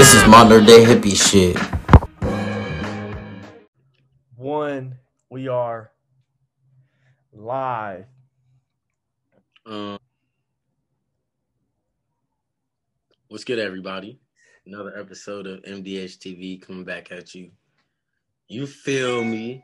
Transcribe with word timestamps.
This 0.00 0.14
is 0.14 0.26
modern 0.26 0.64
day 0.64 0.82
hippie 0.82 1.14
shit. 1.14 1.58
One, 4.34 4.96
we 5.28 5.46
are 5.46 5.92
live. 7.34 8.06
Um, 9.66 9.98
what's 13.28 13.44
good, 13.44 13.58
everybody? 13.58 14.18
Another 14.64 14.98
episode 14.98 15.46
of 15.46 15.60
MDH 15.64 16.16
TV 16.16 16.62
coming 16.62 16.84
back 16.84 17.12
at 17.12 17.34
you. 17.34 17.50
You 18.48 18.66
feel 18.66 19.22
me? 19.22 19.62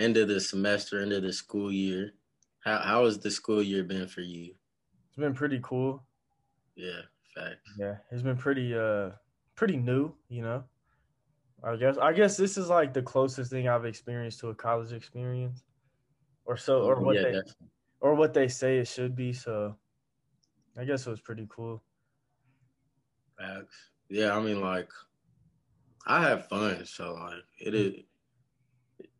End 0.00 0.16
of 0.16 0.26
the 0.26 0.40
semester, 0.40 1.00
end 1.00 1.12
of 1.12 1.22
the 1.22 1.32
school 1.32 1.70
year. 1.70 2.14
How 2.64 2.78
how 2.78 3.04
has 3.04 3.20
the 3.20 3.30
school 3.30 3.62
year 3.62 3.84
been 3.84 4.08
for 4.08 4.22
you? 4.22 4.56
It's 5.06 5.18
been 5.18 5.34
pretty 5.34 5.60
cool. 5.62 6.02
Yeah, 6.74 7.02
facts. 7.32 7.70
Yeah, 7.78 7.98
it's 8.10 8.22
been 8.22 8.36
pretty 8.36 8.76
uh 8.76 9.10
pretty 9.58 9.76
new, 9.76 10.14
you 10.28 10.40
know. 10.40 10.62
I 11.64 11.74
guess 11.74 11.98
I 11.98 12.12
guess 12.12 12.36
this 12.36 12.56
is 12.56 12.68
like 12.68 12.94
the 12.94 13.02
closest 13.02 13.50
thing 13.50 13.68
I've 13.68 13.84
experienced 13.84 14.38
to 14.40 14.50
a 14.50 14.54
college 14.54 14.92
experience. 14.92 15.64
Or 16.44 16.56
so 16.56 16.82
or 16.82 17.00
what 17.00 17.16
yeah, 17.16 17.22
they 17.22 17.32
definitely. 17.32 17.68
or 18.00 18.14
what 18.14 18.32
they 18.32 18.46
say 18.46 18.78
it 18.78 18.86
should 18.86 19.16
be, 19.16 19.32
so 19.32 19.76
I 20.78 20.84
guess 20.84 21.06
it 21.06 21.10
was 21.10 21.20
pretty 21.20 21.46
cool. 21.50 21.82
Facts. 23.36 23.90
Yeah, 24.08 24.34
I 24.34 24.40
mean, 24.40 24.60
like, 24.60 24.88
I 26.06 26.22
have 26.22 26.48
fun, 26.48 26.86
so 26.86 27.14
like, 27.14 27.42
it 27.60 27.74
is. 27.74 27.94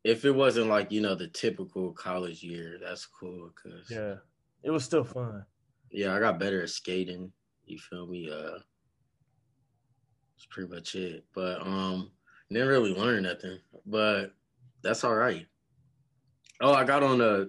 If 0.05 0.25
it 0.25 0.31
wasn't 0.31 0.69
like 0.69 0.92
you 0.92 1.00
know 1.00 1.16
the 1.16 1.27
typical 1.27 1.92
college 1.92 2.44
year, 2.44 2.78
that's 2.81 3.05
cool. 3.05 3.50
Cause 3.61 3.91
Yeah. 3.91 4.14
It 4.62 4.70
was 4.70 4.84
still 4.84 5.05
fun. 5.05 5.44
yeah, 5.91 6.14
I 6.14 6.20
got 6.20 6.39
better 6.39 6.62
at 6.62 6.70
skating. 6.70 7.33
You 7.64 7.78
feel 7.78 8.06
me? 8.06 8.31
Uh, 8.31 8.59
that's 10.39 10.47
pretty 10.47 10.72
much 10.72 10.94
it. 10.94 11.25
But 11.34 11.61
um, 11.67 12.12
didn't 12.48 12.69
really 12.69 12.94
learn 12.94 13.25
nothing. 13.25 13.58
But 13.86 14.33
that's 14.83 15.03
all 15.03 15.17
right. 15.17 15.47
Oh, 16.61 16.72
I 16.72 16.84
got 16.84 17.03
on 17.03 17.20
a 17.20 17.47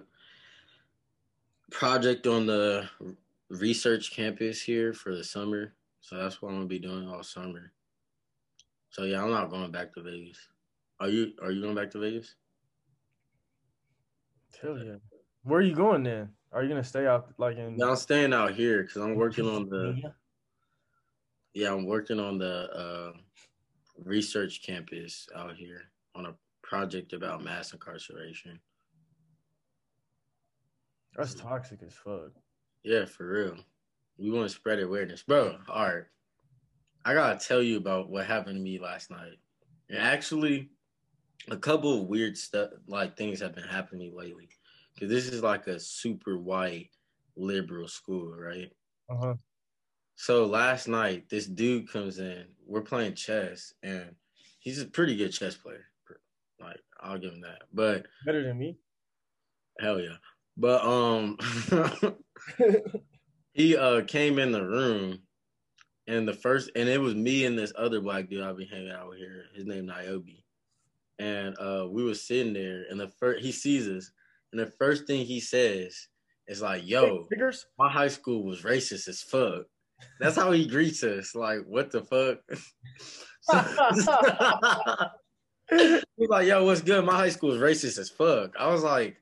project 1.70 2.26
on 2.26 2.46
the 2.46 2.88
research 3.48 4.12
campus 4.12 4.60
here 4.60 4.92
for 4.92 5.14
the 5.14 5.22
summer, 5.22 5.74
so 6.00 6.16
that's 6.16 6.42
what 6.42 6.48
I'm 6.48 6.56
gonna 6.56 6.66
be 6.66 6.78
doing 6.80 7.08
all 7.08 7.22
summer. 7.22 7.72
So 8.90 9.04
yeah, 9.04 9.22
I'm 9.22 9.30
not 9.30 9.50
going 9.50 9.70
back 9.70 9.94
to 9.94 10.02
Vegas. 10.02 10.38
Are 10.98 11.08
you? 11.08 11.32
Are 11.42 11.52
you 11.52 11.62
going 11.62 11.76
back 11.76 11.90
to 11.92 11.98
Vegas? 11.98 12.34
Hell 14.60 14.78
yeah. 14.78 14.96
Where 15.44 15.60
are 15.60 15.62
you 15.62 15.74
going 15.74 16.02
then? 16.02 16.30
Are 16.52 16.62
you 16.64 16.68
gonna 16.68 16.82
stay 16.82 17.06
out 17.06 17.32
like 17.38 17.56
in 17.56 17.76
No, 17.76 17.90
I'm 17.90 17.96
staying 17.96 18.32
out 18.32 18.54
here 18.54 18.82
because 18.82 18.96
I'm 18.96 19.14
working 19.14 19.46
on 19.46 19.68
the. 19.68 20.12
Yeah, 21.54 21.72
I'm 21.72 21.86
working 21.86 22.20
on 22.20 22.38
the 22.38 22.70
uh, 22.70 23.12
research 24.04 24.62
campus 24.62 25.28
out 25.34 25.56
here 25.56 25.82
on 26.14 26.26
a 26.26 26.34
project 26.62 27.12
about 27.12 27.42
mass 27.42 27.72
incarceration. 27.72 28.60
That's 31.16 31.34
toxic 31.34 31.82
as 31.82 31.94
fuck. 31.94 32.30
Yeah, 32.84 33.04
for 33.04 33.28
real. 33.28 33.56
We 34.16 34.30
want 34.30 34.48
to 34.48 34.54
spread 34.54 34.80
awareness, 34.80 35.22
bro. 35.22 35.58
All 35.68 35.86
right, 35.86 36.04
I 37.04 37.14
gotta 37.14 37.38
tell 37.38 37.62
you 37.62 37.78
about 37.78 38.10
what 38.10 38.26
happened 38.26 38.56
to 38.56 38.60
me 38.62 38.78
last 38.78 39.10
night. 39.10 39.38
And 39.88 39.98
actually, 39.98 40.70
a 41.50 41.56
couple 41.56 42.00
of 42.00 42.08
weird 42.08 42.36
stuff, 42.36 42.70
like 42.86 43.16
things, 43.16 43.40
have 43.40 43.54
been 43.54 43.64
happening 43.64 44.10
to 44.10 44.16
me 44.16 44.16
lately. 44.16 44.48
Because 44.94 45.10
this 45.10 45.28
is 45.28 45.42
like 45.42 45.66
a 45.66 45.80
super 45.80 46.38
white 46.38 46.90
liberal 47.36 47.88
school, 47.88 48.34
right? 48.36 48.70
Uh-huh. 49.08 49.34
So 50.16 50.44
last 50.46 50.86
night, 50.88 51.28
this 51.30 51.46
dude 51.46 51.90
comes 51.90 52.18
in. 52.18 52.44
We're 52.66 52.82
playing 52.82 53.14
chess, 53.14 53.72
and 53.82 54.14
he's 54.58 54.80
a 54.80 54.86
pretty 54.86 55.16
good 55.16 55.30
chess 55.32 55.56
player. 55.56 55.86
Like 56.60 56.80
I'll 57.00 57.18
give 57.18 57.32
him 57.32 57.40
that. 57.40 57.62
But 57.72 58.06
Better 58.26 58.42
than 58.44 58.58
me. 58.58 58.76
hell 59.80 59.98
yeah. 60.00 60.16
But 60.56 60.82
um, 60.84 61.38
he 63.54 63.76
uh 63.76 64.02
came 64.04 64.38
in 64.38 64.52
the 64.52 64.64
room, 64.64 65.20
and 66.06 66.28
the 66.28 66.34
first, 66.34 66.70
and 66.76 66.88
it 66.88 67.00
was 67.00 67.14
me 67.14 67.46
and 67.46 67.58
this 67.58 67.72
other 67.76 68.00
black 68.00 68.28
dude 68.28 68.42
I've 68.42 68.58
been 68.58 68.68
hanging 68.68 68.90
out 68.90 69.08
with 69.08 69.18
here. 69.18 69.44
His 69.54 69.64
name 69.64 69.86
Niobe, 69.86 70.26
and 71.18 71.56
uh 71.58 71.86
we 71.88 72.04
were 72.04 72.14
sitting 72.14 72.52
there, 72.52 72.84
and 72.90 73.00
the 73.00 73.08
first 73.08 73.42
he 73.42 73.52
sees 73.52 73.88
us, 73.88 74.10
and 74.52 74.60
the 74.60 74.66
first 74.78 75.06
thing 75.06 75.24
he 75.24 75.40
says 75.40 76.08
is 76.46 76.60
like, 76.60 76.86
"Yo, 76.86 77.26
my 77.78 77.88
high 77.90 78.08
school 78.08 78.44
was 78.44 78.62
racist 78.62 79.08
as 79.08 79.22
fuck." 79.22 79.64
That's 80.18 80.36
how 80.36 80.52
he 80.52 80.66
greets 80.66 81.02
us. 81.02 81.34
Like, 81.34 81.60
what 81.66 81.90
the 81.90 82.02
fuck? 82.02 82.38
He's 85.70 86.28
like, 86.28 86.46
yo, 86.46 86.64
what's 86.64 86.82
good? 86.82 87.04
My 87.04 87.16
high 87.16 87.28
school 87.30 87.52
is 87.52 87.60
racist 87.60 87.98
as 87.98 88.10
fuck. 88.10 88.54
I 88.58 88.68
was 88.68 88.82
like, 88.82 89.16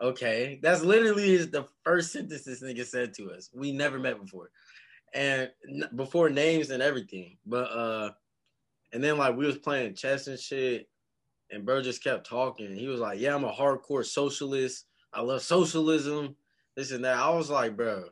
okay. 0.00 0.60
That's 0.62 0.82
literally 0.82 1.36
the 1.38 1.66
first 1.82 2.12
sentence 2.12 2.44
this 2.44 2.62
nigga 2.62 2.84
said 2.84 3.14
to 3.14 3.30
us. 3.32 3.50
We 3.54 3.72
never 3.72 3.98
met 3.98 4.20
before. 4.20 4.50
And 5.14 5.50
before 5.94 6.28
names 6.28 6.70
and 6.70 6.82
everything. 6.82 7.38
But 7.46 7.70
uh 7.70 8.10
and 8.92 9.02
then 9.02 9.18
like 9.18 9.36
we 9.36 9.46
was 9.46 9.58
playing 9.58 9.94
chess 9.94 10.26
and 10.26 10.38
shit, 10.38 10.88
and 11.50 11.64
bro 11.64 11.82
just 11.82 12.04
kept 12.04 12.28
talking. 12.28 12.74
He 12.74 12.86
was 12.86 13.00
like, 13.00 13.18
Yeah, 13.18 13.34
I'm 13.34 13.44
a 13.44 13.52
hardcore 13.52 14.04
socialist. 14.04 14.84
I 15.12 15.22
love 15.22 15.42
socialism, 15.42 16.36
this 16.76 16.92
and 16.92 17.04
that. 17.04 17.16
I 17.16 17.30
was 17.30 17.48
like, 17.48 17.76
bro, 17.76 18.04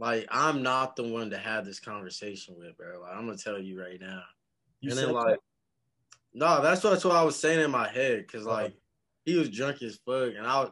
like 0.00 0.26
I'm 0.30 0.62
not 0.62 0.96
the 0.96 1.02
one 1.02 1.28
to 1.30 1.36
have 1.36 1.66
this 1.66 1.78
conversation 1.78 2.54
with, 2.56 2.76
bro. 2.78 3.00
Like 3.02 3.12
I'm 3.12 3.26
gonna 3.26 3.36
tell 3.36 3.58
you 3.58 3.78
right 3.78 4.00
now. 4.00 4.22
You 4.80 4.90
and 4.90 4.98
said 4.98 5.08
then 5.08 5.14
like, 5.14 5.38
no, 6.32 6.62
that's 6.62 6.82
what, 6.82 6.90
that's 6.90 7.04
what 7.04 7.16
I 7.16 7.22
was 7.22 7.36
saying 7.36 7.60
in 7.60 7.70
my 7.70 7.86
head, 7.86 8.26
cause 8.26 8.46
uh-huh. 8.46 8.62
like 8.62 8.74
he 9.26 9.36
was 9.36 9.50
drunk 9.50 9.82
as 9.82 9.98
fuck, 10.06 10.32
and 10.36 10.46
I, 10.46 10.68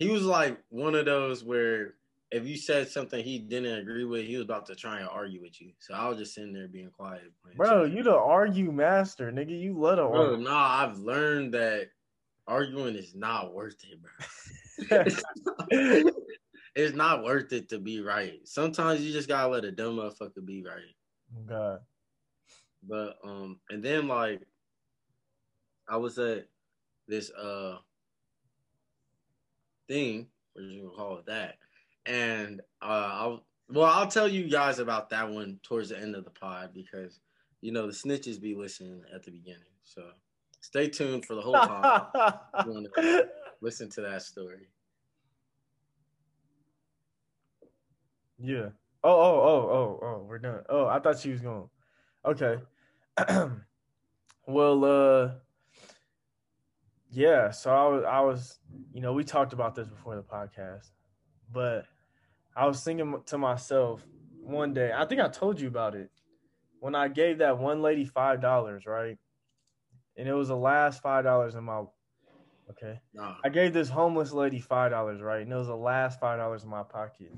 he 0.00 0.08
was 0.08 0.24
like 0.24 0.58
one 0.70 0.96
of 0.96 1.04
those 1.04 1.44
where 1.44 1.94
if 2.32 2.44
you 2.44 2.56
said 2.56 2.88
something 2.88 3.22
he 3.22 3.38
didn't 3.38 3.78
agree 3.78 4.04
with, 4.04 4.26
he 4.26 4.34
was 4.34 4.44
about 4.44 4.66
to 4.66 4.74
try 4.74 4.98
and 4.98 5.08
argue 5.08 5.40
with 5.40 5.60
you. 5.60 5.70
So 5.78 5.94
I 5.94 6.08
was 6.08 6.18
just 6.18 6.34
sitting 6.34 6.52
there 6.52 6.66
being 6.66 6.90
quiet. 6.90 7.30
Bro, 7.56 7.84
you 7.84 8.02
the 8.02 8.16
argue 8.16 8.72
master, 8.72 9.30
nigga. 9.30 9.56
You 9.56 9.78
let 9.78 10.00
a 10.00 10.08
bro, 10.08 10.34
nah, 10.34 10.82
I've 10.82 10.98
learned 10.98 11.54
that 11.54 11.90
arguing 12.48 12.96
is 12.96 13.14
not 13.14 13.54
worth 13.54 13.76
it, 13.84 14.00
bro. 14.02 14.10
it's 16.74 16.96
not 16.96 17.24
worth 17.24 17.52
it 17.52 17.68
to 17.70 17.78
be 17.78 18.00
right. 18.00 18.40
Sometimes 18.44 19.02
you 19.02 19.12
just 19.12 19.28
gotta 19.28 19.48
let 19.48 19.64
a 19.64 19.72
dumb 19.72 19.96
motherfucker 19.96 20.44
be 20.44 20.62
right. 20.62 21.46
God. 21.46 21.80
But 22.88 23.16
um, 23.24 23.58
and 23.70 23.82
then 23.82 24.08
like, 24.08 24.40
I 25.88 25.96
was 25.96 26.18
at 26.18 26.46
this 27.06 27.30
uh 27.30 27.76
thing, 29.88 30.28
what 30.54 30.64
you 30.64 30.82
gonna 30.82 30.96
call 30.96 31.18
it 31.18 31.26
that, 31.26 31.56
and 32.06 32.60
uh, 32.80 33.10
I'll 33.12 33.44
well, 33.68 33.90
I'll 33.90 34.08
tell 34.08 34.28
you 34.28 34.48
guys 34.48 34.78
about 34.78 35.10
that 35.10 35.30
one 35.30 35.58
towards 35.62 35.90
the 35.90 35.98
end 35.98 36.14
of 36.14 36.24
the 36.24 36.30
pod 36.30 36.70
because 36.74 37.20
you 37.60 37.72
know 37.72 37.86
the 37.86 37.92
snitches 37.92 38.40
be 38.40 38.54
listening 38.54 39.02
at 39.14 39.22
the 39.22 39.30
beginning, 39.30 39.60
so 39.84 40.02
stay 40.60 40.88
tuned 40.88 41.24
for 41.24 41.34
the 41.34 41.42
whole 41.42 41.54
pod. 41.54 42.38
Listen 43.60 43.88
to 43.90 44.00
that 44.00 44.22
story. 44.22 44.68
Yeah. 48.42 48.68
Oh, 49.04 49.10
oh, 49.10 49.40
oh, 49.40 49.70
oh, 49.70 50.06
oh, 50.06 50.26
we're 50.28 50.38
done. 50.38 50.62
Oh, 50.68 50.86
I 50.86 50.98
thought 51.00 51.18
she 51.18 51.30
was 51.30 51.40
going. 51.40 51.68
Okay. 52.24 52.58
well, 54.46 54.84
uh 54.84 55.30
yeah, 57.10 57.50
so 57.50 57.70
I 57.70 57.88
was 57.88 58.04
I 58.04 58.20
was 58.20 58.58
you 58.92 59.00
know, 59.00 59.12
we 59.12 59.24
talked 59.24 59.52
about 59.52 59.74
this 59.74 59.88
before 59.88 60.16
the 60.16 60.22
podcast, 60.22 60.90
but 61.52 61.84
I 62.56 62.66
was 62.66 62.82
thinking 62.82 63.22
to 63.26 63.38
myself 63.38 64.04
one 64.40 64.72
day, 64.74 64.92
I 64.94 65.04
think 65.04 65.20
I 65.20 65.28
told 65.28 65.60
you 65.60 65.68
about 65.68 65.94
it. 65.94 66.10
When 66.80 66.94
I 66.94 67.08
gave 67.08 67.38
that 67.38 67.58
one 67.58 67.82
lady 67.82 68.04
five 68.04 68.40
dollars, 68.40 68.86
right? 68.86 69.18
and 70.16 70.28
it 70.28 70.34
was 70.34 70.48
the 70.48 70.56
last 70.56 71.02
five 71.02 71.24
dollars 71.24 71.54
in 71.54 71.64
my. 71.64 71.82
Okay, 72.70 73.00
Nah. 73.12 73.36
I 73.44 73.48
gave 73.50 73.72
this 73.74 73.88
homeless 73.88 74.32
lady 74.32 74.60
five 74.60 74.90
dollars, 74.90 75.20
right, 75.20 75.42
and 75.42 75.52
it 75.52 75.56
was 75.56 75.66
the 75.66 75.76
last 75.76 76.20
five 76.20 76.38
dollars 76.38 76.64
in 76.64 76.70
my 76.70 76.82
pocket. 76.82 77.32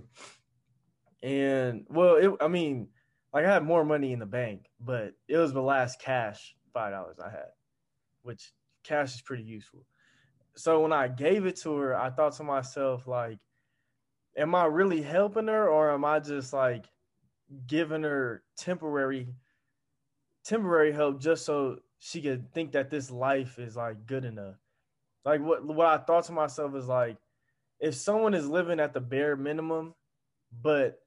And 1.24 1.86
well, 1.88 2.16
it, 2.16 2.30
I 2.38 2.48
mean, 2.48 2.88
like 3.32 3.46
I 3.46 3.54
had 3.54 3.64
more 3.64 3.82
money 3.82 4.12
in 4.12 4.18
the 4.18 4.26
bank, 4.26 4.66
but 4.78 5.14
it 5.26 5.38
was 5.38 5.54
the 5.54 5.62
last 5.62 5.98
cash 5.98 6.54
five 6.74 6.92
dollars 6.92 7.18
I 7.18 7.30
had, 7.30 7.48
which 8.22 8.52
cash 8.82 9.14
is 9.14 9.22
pretty 9.22 9.42
useful. 9.42 9.86
So 10.54 10.82
when 10.82 10.92
I 10.92 11.08
gave 11.08 11.46
it 11.46 11.56
to 11.62 11.74
her, 11.76 11.96
I 11.96 12.10
thought 12.10 12.36
to 12.36 12.44
myself, 12.44 13.06
like, 13.06 13.38
am 14.36 14.54
I 14.54 14.66
really 14.66 15.00
helping 15.00 15.46
her 15.46 15.66
or 15.66 15.90
am 15.92 16.04
I 16.04 16.20
just 16.20 16.52
like 16.52 16.84
giving 17.66 18.02
her 18.02 18.42
temporary 18.58 19.28
temporary 20.44 20.92
help 20.92 21.22
just 21.22 21.46
so 21.46 21.78
she 22.00 22.20
could 22.20 22.52
think 22.52 22.72
that 22.72 22.90
this 22.90 23.10
life 23.10 23.58
is 23.58 23.76
like 23.76 24.04
good 24.04 24.26
enough? 24.26 24.56
Like 25.24 25.40
what 25.40 25.64
what 25.64 25.86
I 25.86 25.96
thought 25.96 26.24
to 26.24 26.32
myself 26.32 26.74
is 26.74 26.86
like 26.86 27.16
if 27.80 27.94
someone 27.94 28.34
is 28.34 28.46
living 28.46 28.78
at 28.78 28.92
the 28.92 29.00
bare 29.00 29.36
minimum 29.36 29.94
but 30.62 31.00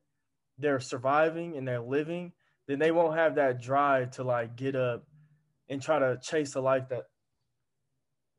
they're 0.58 0.80
surviving 0.80 1.58
and 1.58 1.68
they're 1.68 1.82
living, 1.82 2.34
then 2.68 2.80
they 2.80 2.92
won't 2.92 3.18
have 3.18 3.36
that 3.36 3.62
drive 3.62 4.12
to 4.12 4.24
like 4.24 4.56
get 4.56 4.76
up 4.76 5.06
and 5.70 5.82
try 5.82 6.00
to 6.00 6.18
chase 6.22 6.56
a 6.56 6.62
life 6.62 6.90
that 6.90 7.04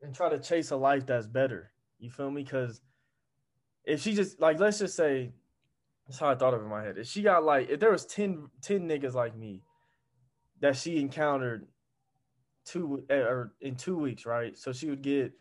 and 0.02 0.14
try 0.14 0.28
to 0.28 0.38
chase 0.38 0.70
a 0.70 0.76
life 0.76 1.06
that's 1.06 1.26
better. 1.26 1.70
You 1.98 2.10
feel 2.10 2.30
me? 2.30 2.42
Because 2.42 2.80
if 3.84 4.00
she 4.00 4.14
just 4.14 4.40
like 4.40 4.60
let's 4.60 4.78
just 4.78 4.96
say 4.96 5.32
that's 6.06 6.18
how 6.18 6.30
I 6.30 6.34
thought 6.34 6.54
of 6.54 6.60
it 6.60 6.64
in 6.64 6.70
my 6.70 6.82
head. 6.82 6.98
If 6.98 7.06
she 7.06 7.22
got 7.22 7.44
like 7.44 7.68
if 7.68 7.80
there 7.80 7.90
was 7.90 8.06
10, 8.06 8.48
10 8.62 8.88
niggas 8.88 9.14
like 9.14 9.36
me 9.36 9.62
that 10.60 10.76
she 10.76 10.98
encountered 10.98 11.66
two 12.64 13.04
or 13.10 13.52
in 13.60 13.76
two 13.76 13.96
weeks, 13.96 14.26
right? 14.26 14.56
So 14.56 14.72
she 14.72 14.88
would 14.88 15.02
get 15.02 15.32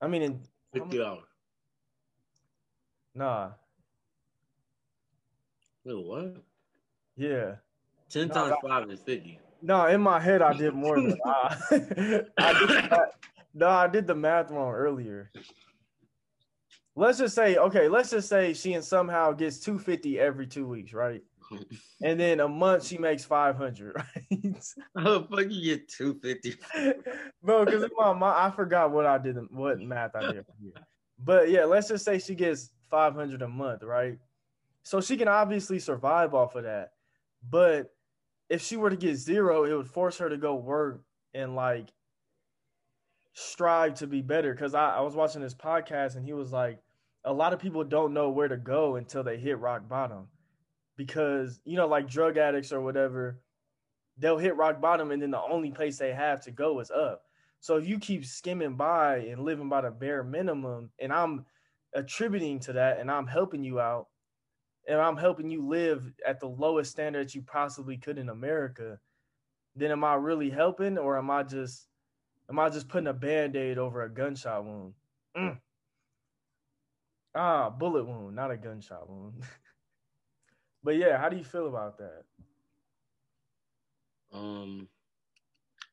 I 0.00 0.06
mean 0.08 0.22
in 0.22 0.40
Fifty 0.72 0.98
dollars. 0.98 1.24
nah, 3.14 3.50
Wait, 5.84 5.94
what? 5.94 6.36
yeah. 7.16 7.56
Ten 8.08 8.28
No, 8.28 8.34
times 8.34 8.56
five 8.66 8.90
is 8.90 9.00
fifty. 9.00 9.38
No, 9.62 9.86
in 9.86 10.00
my 10.00 10.18
head 10.20 10.42
I 10.42 10.52
did 10.52 10.74
more 10.74 11.00
than 11.00 11.18
I, 11.26 11.56
I 12.38 12.58
did 12.58 12.68
the 12.68 12.86
math, 12.90 13.08
No, 13.54 13.68
I 13.68 13.86
did 13.88 14.06
the 14.06 14.14
math 14.14 14.50
wrong 14.50 14.72
earlier. 14.72 15.30
Let's 16.96 17.18
just 17.18 17.34
say, 17.34 17.56
okay, 17.56 17.88
let's 17.88 18.10
just 18.10 18.28
say 18.28 18.52
she 18.52 18.74
and 18.74 18.84
somehow 18.84 19.32
gets 19.32 19.60
250 19.60 20.18
every 20.18 20.46
two 20.46 20.66
weeks, 20.66 20.92
right? 20.92 21.22
And 22.02 22.18
then 22.18 22.40
a 22.40 22.48
month 22.48 22.86
she 22.86 22.96
makes 22.96 23.24
500, 23.24 23.94
right? 23.94 24.56
How 24.96 25.18
the 25.18 25.26
fuck 25.28 25.50
you 25.50 25.76
get 25.76 25.86
two 25.88 26.18
fifty? 26.22 26.54
Bro, 27.42 27.66
because 27.66 27.82
in 27.82 27.90
my 27.94 28.14
mind, 28.14 28.38
I 28.38 28.50
forgot 28.50 28.90
what 28.90 29.04
I 29.04 29.18
did, 29.18 29.36
what 29.50 29.78
math 29.80 30.14
I 30.16 30.32
did. 30.32 30.46
But 31.18 31.50
yeah, 31.50 31.64
let's 31.64 31.88
just 31.88 32.06
say 32.06 32.18
she 32.18 32.34
gets 32.34 32.70
500 32.90 33.42
a 33.42 33.48
month, 33.48 33.82
right? 33.82 34.18
So 34.82 35.00
she 35.00 35.16
can 35.16 35.28
obviously 35.28 35.78
survive 35.78 36.34
off 36.34 36.54
of 36.54 36.64
that. 36.64 36.92
But 37.48 37.90
if 38.48 38.62
she 38.62 38.76
were 38.76 38.90
to 38.90 38.96
get 38.96 39.16
zero, 39.16 39.64
it 39.64 39.74
would 39.74 39.88
force 39.88 40.18
her 40.18 40.28
to 40.28 40.36
go 40.36 40.54
work 40.54 41.02
and 41.34 41.54
like 41.54 41.88
strive 43.32 43.94
to 43.94 44.06
be 44.06 44.22
better. 44.22 44.52
Because 44.52 44.74
I, 44.74 44.96
I 44.96 45.00
was 45.00 45.14
watching 45.14 45.42
this 45.42 45.54
podcast 45.54 46.16
and 46.16 46.24
he 46.24 46.32
was 46.32 46.52
like, 46.52 46.82
a 47.24 47.32
lot 47.32 47.52
of 47.52 47.60
people 47.60 47.84
don't 47.84 48.14
know 48.14 48.30
where 48.30 48.48
to 48.48 48.56
go 48.56 48.96
until 48.96 49.22
they 49.22 49.38
hit 49.38 49.58
rock 49.58 49.88
bottom. 49.88 50.28
Because, 50.96 51.60
you 51.64 51.76
know, 51.76 51.86
like 51.86 52.08
drug 52.08 52.36
addicts 52.36 52.72
or 52.72 52.80
whatever, 52.80 53.40
they'll 54.18 54.38
hit 54.38 54.56
rock 54.56 54.80
bottom 54.80 55.10
and 55.10 55.22
then 55.22 55.30
the 55.30 55.40
only 55.40 55.70
place 55.70 55.98
they 55.98 56.12
have 56.12 56.42
to 56.42 56.50
go 56.50 56.80
is 56.80 56.90
up. 56.90 57.22
So 57.60 57.76
if 57.76 57.86
you 57.86 57.98
keep 57.98 58.24
skimming 58.24 58.76
by 58.76 59.18
and 59.18 59.44
living 59.44 59.68
by 59.68 59.82
the 59.82 59.90
bare 59.90 60.24
minimum, 60.24 60.90
and 60.98 61.12
I'm 61.12 61.44
attributing 61.94 62.60
to 62.60 62.74
that 62.74 62.98
and 62.98 63.10
I'm 63.10 63.26
helping 63.26 63.64
you 63.64 63.80
out, 63.80 64.08
and 64.88 65.00
I'm 65.00 65.16
helping 65.16 65.50
you 65.50 65.66
live 65.66 66.12
at 66.26 66.40
the 66.40 66.48
lowest 66.48 66.90
standard 66.90 67.34
you 67.34 67.42
possibly 67.42 67.96
could 67.96 68.18
in 68.18 68.28
America, 68.28 68.98
then 69.76 69.90
am 69.90 70.04
I 70.04 70.14
really 70.14 70.50
helping 70.50 70.98
or 70.98 71.18
am 71.18 71.30
I 71.30 71.42
just 71.42 71.86
am 72.48 72.58
I 72.58 72.68
just 72.68 72.88
putting 72.88 73.06
a 73.06 73.12
band-aid 73.12 73.78
over 73.78 74.02
a 74.02 74.10
gunshot 74.12 74.64
wound? 74.64 74.94
Mm. 75.36 75.58
Ah, 77.34 77.70
bullet 77.70 78.04
wound, 78.04 78.34
not 78.34 78.50
a 78.50 78.56
gunshot 78.56 79.08
wound. 79.08 79.42
but 80.82 80.96
yeah, 80.96 81.18
how 81.18 81.28
do 81.28 81.36
you 81.36 81.44
feel 81.44 81.68
about 81.68 81.98
that? 81.98 82.24
Um, 84.32 84.88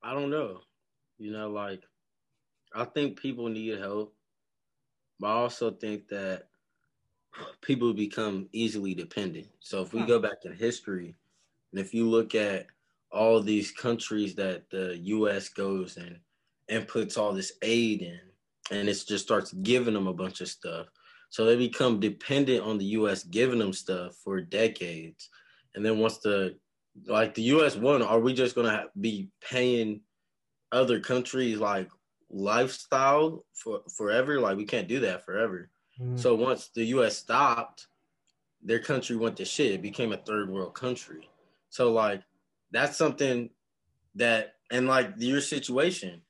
I 0.01 0.13
don't 0.13 0.29
know. 0.29 0.61
You 1.19 1.31
know, 1.31 1.49
like 1.49 1.83
I 2.73 2.85
think 2.85 3.19
people 3.19 3.49
need 3.49 3.77
help, 3.79 4.15
but 5.19 5.27
I 5.27 5.33
also 5.33 5.71
think 5.71 6.07
that 6.09 6.47
people 7.61 7.93
become 7.93 8.47
easily 8.51 8.93
dependent. 8.93 9.47
So 9.59 9.81
if 9.81 9.93
we 9.93 10.01
go 10.03 10.19
back 10.19 10.45
in 10.45 10.53
history, 10.53 11.15
and 11.71 11.79
if 11.79 11.93
you 11.93 12.09
look 12.09 12.35
at 12.35 12.67
all 13.11 13.41
these 13.41 13.71
countries 13.71 14.35
that 14.35 14.69
the 14.69 14.97
U.S. 14.97 15.49
goes 15.49 15.97
and 15.97 16.19
and 16.69 16.87
puts 16.87 17.17
all 17.17 17.33
this 17.33 17.53
aid 17.61 18.01
in, 18.01 18.19
and 18.71 18.89
it 18.89 19.03
just 19.07 19.23
starts 19.23 19.53
giving 19.53 19.93
them 19.93 20.07
a 20.07 20.13
bunch 20.13 20.41
of 20.41 20.47
stuff, 20.47 20.87
so 21.29 21.45
they 21.45 21.55
become 21.55 21.99
dependent 21.99 22.63
on 22.63 22.77
the 22.77 22.85
U.S. 22.85 23.23
giving 23.23 23.59
them 23.59 23.73
stuff 23.73 24.15
for 24.23 24.41
decades, 24.41 25.29
and 25.75 25.85
then 25.85 25.99
once 25.99 26.17
the 26.19 26.57
like 27.05 27.35
the 27.35 27.43
U.S. 27.43 27.75
won, 27.75 28.01
are 28.01 28.19
we 28.19 28.33
just 28.33 28.55
gonna 28.55 28.85
be 28.99 29.29
paying 29.41 30.01
other 30.71 30.99
countries 30.99 31.59
like 31.59 31.89
lifestyle 32.29 33.45
for 33.53 33.81
forever? 33.95 34.39
Like 34.39 34.57
we 34.57 34.65
can't 34.65 34.87
do 34.87 34.99
that 35.01 35.23
forever. 35.23 35.69
Mm. 36.01 36.19
So 36.19 36.35
once 36.35 36.69
the 36.73 36.83
U.S. 36.85 37.17
stopped, 37.17 37.87
their 38.61 38.79
country 38.79 39.15
went 39.15 39.37
to 39.37 39.45
shit. 39.45 39.73
It 39.73 39.81
became 39.81 40.13
a 40.13 40.17
third 40.17 40.49
world 40.49 40.73
country. 40.73 41.29
So 41.69 41.91
like 41.91 42.23
that's 42.71 42.97
something 42.97 43.49
that 44.15 44.55
and 44.71 44.87
like 44.87 45.13
your 45.17 45.41
situation, 45.41 46.21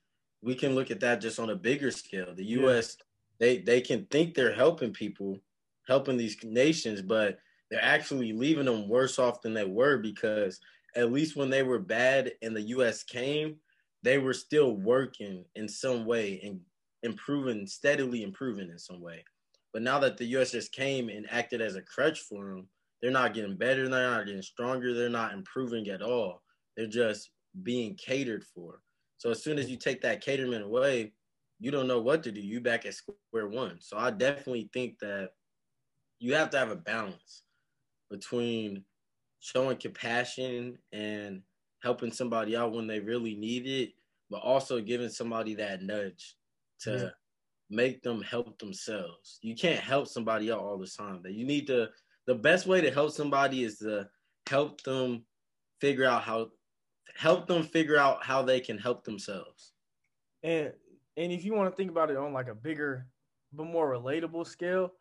we 0.42 0.56
can 0.56 0.76
look 0.76 0.92
at 0.92 1.00
that 1.00 1.22
just 1.22 1.40
on 1.40 1.50
a 1.50 1.56
bigger 1.56 1.92
scale. 1.92 2.34
The 2.36 2.46
U.S. 2.46 2.98
they 3.40 3.60
they 3.60 3.82
can 3.82 4.06
think 4.06 4.34
they're 4.34 4.54
helping 4.54 4.94
people, 4.94 5.40
helping 5.88 6.18
these 6.18 6.38
nations, 6.44 7.02
but 7.02 7.40
they're 7.70 7.84
actually 7.84 8.34
leaving 8.34 8.66
them 8.66 8.88
worse 8.88 9.20
off 9.20 9.42
than 9.42 9.54
they 9.54 9.66
were 9.66 9.98
because 9.98 10.60
at 10.96 11.12
least 11.12 11.36
when 11.36 11.50
they 11.50 11.64
were 11.64 11.80
bad 11.80 12.32
and 12.42 12.56
the 12.56 12.62
U.S. 12.62 13.04
came, 13.04 13.58
they 14.04 14.18
were 14.18 14.34
still 14.34 14.78
working 14.78 15.44
in 15.56 15.68
some 15.68 16.06
way 16.06 16.40
and 16.44 16.62
improving, 17.04 17.68
steadily 17.68 18.24
improving 18.24 18.70
in 18.70 18.80
some 18.80 19.02
way. 19.02 19.24
But 19.78 19.84
now 19.84 20.00
that 20.00 20.18
the 20.18 20.26
U.S. 20.26 20.54
just 20.54 20.72
came 20.72 21.08
and 21.08 21.28
acted 21.30 21.62
as 21.62 21.76
a 21.76 21.84
crutch 21.84 22.22
for 22.22 22.46
them, 22.46 22.68
they're 23.00 23.12
not 23.12 23.36
getting 23.36 23.56
better. 23.56 23.88
They're 23.88 24.10
not 24.10 24.26
getting 24.26 24.42
stronger. 24.42 24.92
They're 24.92 25.08
not 25.08 25.34
improving 25.34 25.88
at 25.90 26.02
all. 26.02 26.42
They're 26.76 26.88
just 26.88 27.30
being 27.62 27.94
catered 27.94 28.44
for. 28.44 28.82
So 29.20 29.30
as 29.30 29.44
soon 29.44 29.60
as 29.60 29.70
you 29.70 29.78
take 29.78 30.02
that 30.02 30.26
caterment 30.26 30.64
away, 30.64 31.14
you 31.60 31.70
don't 31.70 31.88
know 31.88 32.02
what 32.02 32.24
to 32.24 32.32
do. 32.32 32.42
You 32.42 32.60
back 32.60 32.88
at 32.88 32.96
square 32.96 33.50
one. 33.50 33.78
So 33.80 34.00
I 34.00 34.10
definitely 34.10 34.68
think 34.74 34.98
that 35.02 35.34
you 36.18 36.34
have 36.34 36.50
to 36.50 36.58
have 36.58 36.72
a 36.72 36.76
balance 36.76 37.44
between 38.10 38.84
showing 39.42 39.78
compassion 39.78 40.80
and 40.92 41.44
helping 41.84 42.12
somebody 42.12 42.58
out 42.58 42.74
when 42.74 42.88
they 42.88 43.00
really 43.00 43.36
need 43.36 43.68
it, 43.68 43.92
but 44.32 44.38
also 44.38 44.82
giving 44.82 45.10
somebody 45.10 45.54
that 45.54 45.84
nudge 45.84 46.36
to 46.80 46.94
Yeah. 46.94 47.10
Make 47.70 48.02
them 48.02 48.22
help 48.22 48.60
themselves. 48.60 49.40
You 49.42 49.56
can't 49.56 49.80
help 49.80 50.08
somebody 50.08 50.52
out 50.52 50.60
all 50.60 50.78
the 50.78 50.88
time. 50.88 51.22
That 51.24 51.34
you 51.34 51.46
need 51.46 51.68
to 51.68 51.90
the 52.26 52.36
best 52.36 52.68
way 52.68 52.82
to 52.82 52.92
help 52.92 53.12
somebody 53.12 53.64
is 53.64 53.78
to 53.80 54.08
help 54.50 54.82
them 54.82 55.24
figure 55.82 56.06
out 56.06 56.24
how 56.24 56.50
help 57.16 57.48
them 57.48 57.64
figure 57.64 57.98
out 57.98 58.24
how 58.24 58.42
they 58.42 58.60
can 58.60 58.78
help 58.78 59.04
themselves. 59.04 59.74
And 60.44 60.74
and 61.16 61.32
if 61.32 61.44
you 61.44 61.54
want 61.54 61.72
to 61.72 61.76
think 61.76 61.92
about 61.92 62.12
it 62.12 62.18
on 62.18 62.34
like 62.34 62.48
a 62.48 62.56
bigger 62.56 63.08
but 63.54 63.66
more 63.66 63.92
relatable 63.92 64.46
scale, 64.46 64.92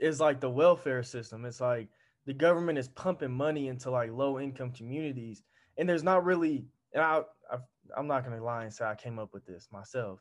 is 0.00 0.20
like 0.20 0.40
the 0.40 0.50
welfare 0.50 1.02
system. 1.02 1.44
It's 1.44 1.60
like 1.60 1.88
the 2.26 2.34
government 2.34 2.78
is 2.78 2.88
pumping 2.88 3.32
money 3.32 3.68
into 3.68 3.90
like 3.90 4.10
low 4.12 4.38
income 4.38 4.72
communities, 4.72 5.42
and 5.76 5.88
there's 5.88 6.02
not 6.02 6.24
really. 6.24 6.66
And 6.92 7.02
I, 7.02 7.22
I 7.50 7.56
I'm 7.96 8.06
not 8.06 8.24
gonna 8.24 8.42
lie 8.42 8.64
and 8.64 8.72
say 8.72 8.84
I 8.84 8.94
came 8.94 9.18
up 9.18 9.32
with 9.32 9.46
this 9.46 9.68
myself, 9.72 10.20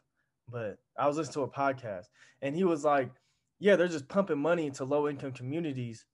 but 0.52 0.78
I 0.98 1.08
was 1.08 1.18
listening 1.18 1.34
to 1.36 1.42
a 1.44 1.50
podcast, 1.50 2.06
and 2.42 2.56
he 2.56 2.64
was 2.64 2.84
like, 2.86 3.12
"Yeah, 3.60 3.76
they're 3.76 3.88
just 3.88 4.08
pumping 4.08 4.40
money 4.40 4.68
into 4.68 4.86
low 4.86 5.08
income 5.10 5.32
communities, 5.34 6.06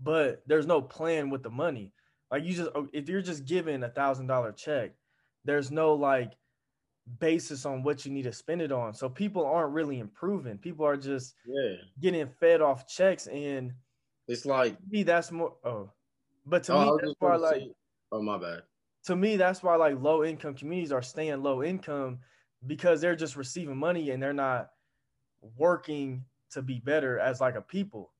but 0.00 0.42
there's 0.46 0.66
no 0.66 0.80
plan 0.82 1.30
with 1.30 1.42
the 1.42 1.50
money. 1.50 1.92
Like 2.30 2.44
you 2.44 2.52
just 2.54 2.70
if 2.92 3.08
you're 3.08 3.22
just 3.22 3.44
given 3.44 3.82
a 3.84 3.88
thousand 3.88 4.26
dollar 4.26 4.52
check, 4.52 4.92
there's 5.44 5.70
no 5.70 5.94
like 5.94 6.32
basis 7.18 7.66
on 7.66 7.82
what 7.82 8.04
you 8.04 8.12
need 8.12 8.22
to 8.22 8.32
spend 8.32 8.62
it 8.62 8.70
on. 8.72 8.94
So 8.94 9.08
people 9.08 9.44
aren't 9.44 9.72
really 9.74 9.98
improving. 9.98 10.58
People 10.58 10.86
are 10.86 10.96
just 10.96 11.34
Yeah. 11.44 11.76
getting 12.00 12.28
fed 12.28 12.60
off 12.60 12.86
checks 12.86 13.26
and 13.26 13.72
It's 14.28 14.46
like 14.46 14.76
me 14.88 15.02
that's 15.02 15.32
more 15.32 15.56
oh 15.64 15.90
but 16.46 16.62
to 16.64 16.74
Oh, 16.74 16.84
me 16.84 16.90
that's 17.02 17.14
just 17.20 17.42
like 17.42 17.60
say- 17.62 17.74
oh 18.12 18.22
my 18.22 18.38
bad. 18.38 18.62
to 19.06 19.16
me, 19.16 19.36
that's 19.36 19.62
why 19.62 19.74
like 19.76 20.00
low 20.00 20.22
income 20.24 20.54
communities 20.54 20.92
are 20.92 21.02
staying 21.02 21.42
low 21.42 21.62
income 21.64 22.20
because 22.66 23.00
they're 23.00 23.16
just 23.16 23.36
receiving 23.36 23.76
money 23.76 24.10
and 24.10 24.22
they're 24.22 24.32
not 24.32 24.70
working 25.56 26.24
to 26.50 26.62
be 26.62 26.80
better 26.80 27.18
as 27.18 27.40
like 27.40 27.54
a 27.54 27.62
people. 27.62 28.12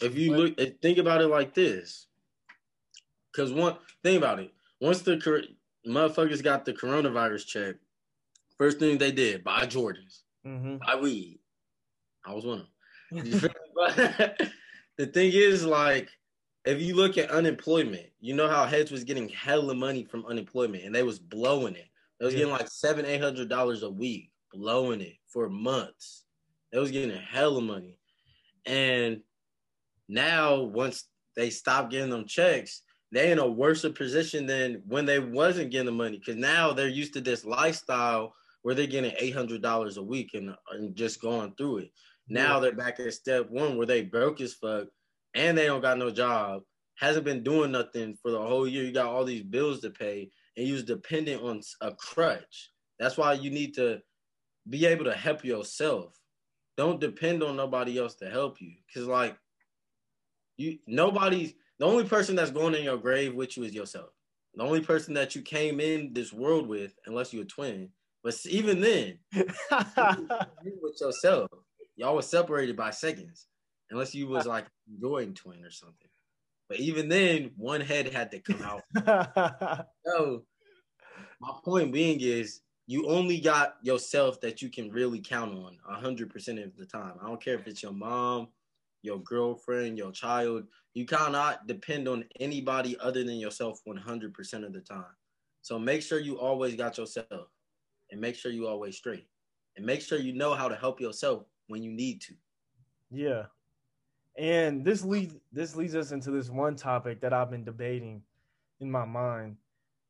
If 0.00 0.16
you 0.16 0.34
look, 0.34 0.80
think 0.80 0.98
about 0.98 1.20
it 1.20 1.26
like 1.28 1.54
this, 1.54 2.06
because 3.32 3.52
one 3.52 3.76
think 4.02 4.18
about 4.18 4.38
it. 4.38 4.52
Once 4.80 5.02
the 5.02 5.16
motherfuckers 5.86 6.42
got 6.42 6.64
the 6.64 6.72
coronavirus 6.72 7.46
check, 7.46 7.76
first 8.58 8.78
thing 8.78 8.98
they 8.98 9.12
did 9.12 9.42
buy 9.42 9.66
Jordans, 9.66 10.20
Mm-hmm. 10.46 10.76
buy 10.78 10.94
weed. 11.00 11.40
I 12.24 12.32
was 12.32 12.46
one 12.46 12.60
of 12.60 12.66
them. 13.10 13.26
You 13.26 13.38
feel 13.38 13.50
me? 13.50 13.54
But 13.74 14.40
the 14.96 15.06
thing 15.06 15.32
is, 15.32 15.64
like, 15.64 16.08
if 16.64 16.80
you 16.80 16.94
look 16.94 17.18
at 17.18 17.30
unemployment, 17.30 18.06
you 18.20 18.34
know 18.34 18.48
how 18.48 18.66
Heads 18.66 18.90
was 18.90 19.04
getting 19.04 19.28
hella 19.28 19.74
money 19.74 20.04
from 20.04 20.26
unemployment, 20.26 20.84
and 20.84 20.94
they 20.94 21.02
was 21.02 21.18
blowing 21.18 21.74
it. 21.74 21.88
They 22.18 22.26
was 22.26 22.34
getting 22.34 22.50
like 22.52 22.68
seven, 22.68 23.04
eight 23.06 23.22
hundred 23.22 23.48
dollars 23.48 23.82
a 23.82 23.90
week, 23.90 24.30
blowing 24.52 25.00
it 25.00 25.14
for 25.28 25.48
months. 25.48 26.24
They 26.72 26.78
was 26.78 26.90
getting 26.90 27.12
a 27.16 27.18
hell 27.20 27.56
of 27.56 27.64
money, 27.64 27.98
and 28.66 29.20
now 30.08 30.62
once 30.62 31.04
they 31.36 31.50
stop 31.50 31.90
getting 31.90 32.10
them 32.10 32.26
checks, 32.26 32.82
they 33.12 33.30
in 33.30 33.38
a 33.38 33.46
worse 33.46 33.82
position 33.94 34.46
than 34.46 34.82
when 34.86 35.06
they 35.06 35.18
wasn't 35.18 35.70
getting 35.70 35.86
the 35.86 35.92
money 35.92 36.18
because 36.18 36.36
now 36.36 36.72
they're 36.72 36.88
used 36.88 37.14
to 37.14 37.20
this 37.20 37.44
lifestyle 37.44 38.34
where 38.62 38.74
they're 38.74 38.86
getting 38.86 39.14
eight 39.18 39.34
hundred 39.34 39.62
dollars 39.62 39.96
a 39.96 40.02
week 40.02 40.30
and, 40.34 40.54
and 40.72 40.94
just 40.96 41.20
going 41.20 41.54
through 41.56 41.78
it. 41.78 41.90
Now 42.28 42.54
Yeah. 42.54 42.60
they're 42.60 42.72
back 42.72 43.00
at 43.00 43.12
step 43.14 43.48
one 43.48 43.76
where 43.78 43.86
they 43.86 44.02
broke 44.02 44.40
as 44.40 44.54
fuck 44.54 44.88
and 45.34 45.56
they 45.56 45.66
don't 45.66 45.80
got 45.80 45.98
no 45.98 46.10
job, 46.10 46.62
hasn't 46.96 47.24
been 47.24 47.42
doing 47.42 47.70
nothing 47.72 48.16
for 48.20 48.30
the 48.30 48.40
whole 48.40 48.66
year. 48.66 48.84
You 48.84 48.92
got 48.92 49.06
all 49.06 49.24
these 49.24 49.42
bills 49.42 49.80
to 49.82 49.90
pay 49.90 50.30
and 50.58 50.66
you 50.66 50.74
was 50.74 50.82
dependent 50.82 51.40
on 51.40 51.62
a 51.80 51.92
crutch. 51.94 52.72
That's 52.98 53.16
why 53.16 53.34
you 53.34 53.48
need 53.48 53.74
to 53.74 54.00
be 54.68 54.86
able 54.86 55.04
to 55.04 55.14
help 55.14 55.44
yourself. 55.44 56.20
Don't 56.76 57.00
depend 57.00 57.44
on 57.44 57.56
nobody 57.56 57.96
else 57.98 58.16
to 58.16 58.28
help 58.28 58.60
you. 58.60 58.72
Cause 58.92 59.04
like 59.04 59.36
you 60.56 60.78
nobody's 60.88 61.54
the 61.78 61.86
only 61.86 62.04
person 62.04 62.34
that's 62.34 62.50
going 62.50 62.74
in 62.74 62.82
your 62.82 62.98
grave 62.98 63.34
with 63.34 63.56
you 63.56 63.62
is 63.62 63.72
yourself. 63.72 64.10
The 64.54 64.64
only 64.64 64.80
person 64.80 65.14
that 65.14 65.36
you 65.36 65.42
came 65.42 65.78
in 65.78 66.12
this 66.12 66.32
world 66.32 66.66
with, 66.66 66.92
unless 67.06 67.32
you're 67.32 67.44
a 67.44 67.46
twin. 67.46 67.90
But 68.24 68.34
even 68.46 68.80
then, 68.80 69.18
you 69.32 70.78
with 70.82 71.00
yourself. 71.00 71.48
Y'all 71.94 72.16
was 72.16 72.26
separated 72.26 72.76
by 72.76 72.90
seconds, 72.90 73.46
unless 73.90 74.12
you 74.12 74.26
was 74.26 74.44
like 74.46 74.66
joint 75.00 75.36
twin 75.36 75.64
or 75.64 75.70
something. 75.70 76.08
But 76.68 76.80
even 76.80 77.08
then, 77.08 77.50
one 77.56 77.80
head 77.80 78.12
had 78.12 78.30
to 78.32 78.40
come 78.40 78.62
out. 78.62 79.86
So 80.06 80.44
my 81.40 81.52
point 81.64 81.92
being 81.92 82.20
is 82.20 82.60
you 82.86 83.06
only 83.06 83.38
got 83.40 83.76
yourself 83.82 84.40
that 84.40 84.62
you 84.62 84.70
can 84.70 84.90
really 84.90 85.20
count 85.20 85.52
on 85.52 85.76
hundred 85.84 86.30
percent 86.30 86.58
of 86.58 86.74
the 86.76 86.86
time. 86.86 87.14
I 87.22 87.26
don't 87.26 87.42
care 87.42 87.54
if 87.54 87.66
it's 87.66 87.82
your 87.82 87.92
mom, 87.92 88.48
your 89.02 89.18
girlfriend, 89.18 89.98
your 89.98 90.12
child. 90.12 90.64
You 90.94 91.04
cannot 91.04 91.66
depend 91.66 92.08
on 92.08 92.24
anybody 92.40 92.96
other 92.98 93.22
than 93.24 93.36
yourself 93.36 93.80
one 93.84 93.98
hundred 93.98 94.32
percent 94.34 94.64
of 94.64 94.72
the 94.72 94.80
time. 94.80 95.14
So 95.62 95.78
make 95.78 96.02
sure 96.02 96.18
you 96.18 96.38
always 96.38 96.74
got 96.74 96.96
yourself, 96.96 97.50
and 98.10 98.20
make 98.20 98.34
sure 98.34 98.50
you 98.50 98.66
always 98.66 98.96
straight, 98.96 99.26
and 99.76 99.84
make 99.84 100.00
sure 100.00 100.18
you 100.18 100.32
know 100.32 100.54
how 100.54 100.68
to 100.68 100.76
help 100.76 101.00
yourself 101.00 101.44
when 101.66 101.82
you 101.82 101.92
need 101.92 102.22
to. 102.22 102.34
Yeah. 103.10 103.44
And 104.38 104.84
this 104.84 105.04
leads 105.04 105.34
this 105.52 105.76
leads 105.76 105.94
us 105.94 106.12
into 106.12 106.30
this 106.30 106.48
one 106.48 106.76
topic 106.76 107.20
that 107.20 107.32
I've 107.32 107.50
been 107.50 107.64
debating 107.64 108.22
in 108.80 108.90
my 108.90 109.04
mind. 109.04 109.56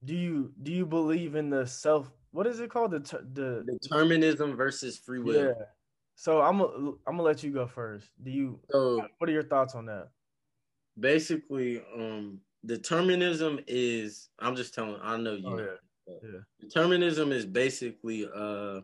Do 0.04 0.14
you 0.14 0.52
do 0.62 0.70
you 0.70 0.86
believe 0.86 1.34
in 1.34 1.50
the 1.50 1.66
self 1.66 2.10
what 2.30 2.46
is 2.46 2.60
it 2.60 2.70
called 2.70 2.92
the 2.92 3.00
the 3.32 3.78
Determinism 3.82 4.54
versus 4.54 4.98
free 4.98 5.18
will. 5.18 5.46
yeah. 5.46 5.64
So 6.14 6.40
I'm 6.42 6.60
I'm 6.60 6.96
gonna 7.06 7.22
let 7.22 7.42
you 7.42 7.50
go 7.52 7.66
first. 7.66 8.10
Do 8.22 8.30
you 8.30 8.60
So 8.70 9.02
what 9.18 9.30
are 9.30 9.32
your 9.32 9.42
thoughts 9.42 9.74
on 9.74 9.86
that? 9.86 10.08
basically, 11.00 11.82
um, 11.94 12.40
determinism 12.66 13.60
is. 13.66 14.28
I'm 14.38 14.56
just 14.56 14.74
telling. 14.74 14.98
I 15.02 15.16
know 15.16 15.34
you. 15.34 15.46
Oh, 15.46 15.58
yeah. 15.58 16.14
Yeah. 16.22 16.40
Determinism 16.60 17.32
is 17.32 17.44
basically 17.44 18.26
uh 18.34 18.80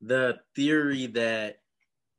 the 0.00 0.40
theory 0.54 1.06
that 1.06 1.60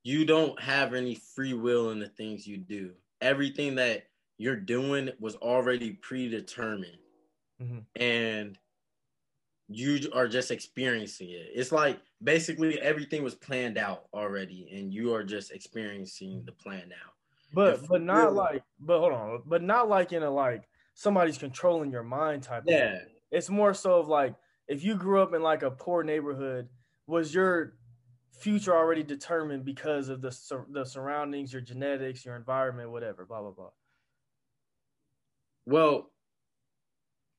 you 0.03 0.25
don't 0.25 0.60
have 0.62 0.94
any 0.94 1.15
free 1.15 1.53
will 1.53 1.91
in 1.91 2.00
the 2.00 2.10
things 2.10 2.48
you 2.48 2.58
do. 2.58 2.96
Everything 3.22 3.75
that 3.75 4.06
you're 4.38 4.56
doing 4.56 5.10
was 5.20 5.36
already 5.38 5.94
predetermined, 5.94 7.00
Mhm. 7.60 7.86
and 7.96 8.60
you 9.68 10.10
are 10.13 10.27
just 10.27 10.50
experiencing 10.51 11.29
it. 11.29 11.50
It's 11.53 11.72
like 11.72 12.00
basically 12.24 12.82
everything 12.82 13.24
was 13.24 13.36
planned 13.36 13.77
out 13.77 14.08
already, 14.13 14.68
and 14.72 14.91
you 14.94 15.13
are 15.13 15.24
just 15.24 15.51
experiencing 15.51 16.44
the 16.46 16.51
plan 16.51 16.89
now. 16.89 17.13
But 17.51 17.88
but 17.88 18.01
not 18.01 18.34
like 18.34 18.63
but 18.79 19.00
hold 19.00 19.13
on, 19.13 19.44
but 19.46 19.63
not 19.63 19.89
like 19.89 20.13
in 20.13 20.24
a 20.24 20.29
like 20.29 20.70
somebody's 20.94 21.38
controlling 21.38 21.91
your 21.91 22.03
mind 22.03 22.44
type 22.44 22.68
of 22.68 22.68
Yeah. 22.70 23.06
it's 23.32 23.50
more 23.50 23.74
so 23.74 24.00
of 24.00 24.08
like 24.08 24.36
if 24.68 24.84
you 24.84 24.96
grew 24.96 25.22
up 25.22 25.34
in 25.34 25.41
like 25.41 25.63
a 25.63 25.72
poor 25.72 26.03
neighborhood, 26.03 26.70
was 27.08 27.34
your 27.34 27.78
future 28.39 28.75
already 28.75 29.03
determined 29.03 29.65
because 29.65 30.10
of 30.10 30.22
the 30.22 30.31
sur- 30.31 30.67
the 30.69 30.86
surroundings, 30.86 31.53
your 31.53 31.62
genetics, 31.62 32.25
your 32.25 32.36
environment, 32.36 32.91
whatever, 32.91 33.25
blah 33.25 33.41
blah 33.41 33.51
blah. 33.51 33.72
Well, 35.65 36.12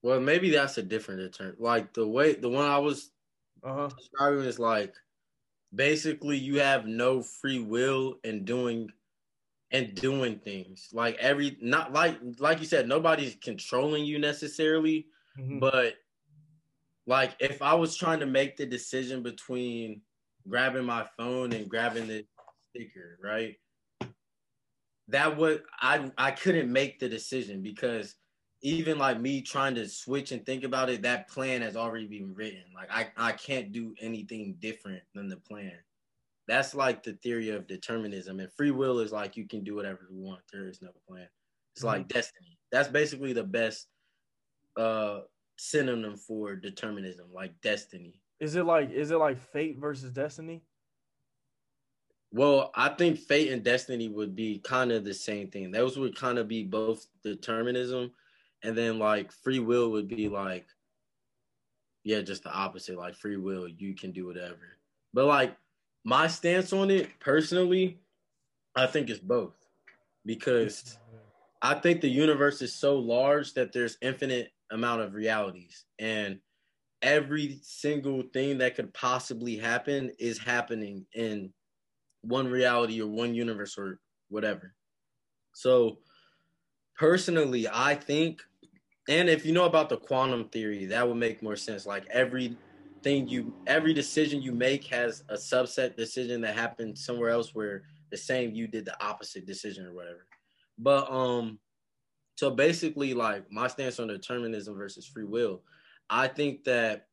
well, 0.02 0.20
maybe 0.20 0.50
that's 0.50 0.78
a 0.78 0.82
different 0.82 1.34
term. 1.34 1.56
Like 1.58 1.92
the 1.94 2.06
way 2.08 2.34
the 2.34 2.48
one 2.48 2.66
I 2.66 2.78
was 2.78 3.10
Uh 3.62 3.74
huh. 3.74 3.96
describing 3.98 4.44
is 4.44 4.58
like 4.58 4.96
basically 5.74 6.38
you 6.38 6.60
have 6.60 6.86
no 6.86 7.22
free 7.22 7.60
will 7.60 8.20
in 8.24 8.44
doing 8.44 8.90
and 9.72 9.94
doing 9.96 10.40
things. 10.40 10.90
Like 10.92 11.16
every 11.16 11.58
not 11.62 11.92
like 11.92 12.18
like 12.38 12.60
you 12.60 12.66
said, 12.66 12.88
nobody's 12.88 13.36
controlling 13.36 14.04
you 14.06 14.18
necessarily, 14.18 15.08
Mhm. 15.34 15.60
but 15.60 15.96
like 17.06 17.36
if 17.40 17.62
I 17.62 17.74
was 17.74 17.96
trying 17.96 18.20
to 18.20 18.26
make 18.26 18.56
the 18.56 18.66
decision 18.66 19.22
between 19.22 20.02
grabbing 20.50 20.84
my 20.84 21.06
phone 21.16 21.52
and 21.52 21.68
grabbing 21.68 22.08
the 22.08 22.24
sticker, 22.70 23.18
right? 23.22 23.56
That 25.08 25.36
would 25.36 25.62
I 25.80 26.10
I 26.18 26.30
couldn't 26.32 26.72
make 26.72 26.98
the 27.00 27.08
decision 27.08 27.62
because 27.62 28.14
even 28.62 28.98
like 28.98 29.20
me 29.20 29.40
trying 29.40 29.74
to 29.74 29.88
switch 29.88 30.32
and 30.32 30.44
think 30.44 30.64
about 30.64 30.90
it, 30.90 31.02
that 31.02 31.28
plan 31.28 31.62
has 31.62 31.76
already 31.76 32.06
been 32.06 32.34
written. 32.34 32.62
Like 32.74 32.90
I, 32.90 33.08
I 33.16 33.32
can't 33.32 33.72
do 33.72 33.94
anything 34.00 34.56
different 34.60 35.02
than 35.14 35.28
the 35.28 35.38
plan. 35.38 35.72
That's 36.46 36.74
like 36.74 37.02
the 37.02 37.14
theory 37.14 37.50
of 37.50 37.66
determinism. 37.66 38.40
And 38.40 38.52
free 38.52 38.70
will 38.70 38.98
is 38.98 39.12
like 39.12 39.36
you 39.36 39.48
can 39.48 39.64
do 39.64 39.74
whatever 39.74 40.00
you 40.10 40.18
want. 40.18 40.42
There 40.52 40.68
is 40.68 40.82
no 40.82 40.90
plan. 41.08 41.28
It's 41.74 41.84
like 41.84 42.08
destiny. 42.08 42.58
That's 42.70 42.88
basically 42.88 43.32
the 43.32 43.44
best 43.44 43.86
uh 44.76 45.20
synonym 45.56 46.16
for 46.16 46.54
determinism, 46.56 47.26
like 47.32 47.52
destiny. 47.62 48.20
Is 48.40 48.56
it 48.56 48.64
like 48.64 48.90
is 48.90 49.10
it 49.10 49.18
like 49.18 49.38
fate 49.38 49.78
versus 49.78 50.10
destiny? 50.12 50.62
Well, 52.32 52.70
I 52.74 52.88
think 52.88 53.18
fate 53.18 53.52
and 53.52 53.62
destiny 53.62 54.08
would 54.08 54.34
be 54.34 54.60
kind 54.60 54.92
of 54.92 55.04
the 55.04 55.14
same 55.14 55.48
thing. 55.48 55.70
Those 55.70 55.98
would 55.98 56.16
kind 56.16 56.38
of 56.38 56.48
be 56.48 56.62
both 56.62 57.06
determinism, 57.22 58.12
and 58.62 58.76
then 58.76 58.98
like 58.98 59.30
free 59.32 59.58
will 59.58 59.90
would 59.90 60.08
be 60.08 60.28
like, 60.28 60.66
yeah, 62.04 62.20
just 62.20 62.44
the 62.44 62.52
opposite. 62.52 62.96
Like 62.96 63.14
free 63.14 63.36
will, 63.36 63.68
you 63.68 63.94
can 63.94 64.12
do 64.12 64.26
whatever. 64.26 64.78
But 65.12 65.26
like 65.26 65.56
my 66.04 66.28
stance 66.28 66.72
on 66.72 66.90
it 66.90 67.08
personally, 67.20 68.00
I 68.74 68.86
think 68.86 69.10
it's 69.10 69.20
both 69.20 69.56
because 70.24 70.98
I 71.60 71.74
think 71.74 72.00
the 72.00 72.08
universe 72.08 72.62
is 72.62 72.74
so 72.74 72.96
large 72.96 73.54
that 73.54 73.72
there's 73.72 73.98
infinite 74.00 74.52
amount 74.70 75.02
of 75.02 75.14
realities 75.14 75.84
and 75.98 76.38
every 77.02 77.58
single 77.62 78.22
thing 78.32 78.58
that 78.58 78.74
could 78.74 78.92
possibly 78.94 79.56
happen 79.56 80.10
is 80.18 80.38
happening 80.38 81.06
in 81.14 81.52
one 82.22 82.46
reality 82.46 83.00
or 83.00 83.06
one 83.06 83.34
universe 83.34 83.78
or 83.78 83.98
whatever. 84.28 84.74
So 85.52 85.98
personally, 86.98 87.66
I 87.72 87.94
think 87.94 88.42
and 89.08 89.28
if 89.28 89.44
you 89.44 89.52
know 89.52 89.64
about 89.64 89.88
the 89.88 89.96
quantum 89.96 90.48
theory, 90.50 90.84
that 90.86 91.06
would 91.06 91.16
make 91.16 91.42
more 91.42 91.56
sense. 91.56 91.86
Like 91.86 92.06
every 92.10 92.56
thing 93.02 93.26
you 93.26 93.54
every 93.66 93.94
decision 93.94 94.42
you 94.42 94.52
make 94.52 94.84
has 94.86 95.24
a 95.30 95.34
subset 95.34 95.96
decision 95.96 96.40
that 96.42 96.54
happened 96.54 96.98
somewhere 96.98 97.30
else 97.30 97.54
where 97.54 97.82
the 98.10 98.16
same 98.16 98.54
you 98.54 98.66
did 98.66 98.84
the 98.84 99.04
opposite 99.04 99.46
decision 99.46 99.86
or 99.86 99.94
whatever. 99.94 100.26
But 100.78 101.10
um 101.10 101.58
so 102.36 102.50
basically 102.50 103.14
like 103.14 103.50
my 103.50 103.68
stance 103.68 103.98
on 103.98 104.08
determinism 104.08 104.76
versus 104.76 105.06
free 105.06 105.24
will, 105.24 105.62
I 106.10 106.26
think 106.28 106.64
that 106.64 107.06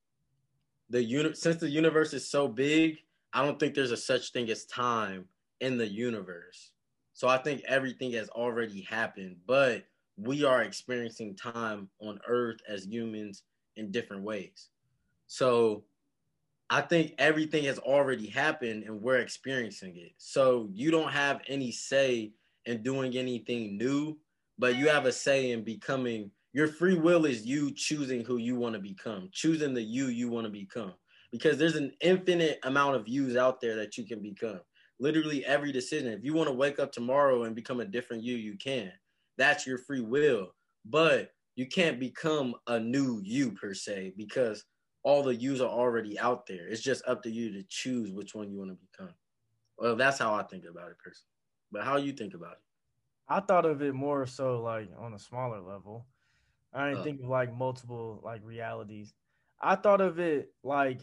the 0.90 1.04
uni- 1.04 1.36
since 1.36 1.58
the 1.58 1.70
universe 1.70 2.14
is 2.14 2.30
so 2.30 2.48
big, 2.48 2.98
I 3.32 3.46
don't 3.46 3.60
think 3.60 3.76
there's 3.76 3.92
a 3.92 3.98
such 3.98 4.32
thing 4.32 4.50
as 4.50 4.66
time 4.66 5.26
in 5.62 5.78
the 5.78 5.88
universe. 5.88 6.72
So 7.14 7.28
I 7.28 7.38
think 7.38 7.62
everything 7.68 8.12
has 8.14 8.30
already 8.30 8.82
happened, 8.82 9.38
but 9.46 9.86
we 10.18 10.44
are 10.44 10.64
experiencing 10.64 11.36
time 11.36 11.90
on 12.02 12.20
earth 12.28 12.60
as 12.68 12.86
humans 12.86 13.44
in 13.76 13.92
different 13.92 14.24
ways. 14.24 14.70
So 15.28 15.84
I 16.70 16.82
think 16.82 17.14
everything 17.18 17.66
has 17.66 17.80
already 17.80 18.28
happened 18.28 18.84
and 18.84 19.02
we're 19.02 19.18
experiencing 19.18 19.96
it. 19.98 20.14
So 20.18 20.70
you 20.74 20.92
don't 20.92 21.12
have 21.12 21.42
any 21.48 21.72
say 21.72 22.32
in 22.66 22.84
doing 22.84 23.16
anything 23.16 23.78
new, 23.78 24.18
but 24.58 24.76
you 24.76 24.90
have 24.90 25.06
a 25.06 25.12
say 25.12 25.52
in 25.52 25.64
becoming 25.64 26.32
your 26.54 26.68
free 26.68 26.96
will 26.96 27.26
is 27.26 27.46
you 27.46 27.72
choosing 27.72 28.24
who 28.24 28.38
you 28.38 28.56
want 28.56 28.74
to 28.76 28.82
become, 28.82 29.30
choosing 29.32 29.74
the 29.74 29.82
you 29.82 30.08
you 30.08 30.30
want 30.30 30.46
to 30.46 30.52
become. 30.52 30.94
Because 31.32 31.58
there's 31.58 31.76
an 31.76 31.92
infinite 32.02 32.60
amount 32.64 32.96
of 32.96 33.08
yous 33.08 33.36
out 33.36 33.60
there 33.60 33.76
that 33.76 33.98
you 33.98 34.06
can 34.06 34.22
become. 34.22 34.62
Literally 35.00 35.46
every 35.46 35.72
decision. 35.72 36.08
If 36.12 36.24
you 36.24 36.34
want 36.34 36.48
to 36.48 36.56
wake 36.56 36.80
up 36.80 36.92
tomorrow 36.92 37.44
and 37.44 37.56
become 37.56 37.82
a 37.82 37.86
different 37.86 38.24
you, 38.24 38.36
you 38.36 38.58
can. 38.58 38.92
That's 39.38 39.68
your 39.68 39.78
free 39.78 40.02
will. 40.02 40.54
But 40.86 41.32
you 41.56 41.68
can't 41.68 42.00
become 42.00 42.56
a 42.68 42.80
new 42.80 43.20
you 43.24 43.52
per 43.52 43.74
se 43.74 44.14
because 44.16 44.64
all 45.04 45.24
the 45.24 45.36
yous 45.36 45.60
are 45.60 45.70
already 45.70 46.18
out 46.20 46.46
there. 46.48 46.68
It's 46.68 46.82
just 46.82 47.06
up 47.08 47.22
to 47.24 47.30
you 47.30 47.52
to 47.54 47.64
choose 47.68 48.12
which 48.12 48.34
one 48.34 48.50
you 48.50 48.58
want 48.58 48.72
to 48.72 48.78
become. 48.92 49.14
Well, 49.78 49.96
that's 49.96 50.20
how 50.20 50.34
I 50.34 50.44
think 50.44 50.64
about 50.70 50.92
it 50.92 50.98
personally. 50.98 51.34
But 51.72 51.84
how 51.84 51.98
you 51.98 52.14
think 52.14 52.34
about 52.34 52.54
it? 52.54 52.60
I 53.30 53.42
thought 53.42 53.66
of 53.66 53.82
it 53.82 53.94
more 53.94 54.26
so 54.26 54.62
like 54.62 54.90
on 54.98 55.14
a 55.14 55.20
smaller 55.20 55.60
level. 55.60 56.06
I 56.78 56.90
didn't 56.90 57.00
Uh. 57.00 57.04
think 57.04 57.22
of 57.22 57.30
like 57.30 57.56
multiple 57.58 58.22
like 58.24 58.42
realities. 58.44 59.14
I 59.62 59.76
thought 59.76 60.02
of 60.02 60.20
it 60.20 60.54
like 60.64 61.00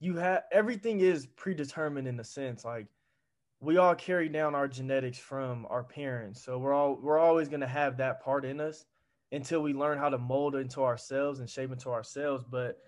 you 0.00 0.16
have 0.16 0.44
everything 0.52 1.00
is 1.00 1.26
predetermined 1.26 2.08
in 2.08 2.18
a 2.20 2.24
sense. 2.24 2.64
Like 2.64 2.86
we 3.60 3.76
all 3.76 3.94
carry 3.94 4.28
down 4.28 4.54
our 4.54 4.68
genetics 4.68 5.18
from 5.18 5.66
our 5.70 5.84
parents, 5.84 6.42
so 6.42 6.58
we're 6.58 6.72
all 6.72 6.98
we're 7.02 7.18
always 7.18 7.48
gonna 7.48 7.66
have 7.66 7.98
that 7.98 8.22
part 8.22 8.44
in 8.44 8.60
us 8.60 8.86
until 9.32 9.62
we 9.62 9.74
learn 9.74 9.98
how 9.98 10.08
to 10.08 10.18
mold 10.18 10.56
into 10.56 10.82
ourselves 10.82 11.40
and 11.40 11.48
shape 11.48 11.72
into 11.72 11.90
ourselves. 11.90 12.44
But 12.48 12.78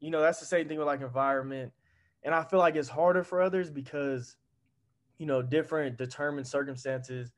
you 0.00 0.10
know 0.10 0.20
that's 0.20 0.40
the 0.40 0.46
same 0.46 0.68
thing 0.68 0.78
with 0.78 0.86
like 0.86 1.02
environment, 1.02 1.72
and 2.22 2.34
I 2.34 2.44
feel 2.44 2.60
like 2.60 2.76
it's 2.76 2.88
harder 2.88 3.24
for 3.24 3.42
others 3.42 3.70
because 3.70 4.36
you 5.18 5.26
know 5.26 5.42
different 5.42 5.98
determined 5.98 6.46
circumstances 6.46 7.32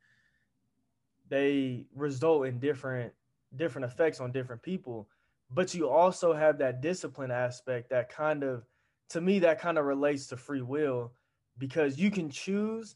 they 1.29 1.85
result 1.95 2.45
in 2.45 2.59
different 2.59 3.13
different 3.55 3.85
effects 3.85 4.19
on 4.19 4.31
different 4.31 4.61
people 4.61 5.07
but 5.53 5.73
you 5.73 5.89
also 5.89 6.33
have 6.33 6.57
that 6.57 6.81
discipline 6.81 7.31
aspect 7.31 7.89
that 7.89 8.09
kind 8.09 8.43
of 8.43 8.63
to 9.09 9.19
me 9.19 9.39
that 9.39 9.59
kind 9.59 9.77
of 9.77 9.85
relates 9.85 10.27
to 10.27 10.37
free 10.37 10.61
will 10.61 11.11
because 11.57 11.97
you 11.97 12.09
can 12.09 12.29
choose 12.29 12.95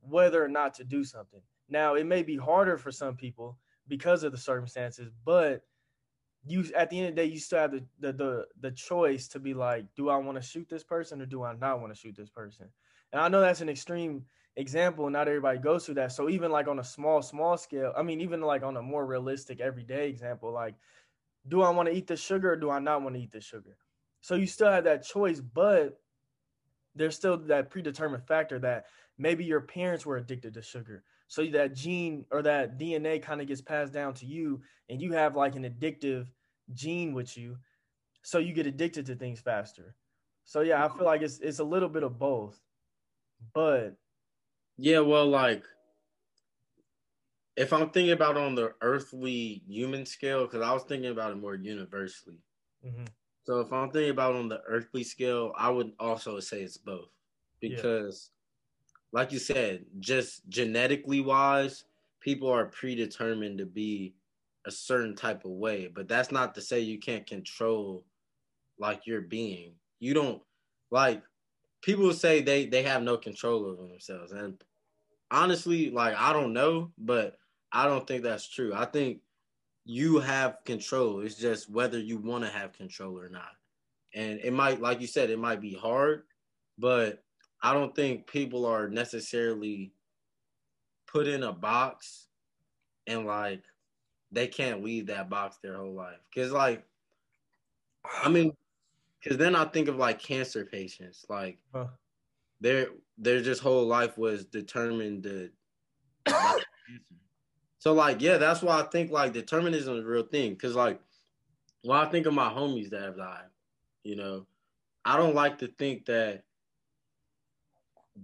whether 0.00 0.42
or 0.42 0.48
not 0.48 0.72
to 0.74 0.84
do 0.84 1.04
something. 1.04 1.40
Now 1.68 1.94
it 1.94 2.06
may 2.06 2.22
be 2.22 2.36
harder 2.36 2.78
for 2.78 2.90
some 2.90 3.14
people 3.14 3.58
because 3.88 4.22
of 4.24 4.32
the 4.32 4.38
circumstances 4.38 5.10
but 5.24 5.62
you 6.46 6.64
at 6.76 6.88
the 6.88 6.98
end 6.98 7.08
of 7.08 7.14
the 7.14 7.22
day 7.22 7.28
you 7.28 7.38
still 7.38 7.58
have 7.58 7.72
the 7.72 7.84
the 8.00 8.12
the, 8.12 8.46
the 8.60 8.70
choice 8.70 9.28
to 9.28 9.38
be 9.38 9.54
like 9.54 9.86
do 9.96 10.08
i 10.08 10.16
want 10.16 10.36
to 10.36 10.46
shoot 10.46 10.68
this 10.68 10.84
person 10.84 11.20
or 11.20 11.26
do 11.26 11.42
i 11.42 11.54
not 11.54 11.80
want 11.80 11.92
to 11.92 11.98
shoot 11.98 12.14
this 12.16 12.30
person? 12.30 12.66
And 13.12 13.20
i 13.20 13.28
know 13.28 13.40
that's 13.40 13.60
an 13.60 13.68
extreme 13.68 14.24
example 14.58 15.08
not 15.08 15.28
everybody 15.28 15.58
goes 15.58 15.86
through 15.86 15.94
that. 15.94 16.12
So 16.12 16.28
even 16.28 16.50
like 16.50 16.66
on 16.66 16.80
a 16.80 16.84
small 16.84 17.22
small 17.22 17.56
scale 17.56 17.92
i 17.96 18.02
mean 18.02 18.20
even 18.20 18.42
like 18.42 18.62
on 18.62 18.76
a 18.76 18.82
more 18.82 19.06
realistic 19.06 19.60
everyday 19.60 20.08
example 20.08 20.52
like 20.52 20.74
do 21.46 21.62
i 21.62 21.70
want 21.70 21.88
to 21.88 21.94
eat 21.94 22.08
the 22.08 22.16
sugar 22.16 22.52
or 22.52 22.56
do 22.56 22.68
i 22.68 22.80
not 22.80 23.00
want 23.02 23.14
to 23.14 23.22
eat 23.22 23.32
the 23.32 23.40
sugar? 23.40 23.76
So 24.20 24.34
you 24.34 24.48
still 24.48 24.70
have 24.70 24.84
that 24.84 25.04
choice 25.04 25.40
but 25.40 26.00
there's 26.94 27.14
still 27.14 27.36
that 27.36 27.70
predetermined 27.70 28.26
factor 28.26 28.58
that 28.58 28.86
maybe 29.16 29.44
your 29.44 29.60
parents 29.60 30.04
were 30.04 30.16
addicted 30.16 30.54
to 30.54 30.62
sugar. 30.62 31.04
So 31.28 31.44
that 31.46 31.74
gene 31.74 32.24
or 32.32 32.42
that 32.42 32.78
dna 32.78 33.22
kind 33.22 33.40
of 33.40 33.46
gets 33.46 33.60
passed 33.60 33.92
down 33.92 34.14
to 34.14 34.26
you 34.26 34.60
and 34.88 35.00
you 35.00 35.12
have 35.12 35.36
like 35.36 35.54
an 35.54 35.64
addictive 35.64 36.26
gene 36.74 37.14
with 37.14 37.36
you. 37.36 37.58
So 38.22 38.38
you 38.38 38.52
get 38.52 38.66
addicted 38.66 39.06
to 39.06 39.14
things 39.14 39.38
faster. 39.38 39.94
So 40.44 40.62
yeah 40.62 40.84
i 40.84 40.88
feel 40.88 41.06
like 41.06 41.22
it's 41.22 41.38
it's 41.38 41.60
a 41.60 41.64
little 41.64 41.88
bit 41.88 42.02
of 42.02 42.18
both. 42.18 42.60
But 43.54 43.96
Yeah, 44.78 45.00
well, 45.00 45.26
like 45.26 45.64
if 47.56 47.72
I'm 47.72 47.90
thinking 47.90 48.12
about 48.12 48.36
on 48.36 48.54
the 48.54 48.74
earthly 48.80 49.62
human 49.66 50.06
scale, 50.06 50.44
because 50.46 50.62
I 50.62 50.72
was 50.72 50.84
thinking 50.84 51.10
about 51.10 51.32
it 51.32 51.36
more 51.38 51.54
universally. 51.54 52.38
mhm. 52.84 53.08
So 53.44 53.60
if 53.60 53.72
I'm 53.72 53.90
thinking 53.90 54.10
about 54.10 54.36
on 54.36 54.48
the 54.48 54.62
earthly 54.62 55.02
scale, 55.02 55.52
I 55.56 55.70
would 55.70 55.92
also 55.98 56.38
say 56.40 56.62
it's 56.62 56.76
both. 56.76 57.10
Yeah. 57.60 57.76
Because 57.76 58.30
like 59.12 59.32
you 59.32 59.38
said, 59.38 59.86
just 60.00 60.48
genetically 60.48 61.20
wise, 61.20 61.84
people 62.20 62.50
are 62.50 62.66
predetermined 62.66 63.58
to 63.58 63.66
be 63.66 64.14
a 64.66 64.70
certain 64.70 65.16
type 65.16 65.44
of 65.44 65.52
way. 65.52 65.88
But 65.88 66.08
that's 66.08 66.32
not 66.32 66.54
to 66.56 66.60
say 66.60 66.80
you 66.80 66.98
can't 66.98 67.26
control 67.26 68.04
like 68.78 69.06
your 69.06 69.22
being. 69.22 69.74
You 70.00 70.14
don't 70.14 70.42
like 70.90 71.22
people 71.82 72.12
say 72.12 72.40
they 72.40 72.66
they 72.66 72.82
have 72.82 73.02
no 73.02 73.16
control 73.16 73.64
over 73.66 73.86
themselves. 73.86 74.32
And 74.32 74.62
honestly, 75.30 75.90
like 75.90 76.14
I 76.16 76.32
don't 76.32 76.52
know, 76.52 76.92
but 76.98 77.36
I 77.72 77.86
don't 77.86 78.06
think 78.06 78.22
that's 78.22 78.48
true. 78.48 78.72
I 78.74 78.84
think 78.86 79.20
you 79.84 80.18
have 80.18 80.58
control. 80.64 81.20
It's 81.20 81.36
just 81.36 81.70
whether 81.70 81.98
you 81.98 82.18
want 82.18 82.44
to 82.44 82.50
have 82.50 82.72
control 82.72 83.18
or 83.18 83.28
not. 83.28 83.52
And 84.14 84.40
it 84.40 84.52
might, 84.52 84.80
like 84.80 85.00
you 85.00 85.06
said, 85.06 85.30
it 85.30 85.38
might 85.38 85.60
be 85.60 85.74
hard, 85.74 86.24
but 86.78 87.22
I 87.62 87.72
don't 87.72 87.94
think 87.94 88.26
people 88.26 88.66
are 88.66 88.88
necessarily 88.88 89.92
put 91.06 91.26
in 91.26 91.42
a 91.42 91.52
box 91.52 92.26
and 93.06 93.26
like 93.26 93.62
they 94.30 94.46
can't 94.46 94.84
leave 94.84 95.06
that 95.06 95.30
box 95.30 95.58
their 95.62 95.76
whole 95.76 95.94
life. 95.94 96.20
Cause 96.34 96.52
like, 96.52 96.84
I 98.22 98.28
mean, 98.28 98.52
cause 99.26 99.36
then 99.36 99.56
I 99.56 99.64
think 99.64 99.88
of 99.88 99.96
like 99.96 100.20
cancer 100.20 100.64
patients, 100.64 101.24
like 101.28 101.58
Huh. 101.74 101.88
their 102.60 102.88
their 103.16 103.40
just 103.42 103.62
whole 103.62 103.86
life 103.86 104.16
was 104.18 104.44
determined 104.44 105.24
to. 105.24 105.50
so 107.78 107.92
like, 107.92 108.20
yeah, 108.20 108.38
that's 108.38 108.62
why 108.62 108.80
I 108.80 108.84
think 108.84 109.10
like 109.10 109.32
determinism 109.32 109.96
is 109.96 110.04
a 110.04 110.08
real 110.08 110.24
thing. 110.24 110.56
Cause 110.56 110.74
like, 110.74 111.00
when 111.82 111.98
I 111.98 112.06
think 112.06 112.26
of 112.26 112.34
my 112.34 112.48
homies 112.48 112.90
that 112.90 113.02
have 113.02 113.16
died, 113.16 113.46
you 114.04 114.16
know, 114.16 114.46
I 115.04 115.16
don't 115.16 115.34
like 115.34 115.58
to 115.58 115.68
think 115.68 116.06
that 116.06 116.44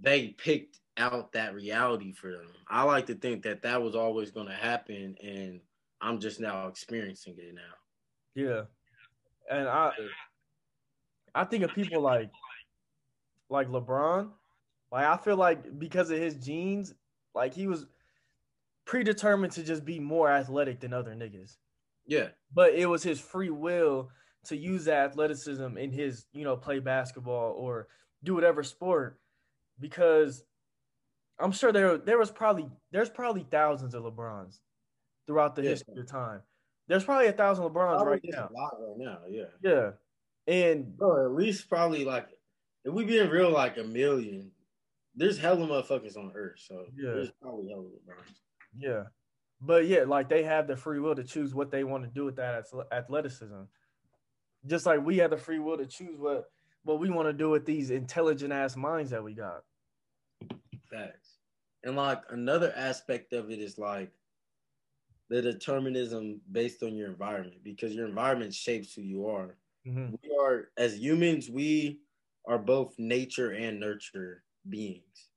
they 0.01 0.29
picked 0.29 0.79
out 0.97 1.31
that 1.33 1.53
reality 1.53 2.13
for 2.13 2.31
them. 2.31 2.47
I 2.67 2.83
like 2.83 3.05
to 3.07 3.15
think 3.15 3.43
that 3.43 3.61
that 3.63 3.81
was 3.81 3.95
always 3.95 4.31
going 4.31 4.47
to 4.47 4.53
happen, 4.53 5.15
and 5.23 5.61
I'm 6.01 6.19
just 6.19 6.39
now 6.39 6.67
experiencing 6.67 7.35
it 7.37 7.55
now. 7.55 7.61
Yeah, 8.35 8.61
and 9.49 9.67
I 9.67 9.91
I 11.35 11.43
think 11.43 11.63
of 11.63 11.73
people 11.73 12.01
like 12.01 12.31
like 13.49 13.67
LeBron. 13.67 14.31
Like 14.91 15.05
I 15.05 15.17
feel 15.17 15.35
like 15.37 15.77
because 15.77 16.09
of 16.09 16.17
his 16.17 16.35
genes, 16.35 16.93
like 17.35 17.53
he 17.53 17.67
was 17.67 17.85
predetermined 18.85 19.51
to 19.53 19.63
just 19.63 19.83
be 19.85 19.99
more 19.99 20.29
athletic 20.31 20.79
than 20.79 20.93
other 20.93 21.13
niggas. 21.13 21.57
Yeah, 22.07 22.29
But 22.53 22.75
it 22.75 22.85
was 22.85 23.01
his 23.01 23.19
free 23.19 23.49
will 23.49 24.09
to 24.45 24.55
use 24.55 24.85
that 24.85 25.09
athleticism 25.09 25.75
in 25.77 25.91
his, 25.91 26.25
you 26.33 26.43
know, 26.43 26.55
play 26.55 26.77
basketball 26.77 27.53
or 27.53 27.87
do 28.23 28.35
whatever 28.35 28.61
sport 28.61 29.19
because 29.79 30.43
I'm 31.39 31.51
sure 31.51 31.71
there 31.71 31.97
there 31.97 32.19
was 32.19 32.29
probably 32.31 32.69
there's 32.91 33.09
probably 33.09 33.45
thousands 33.49 33.93
of 33.95 34.03
LeBrons 34.03 34.59
throughout 35.27 35.55
the 35.55 35.63
Yeah. 35.63 35.69
history 35.71 35.99
of 35.99 36.05
time. 36.07 36.41
There's 36.87 37.03
probably 37.03 37.27
a 37.27 37.31
thousand 37.33 37.65
LeBrons 37.65 37.73
Probably 38.03 38.11
right 38.13 38.21
now. 38.25 38.49
a 38.49 38.53
lot 38.53 38.75
right 38.79 38.97
now. 38.97 39.19
Yeah, 39.27 39.45
Yeah. 39.61 39.91
And 40.47 40.95
bro, 40.97 41.25
at 41.25 41.31
least 41.33 41.67
probably 41.69 42.05
like 42.05 42.27
if 42.83 42.93
we 42.93 43.03
being 43.05 43.29
real, 43.29 43.49
like 43.49 43.77
a 43.77 43.83
million. 43.83 44.51
There's 45.15 45.37
hella 45.39 45.65
motherfuckers 45.65 46.17
on 46.17 46.31
Earth, 46.35 46.59
so 46.67 46.85
Yeah. 46.95 47.11
there's 47.13 47.31
probably 47.41 47.69
hella 47.69 47.83
LeBrons. 47.83 48.39
yeah. 48.77 49.03
But 49.61 49.87
yeah, 49.87 50.03
like 50.03 50.27
they 50.27 50.43
have 50.43 50.67
the 50.67 50.75
free 50.75 50.99
will 50.99 51.15
to 51.15 51.23
choose 51.23 51.55
what 51.55 51.71
they 51.71 51.83
want 51.85 52.03
to 52.03 52.09
do 52.09 52.25
with 52.25 52.35
that 52.35 52.65
athleticism. 52.91 53.61
Just 54.67 54.85
like 54.85 55.03
we 55.03 55.17
have 55.17 55.31
the 55.31 55.37
free 55.37 55.59
will 55.59 55.77
to 55.77 55.85
choose 55.85 56.19
what 56.19 56.51
what 56.83 56.99
we 56.99 57.09
want 57.09 57.27
to 57.29 57.33
do 57.33 57.49
with 57.49 57.65
these 57.65 57.89
intelligent 57.89 58.51
ass 58.53 58.75
minds 58.75 59.11
that 59.11 59.23
we 59.23 59.33
got. 59.33 59.63
Facts. 60.91 61.37
And 61.83 61.95
like 61.95 62.21
another 62.29 62.73
aspect 62.75 63.33
of 63.33 63.49
it 63.49 63.59
is 63.59 63.77
like 63.77 64.11
the 65.29 65.41
determinism 65.41 66.41
based 66.51 66.83
on 66.83 66.93
your 66.95 67.07
environment 67.07 67.63
because 67.63 67.95
your 67.95 68.07
environment 68.07 68.53
shapes 68.53 68.93
who 68.93 69.01
you 69.01 69.27
are. 69.27 69.55
Mhm. 69.85 70.17
We 70.23 70.35
are 70.37 70.71
as 70.77 70.97
humans, 70.99 71.49
we 71.49 71.99
are 72.45 72.59
both 72.59 72.97
nature 72.97 73.51
and 73.51 73.79
nurture 73.79 74.43
beings. 74.67 75.29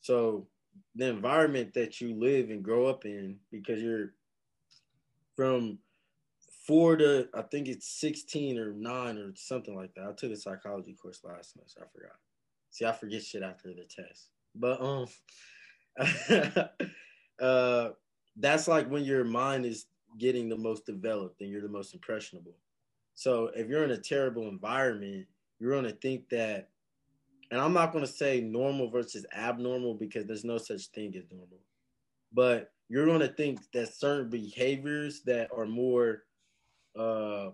So 0.00 0.48
the 0.94 1.08
environment 1.08 1.74
that 1.74 2.00
you 2.00 2.14
live 2.14 2.50
and 2.50 2.64
grow 2.64 2.86
up 2.86 3.04
in, 3.04 3.40
because 3.50 3.82
you're 3.82 4.14
from 5.34 5.78
four 6.66 6.96
to 6.96 7.28
I 7.34 7.42
think 7.42 7.68
it's 7.68 7.88
16 7.88 8.58
or 8.58 8.72
nine 8.72 9.18
or 9.18 9.32
something 9.36 9.76
like 9.76 9.94
that. 9.94 10.06
I 10.08 10.12
took 10.12 10.32
a 10.32 10.36
psychology 10.36 10.94
course 10.94 11.20
last 11.24 11.52
semester. 11.52 11.82
I 11.84 11.88
forgot. 11.92 12.16
See, 12.70 12.84
I 12.84 12.92
forget 12.92 13.24
shit 13.24 13.42
after 13.42 13.68
the 13.74 13.84
test. 13.84 14.30
But 14.54 14.80
um 14.80 15.06
uh 17.40 17.90
that's 18.36 18.68
like 18.68 18.88
when 18.90 19.04
your 19.04 19.24
mind 19.24 19.66
is 19.66 19.86
getting 20.18 20.48
the 20.48 20.56
most 20.56 20.86
developed 20.86 21.40
and 21.40 21.50
you're 21.50 21.62
the 21.62 21.68
most 21.68 21.94
impressionable. 21.94 22.56
So 23.16 23.50
if 23.56 23.68
you're 23.68 23.82
in 23.82 23.90
a 23.92 23.98
terrible 23.98 24.46
environment, 24.46 25.26
you're 25.58 25.72
going 25.72 25.84
to 25.84 25.98
think 25.98 26.28
that, 26.28 26.68
and 27.50 27.58
I'm 27.58 27.72
not 27.72 27.92
going 27.92 28.04
to 28.04 28.10
say 28.10 28.42
normal 28.42 28.90
versus 28.90 29.24
abnormal 29.34 29.94
because 29.94 30.26
there's 30.26 30.44
no 30.44 30.58
such 30.58 30.88
thing 30.88 31.16
as 31.16 31.24
normal, 31.30 31.60
but 32.32 32.72
you're 32.88 33.06
going 33.06 33.20
to 33.20 33.28
think 33.28 33.60
that 33.72 33.94
certain 33.94 34.28
behaviors 34.28 35.22
that 35.22 35.48
are 35.56 35.64
more 35.64 36.24
uh, 36.96 37.50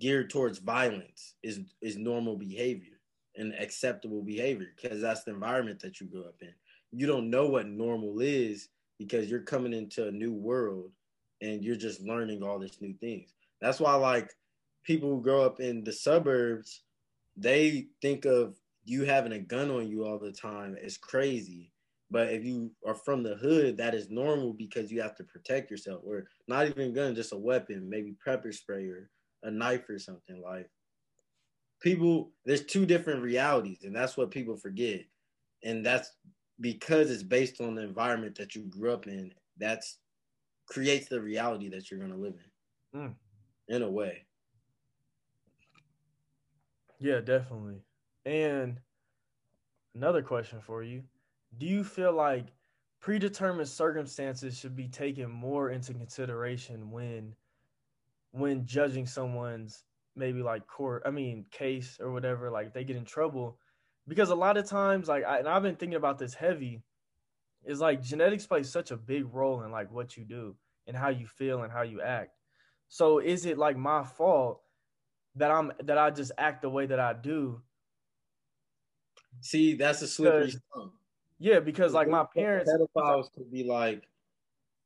geared 0.00 0.30
towards 0.30 0.58
violence 0.58 1.34
is 1.42 1.60
is 1.80 1.96
normal 1.96 2.36
behavior 2.36 3.00
and 3.36 3.54
acceptable 3.58 4.22
behavior 4.22 4.68
because 4.80 5.00
that's 5.00 5.24
the 5.24 5.32
environment 5.32 5.80
that 5.80 6.00
you 6.00 6.06
grew 6.06 6.24
up 6.24 6.36
in. 6.40 6.52
You 6.92 7.06
don't 7.06 7.30
know 7.30 7.46
what 7.46 7.66
normal 7.66 8.20
is 8.20 8.68
because 8.98 9.28
you're 9.28 9.40
coming 9.40 9.72
into 9.72 10.06
a 10.06 10.12
new 10.12 10.32
world 10.32 10.92
and 11.40 11.64
you're 11.64 11.76
just 11.76 12.00
learning 12.02 12.42
all 12.42 12.58
these 12.58 12.80
new 12.80 12.94
things. 13.00 13.34
That's 13.60 13.80
why 13.80 13.94
like 13.94 14.30
people 14.84 15.10
who 15.10 15.22
grow 15.22 15.42
up 15.42 15.60
in 15.60 15.84
the 15.84 15.92
suburbs, 15.92 16.82
they 17.36 17.88
think 18.00 18.24
of 18.24 18.56
you 18.84 19.04
having 19.04 19.32
a 19.32 19.38
gun 19.38 19.70
on 19.70 19.88
you 19.88 20.04
all 20.04 20.18
the 20.18 20.32
time 20.32 20.76
as 20.82 20.98
crazy. 20.98 21.72
But 22.10 22.28
if 22.32 22.44
you 22.44 22.72
are 22.86 22.94
from 22.94 23.22
the 23.22 23.36
hood, 23.36 23.78
that 23.78 23.94
is 23.94 24.10
normal 24.10 24.52
because 24.52 24.92
you 24.92 25.00
have 25.00 25.16
to 25.16 25.24
protect 25.24 25.70
yourself, 25.70 26.02
or 26.04 26.26
not 26.46 26.66
even 26.66 26.90
a 26.90 26.92
gun, 26.92 27.14
just 27.14 27.32
a 27.32 27.38
weapon, 27.38 27.88
maybe 27.88 28.16
pepper 28.24 28.52
spray 28.52 28.86
or 28.86 29.08
a 29.44 29.50
knife 29.50 29.88
or 29.88 29.98
something. 29.98 30.42
Like 30.42 30.68
people, 31.80 32.32
there's 32.44 32.64
two 32.66 32.84
different 32.84 33.22
realities, 33.22 33.84
and 33.84 33.94
that's 33.96 34.16
what 34.16 34.30
people 34.30 34.56
forget. 34.56 35.04
And 35.64 35.86
that's 35.86 36.16
because 36.60 37.10
it's 37.10 37.22
based 37.22 37.60
on 37.60 37.74
the 37.74 37.82
environment 37.82 38.36
that 38.36 38.54
you 38.54 38.62
grew 38.62 38.92
up 38.92 39.06
in. 39.06 39.32
That's 39.56 39.98
creates 40.66 41.08
the 41.08 41.20
reality 41.20 41.68
that 41.70 41.90
you're 41.90 42.00
gonna 42.00 42.16
live 42.16 42.34
in, 42.94 43.00
Mm. 43.00 43.16
in 43.68 43.82
a 43.82 43.90
way. 43.90 44.26
Yeah, 47.02 47.20
definitely. 47.20 47.82
And 48.24 48.80
another 49.94 50.22
question 50.22 50.60
for 50.60 50.82
you. 50.82 51.04
Do 51.56 51.66
you 51.66 51.84
feel 51.84 52.12
like 52.12 52.48
predetermined 53.00 53.68
circumstances 53.68 54.56
should 54.58 54.76
be 54.76 54.88
taken 54.88 55.30
more 55.30 55.70
into 55.70 55.92
consideration 55.92 56.90
when 56.90 57.34
when 58.32 58.66
judging 58.66 59.06
someone's 59.06 59.84
maybe 60.16 60.42
like 60.42 60.66
court, 60.66 61.02
I 61.06 61.10
mean, 61.10 61.46
case 61.50 61.98
or 62.00 62.12
whatever, 62.12 62.50
like 62.50 62.74
they 62.74 62.84
get 62.84 62.96
in 62.96 63.04
trouble? 63.04 63.58
Because 64.08 64.30
a 64.30 64.34
lot 64.34 64.56
of 64.56 64.68
times 64.68 65.08
like 65.08 65.24
I, 65.24 65.40
and 65.40 65.48
I've 65.48 65.62
been 65.62 65.76
thinking 65.76 65.96
about 65.96 66.18
this 66.18 66.34
heavy 66.34 66.82
is 67.64 67.80
like 67.80 68.02
genetics 68.02 68.46
plays 68.46 68.70
such 68.70 68.90
a 68.90 68.96
big 68.96 69.32
role 69.32 69.62
in 69.62 69.70
like 69.72 69.90
what 69.92 70.16
you 70.16 70.24
do 70.24 70.56
and 70.86 70.96
how 70.96 71.10
you 71.10 71.26
feel 71.26 71.62
and 71.62 71.72
how 71.72 71.82
you 71.82 72.02
act. 72.02 72.38
So 72.88 73.18
is 73.20 73.46
it 73.46 73.58
like 73.58 73.76
my 73.76 74.04
fault 74.04 74.62
that 75.36 75.50
I'm 75.50 75.72
that 75.84 75.98
I 75.98 76.10
just 76.10 76.32
act 76.38 76.62
the 76.62 76.70
way 76.70 76.86
that 76.86 77.00
I 77.00 77.12
do. 77.12 77.60
See, 79.40 79.74
that's 79.74 80.02
a 80.02 80.06
slippery 80.06 80.50
slope. 80.50 80.92
Yeah, 81.38 81.60
because 81.60 81.92
like 81.92 82.08
my 82.08 82.24
parents, 82.34 82.70
pedophiles 82.70 83.32
could 83.32 83.50
be 83.50 83.64
like, 83.64 84.06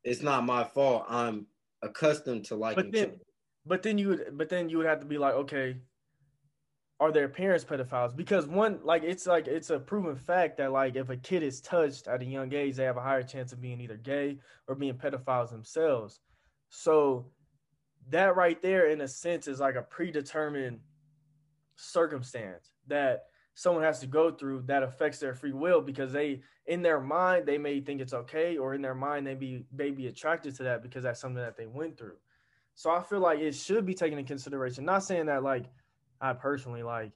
it's 0.05 0.23
not 0.23 0.45
my 0.45 0.65
fault. 0.65 1.05
I'm 1.09 1.47
accustomed 1.83 2.47
to 2.47 2.57
liking 2.57 2.85
but 2.85 2.93
then, 2.93 3.03
children. 3.03 3.21
but 3.67 3.83
then 3.83 3.99
you 3.99 4.09
would, 4.09 4.39
but 4.39 4.49
then 4.49 4.69
you 4.69 4.79
would 4.79 4.87
have 4.87 5.01
to 5.01 5.07
be 5.07 5.19
like, 5.19 5.35
okay, 5.35 5.77
are 6.99 7.13
their 7.13 7.29
parents 7.29 7.65
pedophiles? 7.65 8.17
Because 8.17 8.47
one, 8.47 8.79
like, 8.83 9.03
it's 9.03 9.27
like 9.27 9.47
it's 9.49 9.71
a 9.71 9.79
proven 9.79 10.17
fact 10.17 10.57
that 10.59 10.73
like 10.73 10.97
if 10.97 11.11
a 11.11 11.17
kid 11.17 11.43
is 11.43 11.61
touched 11.61 12.09
at 12.09 12.23
a 12.23 12.25
young 12.25 12.53
age, 12.55 12.77
they 12.77 12.85
have 12.85 12.97
a 12.97 13.03
higher 13.03 13.23
chance 13.23 13.53
of 13.53 13.61
being 13.61 13.81
either 13.81 13.97
gay 13.97 14.39
or 14.67 14.75
being 14.75 14.95
pedophiles 14.95 15.51
themselves. 15.51 16.21
So 16.71 17.27
that 18.11 18.37
right 18.37 18.61
there, 18.63 18.87
in 18.91 19.01
a 19.01 19.09
sense, 19.09 19.49
is 19.49 19.61
like 19.61 19.75
a 19.77 19.83
predetermined 19.83 20.81
circumstance 21.77 22.71
that 22.87 23.25
someone 23.55 23.83
has 23.83 23.99
to 24.01 24.07
go 24.07 24.31
through 24.31 24.63
that 24.67 24.83
affects 24.83 25.19
their 25.19 25.35
free 25.35 25.53
will 25.53 25.81
because 25.81 26.13
they 26.13 26.41
in 26.67 26.83
their 26.83 27.01
mind 27.01 27.47
they 27.47 27.59
may 27.59 27.81
think 27.81 28.01
it's 28.01 28.13
okay 28.15 28.57
or 28.57 28.75
in 28.75 28.83
their 28.83 28.95
mind 28.95 29.27
they 29.27 29.35
be 29.35 29.65
may 29.77 29.91
be 29.91 30.07
attracted 30.07 30.55
to 30.57 30.63
that 30.63 30.83
because 30.83 31.03
that's 31.03 31.21
something 31.21 31.43
that 31.43 31.57
they 31.57 31.67
went 31.67 31.97
through 31.99 32.17
so 32.75 32.91
i 32.91 33.03
feel 33.03 33.21
like 33.21 33.39
it 33.41 33.55
should 33.55 33.85
be 33.87 33.95
taken 33.95 34.19
into 34.19 34.27
consideration 34.29 34.85
not 34.85 35.03
saying 35.05 35.27
that 35.27 35.43
like 35.43 35.67
i 36.21 36.33
personally 36.33 36.83
like 36.83 37.13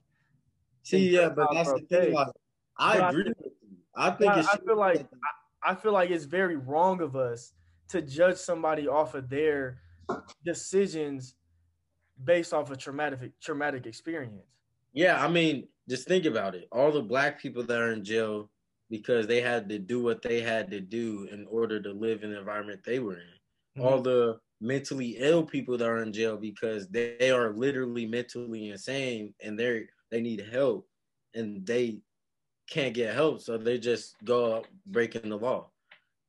See, 0.83 1.09
yeah, 1.11 1.29
but 1.29 1.47
that's 1.53 1.69
are 1.69 1.79
the 1.79 1.85
thing. 1.85 1.99
okay. 2.07 2.11
Like, 2.11 2.27
I 2.77 2.97
But 2.97 3.09
agree 3.11 3.23
think- 3.25 3.37
with 3.37 3.53
you. 3.61 3.77
I 3.95 4.09
think 4.09 4.31
I- 4.31 4.39
I 4.39 4.57
feel 4.57 4.77
like- 4.77 4.95
taken- 4.97 5.19
I 5.61 5.75
feel 5.75 5.91
like 5.91 6.09
it's 6.09 6.25
very 6.25 6.55
wrong 6.55 7.01
of 7.01 7.15
us 7.15 7.53
to 7.89 8.01
judge 8.01 8.37
somebody 8.37 8.87
off 8.87 9.13
of 9.13 9.29
their 9.29 9.79
decisions 10.43 11.35
based 12.23 12.53
off 12.53 12.71
a 12.71 12.75
traumatic 12.75 13.31
traumatic 13.41 13.85
experience. 13.85 14.43
Yeah, 14.93 15.23
I 15.23 15.27
mean, 15.29 15.67
just 15.89 16.07
think 16.07 16.25
about 16.25 16.55
it. 16.55 16.67
All 16.71 16.91
the 16.91 17.01
black 17.01 17.41
people 17.41 17.63
that 17.63 17.79
are 17.79 17.93
in 17.93 18.03
jail 18.03 18.49
because 18.89 19.25
they 19.25 19.41
had 19.41 19.69
to 19.69 19.79
do 19.79 20.03
what 20.03 20.21
they 20.21 20.41
had 20.41 20.69
to 20.71 20.81
do 20.81 21.27
in 21.31 21.47
order 21.49 21.81
to 21.81 21.93
live 21.93 22.23
in 22.23 22.31
the 22.31 22.39
environment 22.39 22.81
they 22.83 22.99
were 22.99 23.13
in. 23.13 23.79
Mm-hmm. 23.79 23.81
All 23.81 24.01
the 24.01 24.39
mentally 24.59 25.15
ill 25.17 25.43
people 25.43 25.77
that 25.77 25.87
are 25.87 26.03
in 26.03 26.13
jail 26.13 26.37
because 26.37 26.87
they, 26.89 27.15
they 27.19 27.31
are 27.31 27.51
literally 27.53 28.05
mentally 28.05 28.69
insane 28.69 29.33
and 29.41 29.57
they 29.57 29.85
they 30.11 30.21
need 30.21 30.45
help 30.51 30.87
and 31.33 31.65
they 31.65 32.01
can't 32.69 32.93
get 32.93 33.13
help, 33.13 33.41
so 33.41 33.57
they 33.57 33.77
just 33.77 34.15
go 34.23 34.55
out 34.55 34.67
breaking 34.85 35.29
the 35.29 35.37
law. 35.37 35.67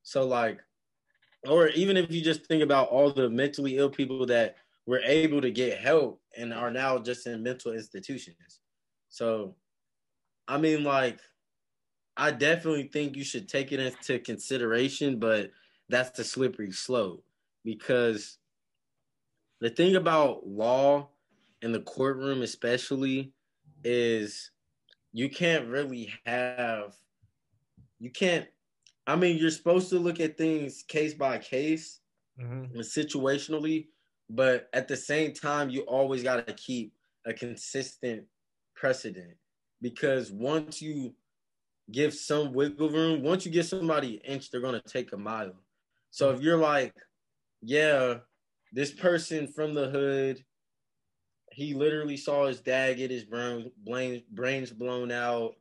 So 0.03 0.27
like, 0.27 0.59
or 1.47 1.69
even 1.69 1.97
if 1.97 2.11
you 2.11 2.21
just 2.21 2.45
think 2.45 2.63
about 2.63 2.89
all 2.89 3.11
the 3.11 3.29
mentally 3.29 3.77
ill 3.77 3.89
people 3.89 4.25
that 4.27 4.55
were 4.85 5.01
able 5.03 5.41
to 5.41 5.51
get 5.51 5.79
help 5.79 6.21
and 6.37 6.53
are 6.53 6.71
now 6.71 6.97
just 6.97 7.27
in 7.27 7.43
mental 7.43 7.73
institutions. 7.73 8.59
So, 9.09 9.55
I 10.47 10.57
mean, 10.57 10.83
like, 10.83 11.19
I 12.17 12.31
definitely 12.31 12.89
think 12.89 13.15
you 13.15 13.23
should 13.23 13.47
take 13.47 13.71
it 13.71 13.79
into 13.79 14.19
consideration, 14.19 15.19
but 15.19 15.51
that's 15.89 16.11
the 16.11 16.23
slippery 16.23 16.71
slope 16.71 17.23
because 17.63 18.37
the 19.61 19.69
thing 19.69 19.95
about 19.95 20.45
law 20.45 21.09
in 21.61 21.71
the 21.71 21.79
courtroom, 21.81 22.41
especially, 22.41 23.33
is 23.83 24.51
you 25.11 25.29
can't 25.29 25.67
really 25.67 26.13
have, 26.25 26.95
you 27.99 28.09
can't, 28.09 28.47
I 29.05 29.15
mean, 29.15 29.37
you're 29.37 29.51
supposed 29.51 29.89
to 29.89 29.99
look 29.99 30.19
at 30.19 30.37
things 30.37 30.83
case 30.83 31.13
by 31.13 31.37
case 31.37 32.01
Mhm. 32.39 32.75
situationally, 32.77 33.89
but 34.29 34.69
at 34.73 34.87
the 34.87 34.97
same 34.97 35.33
time, 35.33 35.69
you 35.69 35.81
always 35.81 36.23
got 36.23 36.47
to 36.47 36.53
keep 36.53 36.95
a 37.25 37.33
consistent 37.33 38.27
precedent 38.75 39.37
because 39.81 40.31
once 40.31 40.81
you 40.81 41.15
give 41.91 42.13
some 42.13 42.53
wiggle 42.53 42.89
room, 42.89 43.23
once 43.23 43.45
you 43.45 43.51
give 43.51 43.65
somebody 43.65 44.17
an 44.17 44.21
inch, 44.23 44.49
they're 44.49 44.61
going 44.61 44.79
to 44.79 44.89
take 44.89 45.11
a 45.11 45.17
mile. 45.17 45.55
So 46.11 46.31
if 46.31 46.41
you're 46.41 46.57
like, 46.57 46.95
yeah, 47.61 48.21
this 48.71 48.91
person 48.91 49.47
from 49.47 49.73
the 49.73 49.89
hood, 49.89 50.45
he 51.51 51.73
literally 51.73 52.17
saw 52.17 52.47
his 52.47 52.61
dad 52.61 52.97
get 52.97 53.11
his 53.11 53.25
brain, 53.25 53.71
brains 54.31 54.71
blown 54.71 55.11
out. 55.11 55.55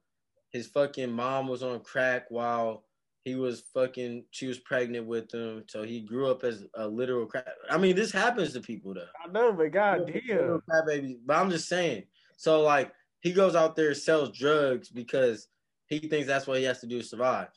His 0.51 0.67
fucking 0.69 1.13
mom 1.13 1.49
was 1.49 1.63
on 1.63 1.81
crack 1.81 2.31
while 2.31 2.87
he 3.25 3.37
was 3.37 3.63
fucking 3.73 4.25
she 4.31 4.47
was 4.47 4.59
pregnant 4.59 5.07
with 5.07 5.33
him 5.33 5.63
so 5.69 5.83
he 5.83 6.01
grew 6.01 6.31
up 6.31 6.45
as 6.45 6.65
a 6.75 6.87
literal 6.87 7.27
crap 7.27 7.47
i 7.71 7.79
mean 7.79 7.95
this 7.95 8.13
happens 8.13 8.53
to 8.53 8.61
people 8.61 8.95
though. 8.95 9.07
I 9.25 9.31
know, 9.31 9.53
but 9.53 9.73
god 9.73 10.13
damn. 10.13 10.61
crap 10.69 10.87
baby 10.87 11.19
but 11.25 11.37
i'm 11.37 11.51
just 11.51 11.69
saying. 11.69 12.05
So 12.37 12.63
like 12.63 12.93
he 13.21 13.33
goes 13.33 13.55
out 13.55 13.77
there 13.77 13.89
and 13.89 13.97
sells 13.97 14.37
drugs 14.37 14.89
because 14.89 15.49
he 15.87 16.01
thinks 16.01 16.27
that's 16.27 16.47
what 16.47 16.59
he 16.59 16.65
has 16.65 16.81
to 16.81 16.87
do 16.87 17.01
to 17.01 17.07
survive. 17.07 17.49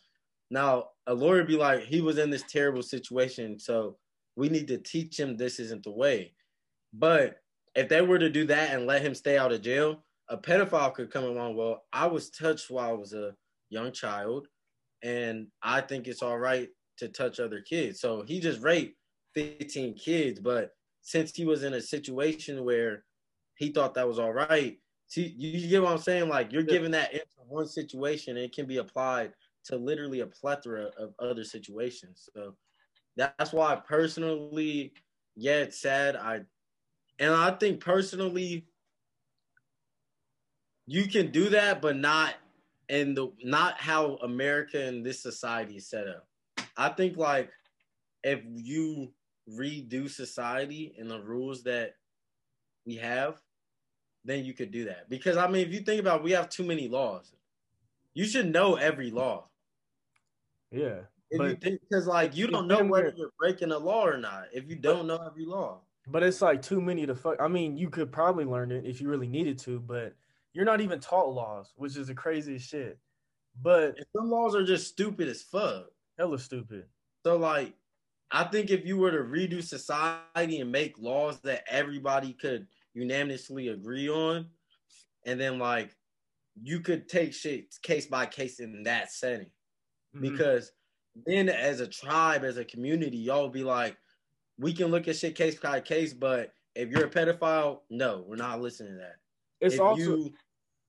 Now 0.51 0.89
a 1.07 1.13
lawyer 1.13 1.43
be 1.43 1.57
like 1.57 1.83
he 1.83 2.01
was 2.01 2.17
in 2.17 2.29
this 2.29 2.43
terrible 2.43 2.83
situation 2.83 3.59
so 3.59 3.97
we 4.35 4.49
need 4.49 4.67
to 4.67 4.77
teach 4.77 5.19
him 5.19 5.35
this 5.37 5.59
isn't 5.59 5.83
the 5.83 5.91
way. 5.91 6.33
But 6.93 7.37
if 7.73 7.89
they 7.89 8.01
were 8.01 8.19
to 8.19 8.29
do 8.29 8.45
that 8.45 8.71
and 8.71 8.85
let 8.85 9.01
him 9.01 9.15
stay 9.15 9.37
out 9.37 9.51
of 9.51 9.61
jail 9.61 10.03
a 10.27 10.37
pedophile 10.37 10.93
could 10.93 11.11
come 11.11 11.23
along. 11.23 11.55
Well 11.55 11.83
i 11.91 12.05
was 12.05 12.29
touched 12.29 12.69
while 12.69 12.89
i 12.89 12.93
was 12.93 13.13
a 13.13 13.33
young 13.69 13.91
child 13.91 14.47
and 15.05 15.47
I 15.61 15.81
think 15.81 16.07
it's 16.07 16.23
all 16.23 16.37
right 16.37 16.67
to 16.97 17.07
touch 17.07 17.39
other 17.39 17.61
kids. 17.61 18.01
So 18.01 18.23
he 18.27 18.39
just 18.39 18.61
raped 18.63 18.97
15 19.35 19.93
kids, 19.93 20.39
but 20.39 20.71
since 21.01 21.31
he 21.35 21.45
was 21.45 21.63
in 21.63 21.75
a 21.75 21.81
situation 21.81 22.65
where 22.65 23.03
he 23.57 23.71
thought 23.71 23.93
that 23.93 24.07
was 24.07 24.17
all 24.17 24.33
right, 24.33 24.79
see, 25.07 25.33
you, 25.37 25.69
get 25.69 25.83
what 25.83 25.91
I'm 25.91 25.97
saying? 25.99 26.27
Like 26.27 26.51
you're 26.51 26.63
giving 26.63 26.91
that 26.91 27.13
into 27.13 27.25
one 27.47 27.67
situation, 27.67 28.35
and 28.35 28.45
it 28.45 28.55
can 28.55 28.65
be 28.65 28.77
applied 28.77 29.33
to 29.65 29.75
literally 29.75 30.21
a 30.21 30.27
plethora 30.27 30.89
of 30.97 31.13
other 31.19 31.43
situations. 31.43 32.27
So 32.33 32.55
that's 33.15 33.53
why 33.53 33.73
I 33.73 33.75
personally, 33.75 34.93
yeah, 35.35 35.57
it's 35.57 35.79
sad. 35.79 36.15
I 36.15 36.41
and 37.19 37.31
I 37.31 37.51
think 37.51 37.79
personally, 37.79 38.65
you 40.87 41.07
can 41.07 41.31
do 41.31 41.49
that, 41.49 41.81
but 41.81 41.95
not 41.95 42.33
and 42.89 43.17
the 43.17 43.31
not 43.43 43.79
how 43.79 44.15
America 44.17 44.81
and 44.81 45.05
this 45.05 45.21
society 45.21 45.77
is 45.77 45.87
set 45.87 46.07
up. 46.07 46.27
I 46.77 46.89
think 46.89 47.17
like 47.17 47.51
if 48.23 48.41
you 48.53 49.11
redo 49.49 50.09
society 50.09 50.95
and 50.97 51.09
the 51.09 51.21
rules 51.21 51.63
that 51.63 51.95
we 52.85 52.95
have, 52.95 53.41
then 54.23 54.43
you 54.43 54.53
could 54.53 54.71
do 54.71 54.85
that. 54.85 55.09
Because 55.09 55.37
I 55.37 55.47
mean, 55.47 55.65
if 55.67 55.73
you 55.73 55.81
think 55.81 55.99
about, 55.99 56.19
it, 56.21 56.23
we 56.23 56.31
have 56.31 56.49
too 56.49 56.63
many 56.63 56.87
laws. 56.87 57.31
You 58.13 58.25
should 58.25 58.51
know 58.51 58.75
every 58.75 59.11
law. 59.11 59.49
Yeah. 60.71 61.01
If 61.29 61.37
But- 61.37 61.49
you 61.49 61.55
think, 61.55 61.81
because 61.81 62.07
like 62.07 62.35
you 62.35 62.47
don't 62.47 62.67
know 62.67 62.83
whether 62.83 63.13
you're 63.15 63.33
breaking 63.39 63.71
a 63.71 63.77
law 63.77 64.05
or 64.05 64.17
not. 64.17 64.47
If 64.53 64.69
you 64.69 64.75
don't 64.75 65.07
know 65.07 65.17
every 65.25 65.45
law, 65.45 65.81
But 66.07 66.21
it's 66.23 66.41
like 66.41 66.61
too 66.61 66.79
many 66.81 67.05
to 67.07 67.15
fuck. 67.15 67.37
I 67.39 67.47
mean, 67.47 67.77
you 67.77 67.89
could 67.89 68.11
probably 68.11 68.45
learn 68.45 68.71
it 68.71 68.85
if 68.85 69.01
you 69.01 69.09
really 69.09 69.27
needed 69.27 69.57
to, 69.59 69.79
but 69.79 70.13
you're 70.55 70.65
not 70.65 70.79
even 70.79 70.99
taught 71.01 71.27
laws, 71.33 71.73
which 71.75 71.97
is 71.97 72.07
the 72.07 72.13
craziest 72.15 72.67
shit. 72.69 72.97
But 73.61 73.97
and 73.97 74.05
some 74.15 74.29
laws 74.31 74.55
are 74.55 74.63
just 74.65 74.87
stupid 74.87 75.27
as 75.27 75.41
fuck. 75.43 75.87
hella 76.17 76.39
stupid. 76.39 76.85
So 77.25 77.35
like, 77.37 77.73
I 78.31 78.45
think 78.45 78.69
if 78.71 78.85
you 78.85 78.97
were 78.97 79.11
to 79.11 79.17
redo 79.19 79.61
society 79.61 80.59
and 80.61 80.71
make 80.71 80.97
laws 80.97 81.39
that 81.41 81.63
everybody 81.69 82.33
could 82.33 82.67
unanimously 82.93 83.67
agree 83.67 84.09
on, 84.09 84.47
and 85.25 85.39
then 85.39 85.59
like 85.59 85.95
you 86.61 86.79
could 86.79 87.09
take 87.09 87.33
shit 87.33 87.75
case 87.81 88.07
by 88.07 88.25
case 88.25 88.59
in 88.61 88.83
that 88.83 89.11
setting, 89.11 89.51
Mhm. 90.15 90.21
because 90.21 90.71
then 91.25 91.49
as 91.49 91.81
a 91.81 91.87
tribe, 91.87 92.45
as 92.45 92.57
a 92.57 92.63
community, 92.65 93.17
y'all 93.17 93.49
be 93.49 93.63
like, 93.63 93.97
we 94.57 94.71
can 94.73 94.87
look 94.87 95.07
at 95.09 95.17
shit 95.17 95.35
case 95.35 95.59
by 95.59 95.81
case, 95.81 96.13
but 96.13 96.53
if 96.75 96.89
you're 96.89 97.07
a 97.07 97.09
pedophile, 97.09 97.81
no, 97.89 98.21
we're 98.21 98.35
not 98.37 98.61
listening 98.61 98.93
to 98.93 98.99
that. 98.99 99.15
it's 99.61 99.75
if 99.75 99.81
also 99.81 99.97
you 100.17 100.33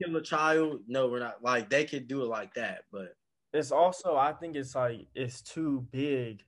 kill 0.03 0.17
a 0.17 0.23
child, 0.23 0.81
no, 0.87 1.09
we're 1.09 1.21
not. 1.21 1.43
Like 1.43 1.71
they 1.71 1.85
could 1.85 2.09
do 2.09 2.23
it 2.23 2.27
like 2.27 2.55
that, 2.55 2.85
but 2.93 3.15
it's 3.53 3.73
also 3.73 4.17
I 4.17 4.33
think 4.33 4.57
it's 4.57 4.75
like 4.75 5.07
it's 5.15 5.41
too 5.43 5.87
big. 5.91 6.43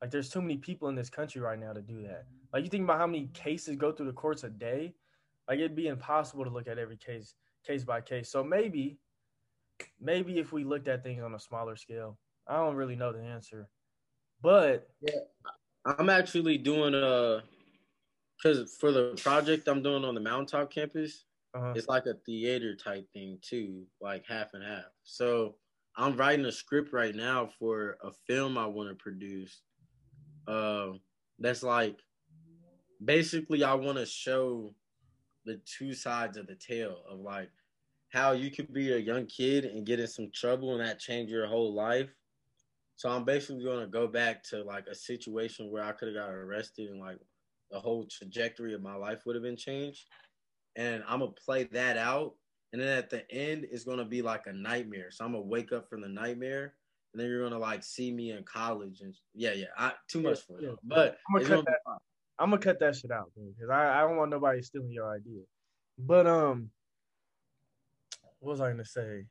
Like 0.00 0.10
there's 0.10 0.30
too 0.30 0.42
many 0.42 0.56
people 0.56 0.88
in 0.88 0.94
this 0.94 1.10
country 1.10 1.40
right 1.40 1.58
now 1.58 1.72
to 1.72 1.80
do 1.80 2.02
that. 2.02 2.24
Like 2.52 2.64
you 2.64 2.70
think 2.70 2.84
about 2.84 2.98
how 2.98 3.06
many 3.06 3.28
cases 3.34 3.76
go 3.76 3.92
through 3.92 4.06
the 4.06 4.12
courts 4.12 4.44
a 4.44 4.50
day, 4.50 4.94
like 5.48 5.58
it'd 5.58 5.76
be 5.76 5.88
impossible 5.88 6.44
to 6.44 6.50
look 6.50 6.68
at 6.68 6.78
every 6.78 6.96
case 6.96 7.34
case 7.66 7.84
by 7.84 8.00
case. 8.00 8.30
So 8.30 8.42
maybe 8.42 8.98
maybe 10.00 10.38
if 10.38 10.52
we 10.52 10.64
looked 10.64 10.88
at 10.88 11.02
things 11.02 11.22
on 11.22 11.34
a 11.34 11.38
smaller 11.38 11.76
scale. 11.76 12.18
I 12.46 12.56
don't 12.56 12.76
really 12.76 12.96
know 12.96 13.12
the 13.12 13.22
answer. 13.22 13.68
But 14.42 14.88
I'm 15.84 16.10
actually 16.10 16.58
doing 16.58 16.94
uh, 16.94 16.98
a 16.98 17.42
because 18.42 18.74
for 18.74 18.90
the 18.90 19.18
project 19.22 19.68
I'm 19.68 19.82
doing 19.82 20.04
on 20.04 20.14
the 20.14 20.20
mountaintop 20.20 20.70
campus, 20.70 21.24
uh, 21.54 21.72
it's 21.74 21.88
like 21.88 22.06
a 22.06 22.14
theater 22.26 22.74
type 22.74 23.06
thing 23.12 23.38
too, 23.42 23.84
like 24.00 24.24
half 24.26 24.54
and 24.54 24.64
half. 24.64 24.86
So 25.04 25.56
I'm 25.96 26.16
writing 26.16 26.46
a 26.46 26.52
script 26.52 26.92
right 26.92 27.14
now 27.14 27.50
for 27.58 27.98
a 28.02 28.10
film 28.26 28.56
I 28.56 28.66
want 28.66 28.88
to 28.88 28.94
produce. 28.94 29.60
Um, 30.48 31.00
that's 31.38 31.62
like 31.62 31.98
basically 33.04 33.64
I 33.64 33.74
want 33.74 33.98
to 33.98 34.06
show 34.06 34.74
the 35.44 35.60
two 35.66 35.92
sides 35.92 36.36
of 36.36 36.46
the 36.46 36.54
tale 36.56 36.98
of 37.10 37.18
like 37.18 37.50
how 38.12 38.32
you 38.32 38.50
could 38.50 38.72
be 38.72 38.92
a 38.92 38.98
young 38.98 39.26
kid 39.26 39.64
and 39.64 39.86
get 39.86 40.00
in 40.00 40.06
some 40.06 40.30
trouble 40.34 40.72
and 40.72 40.86
that 40.86 40.98
change 40.98 41.30
your 41.30 41.46
whole 41.46 41.74
life. 41.74 42.10
So 42.96 43.10
I'm 43.10 43.24
basically 43.24 43.64
gonna 43.64 43.86
go 43.86 44.06
back 44.06 44.42
to 44.44 44.62
like 44.62 44.86
a 44.86 44.94
situation 44.94 45.70
where 45.70 45.82
I 45.82 45.92
could 45.92 46.08
have 46.08 46.26
got 46.26 46.30
arrested 46.30 46.90
and 46.90 47.00
like 47.00 47.18
the 47.70 47.80
whole 47.80 48.06
trajectory 48.10 48.74
of 48.74 48.82
my 48.82 48.94
life 48.94 49.22
would 49.24 49.34
have 49.34 49.42
been 49.42 49.56
changed. 49.56 50.06
And 50.76 51.02
I'm 51.06 51.20
gonna 51.20 51.32
play 51.32 51.64
that 51.72 51.96
out. 51.96 52.34
And 52.72 52.80
then 52.80 52.96
at 52.96 53.10
the 53.10 53.30
end, 53.30 53.66
it's 53.70 53.84
gonna 53.84 54.04
be 54.04 54.22
like 54.22 54.46
a 54.46 54.52
nightmare. 54.52 55.10
So 55.10 55.24
I'm 55.24 55.32
gonna 55.32 55.44
wake 55.44 55.72
up 55.72 55.88
from 55.90 56.00
the 56.00 56.08
nightmare, 56.08 56.74
and 57.12 57.20
then 57.20 57.28
you're 57.28 57.42
gonna 57.42 57.58
like 57.58 57.84
see 57.84 58.10
me 58.10 58.30
in 58.30 58.42
college. 58.44 59.00
And 59.02 59.14
yeah, 59.34 59.52
yeah, 59.52 59.66
I, 59.76 59.92
too 60.08 60.22
much 60.22 60.40
for 60.46 60.60
Yeah, 60.60 60.70
it. 60.70 60.78
But 60.82 61.18
I'm 61.28 61.42
gonna 61.42 61.62
that. 61.62 61.80
I'm 62.38 62.50
gonna 62.50 62.62
cut 62.62 62.80
that 62.80 62.96
shit 62.96 63.10
out, 63.10 63.30
because 63.34 63.70
I, 63.70 63.98
I 63.98 64.00
don't 64.00 64.16
want 64.16 64.30
nobody 64.30 64.62
stealing 64.62 64.90
your 64.90 65.14
idea. 65.14 65.42
But 65.98 66.26
um, 66.26 66.70
what 68.40 68.52
was 68.52 68.60
I 68.60 68.70
gonna 68.70 68.84
say? 68.84 69.26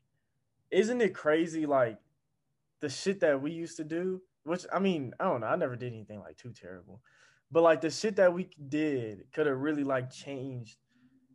Isn't 0.69 1.01
it 1.01 1.15
crazy 1.15 1.65
like 1.65 1.97
the 2.79 2.89
shit 2.89 3.19
that 3.21 3.41
we 3.41 3.51
used 3.51 3.77
to 3.77 3.83
do? 3.83 4.21
Which 4.43 4.65
I 4.71 4.79
mean, 4.79 5.13
I 5.19 5.25
don't 5.25 5.41
know. 5.41 5.47
I 5.47 5.55
never 5.55 5.75
did 5.75 5.91
anything 5.91 6.19
like 6.19 6.37
too 6.37 6.53
terrible, 6.53 7.01
but 7.51 7.63
like 7.63 7.81
the 7.81 7.89
shit 7.89 8.15
that 8.17 8.33
we 8.33 8.49
did 8.69 9.25
could 9.33 9.47
have 9.47 9.57
really 9.57 9.83
like 9.83 10.11
changed, 10.11 10.77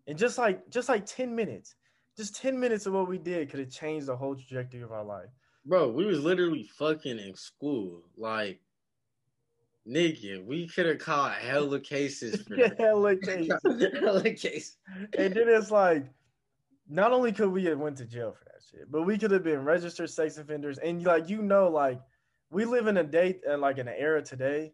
and 0.07 0.19
just 0.19 0.39
like 0.39 0.69
just 0.71 0.89
like 0.89 1.07
ten 1.07 1.35
minutes, 1.35 1.75
just 2.17 2.37
ten 2.37 2.59
minutes 2.59 2.87
of 2.87 2.95
what 2.95 3.09
we 3.09 3.19
did 3.19 3.51
could 3.51 3.61
have 3.61 3.71
changed 3.71 4.07
the 4.07 4.17
whole 4.17 4.35
trajectory 4.35 4.83
of 4.83 4.93
our 4.93 5.05
life. 5.05 5.29
Bro, 5.65 5.91
we 5.91 6.07
was 6.07 6.21
literally 6.21 6.69
fucking 6.79 7.19
in 7.19 7.35
school. 7.35 8.05
Like, 8.17 8.61
nigga, 9.89 10.45
we 10.45 10.69
could 10.69 10.87
have 10.87 10.99
caught 10.99 11.35
hella 11.35 11.81
cases 11.81 12.43
for. 12.49 12.57
Hella 12.79 13.17
case. 13.17 13.51
hella 14.01 14.31
case. 14.31 14.77
and 15.19 15.35
then 15.35 15.49
it's 15.49 15.73
like, 15.73 16.07
not 16.89 17.13
only 17.13 17.33
could 17.33 17.49
we 17.49 17.65
have 17.65 17.79
went 17.79 17.97
to 17.97 18.05
jail 18.05 18.33
for 18.33 18.45
that 18.45 18.63
shit, 18.71 18.91
but 18.91 19.03
we 19.03 19.19
could 19.19 19.33
have 19.33 19.43
been 19.43 19.65
registered 19.65 20.09
sex 20.09 20.39
offenders. 20.39 20.79
And 20.79 21.03
like 21.03 21.29
you 21.29 21.43
know, 21.43 21.69
like 21.69 22.01
we 22.51 22.65
live 22.65 22.87
in 22.87 22.99
a 22.99 23.05
date 23.05 23.41
and 23.45 23.57
uh, 23.57 23.59
like 23.59 23.79
in 23.79 23.89
an 23.89 23.95
era 23.99 24.23
today, 24.23 24.73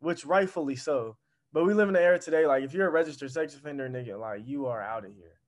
which 0.00 0.26
rightfully 0.26 0.76
so. 0.76 1.16
But 1.54 1.66
we 1.66 1.72
live 1.72 1.88
in 1.88 1.94
an 1.94 2.02
era 2.02 2.18
today, 2.18 2.46
like 2.46 2.64
if 2.64 2.74
you're 2.74 2.88
a 2.88 2.90
registered 2.90 3.30
sex 3.30 3.54
offender, 3.54 3.88
nigga, 3.88 4.18
like 4.18 4.42
you 4.44 4.66
are 4.66 4.82
out 4.82 5.04
of 5.04 5.14
here. 5.14 5.38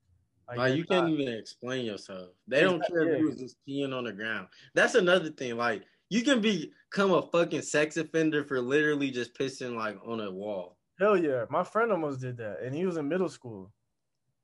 Like, 0.46 0.58
there's 0.58 0.78
you 0.78 0.84
can't 0.84 1.08
not- 1.08 1.18
even 1.18 1.34
explain 1.34 1.84
yourself. 1.84 2.28
They 2.46 2.60
don't 2.60 2.80
care 2.86 3.12
if 3.12 3.18
you 3.18 3.26
was 3.26 3.40
just 3.40 3.56
peeing 3.68 3.92
on 3.92 4.04
the 4.04 4.12
ground. 4.12 4.46
That's 4.74 4.94
another 4.94 5.30
thing. 5.30 5.56
Like 5.56 5.82
you 6.08 6.22
can 6.22 6.40
become 6.40 7.12
a 7.12 7.22
fucking 7.22 7.62
sex 7.62 7.96
offender 7.96 8.44
for 8.44 8.60
literally 8.60 9.10
just 9.10 9.36
pissing 9.36 9.74
like 9.74 9.98
on 10.06 10.20
a 10.20 10.30
wall. 10.30 10.78
Hell 11.00 11.16
yeah, 11.16 11.44
my 11.50 11.64
friend 11.64 11.90
almost 11.90 12.20
did 12.20 12.36
that, 12.36 12.60
and 12.62 12.72
he 12.72 12.86
was 12.86 12.98
in 12.98 13.08
middle 13.08 13.28
school. 13.28 13.72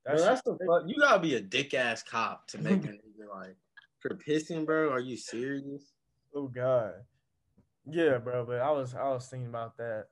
Bro, 0.05 0.17
that's 0.17 0.41
the 0.41 0.57
fuck. 0.67 0.83
You 0.85 0.99
gotta 0.99 1.21
be 1.21 1.35
a 1.35 1.41
dick 1.41 1.73
ass 1.73 2.03
cop 2.03 2.45
to 2.49 2.57
make 2.57 2.83
a 2.83 2.87
nigga 2.89 3.33
like 3.33 3.55
for 4.01 4.19
pissing, 4.27 4.65
bro. 4.65 4.91
Are 4.91 4.99
you 4.99 5.15
serious? 5.15 5.93
Oh 6.35 6.49
god. 6.49 6.95
Yeah, 7.89 8.17
bro, 8.17 8.45
but 8.45 8.59
I 8.59 8.69
was 8.71 8.93
I 8.93 9.07
was 9.07 9.27
thinking 9.27 9.47
about 9.47 9.77
that. 9.77 10.07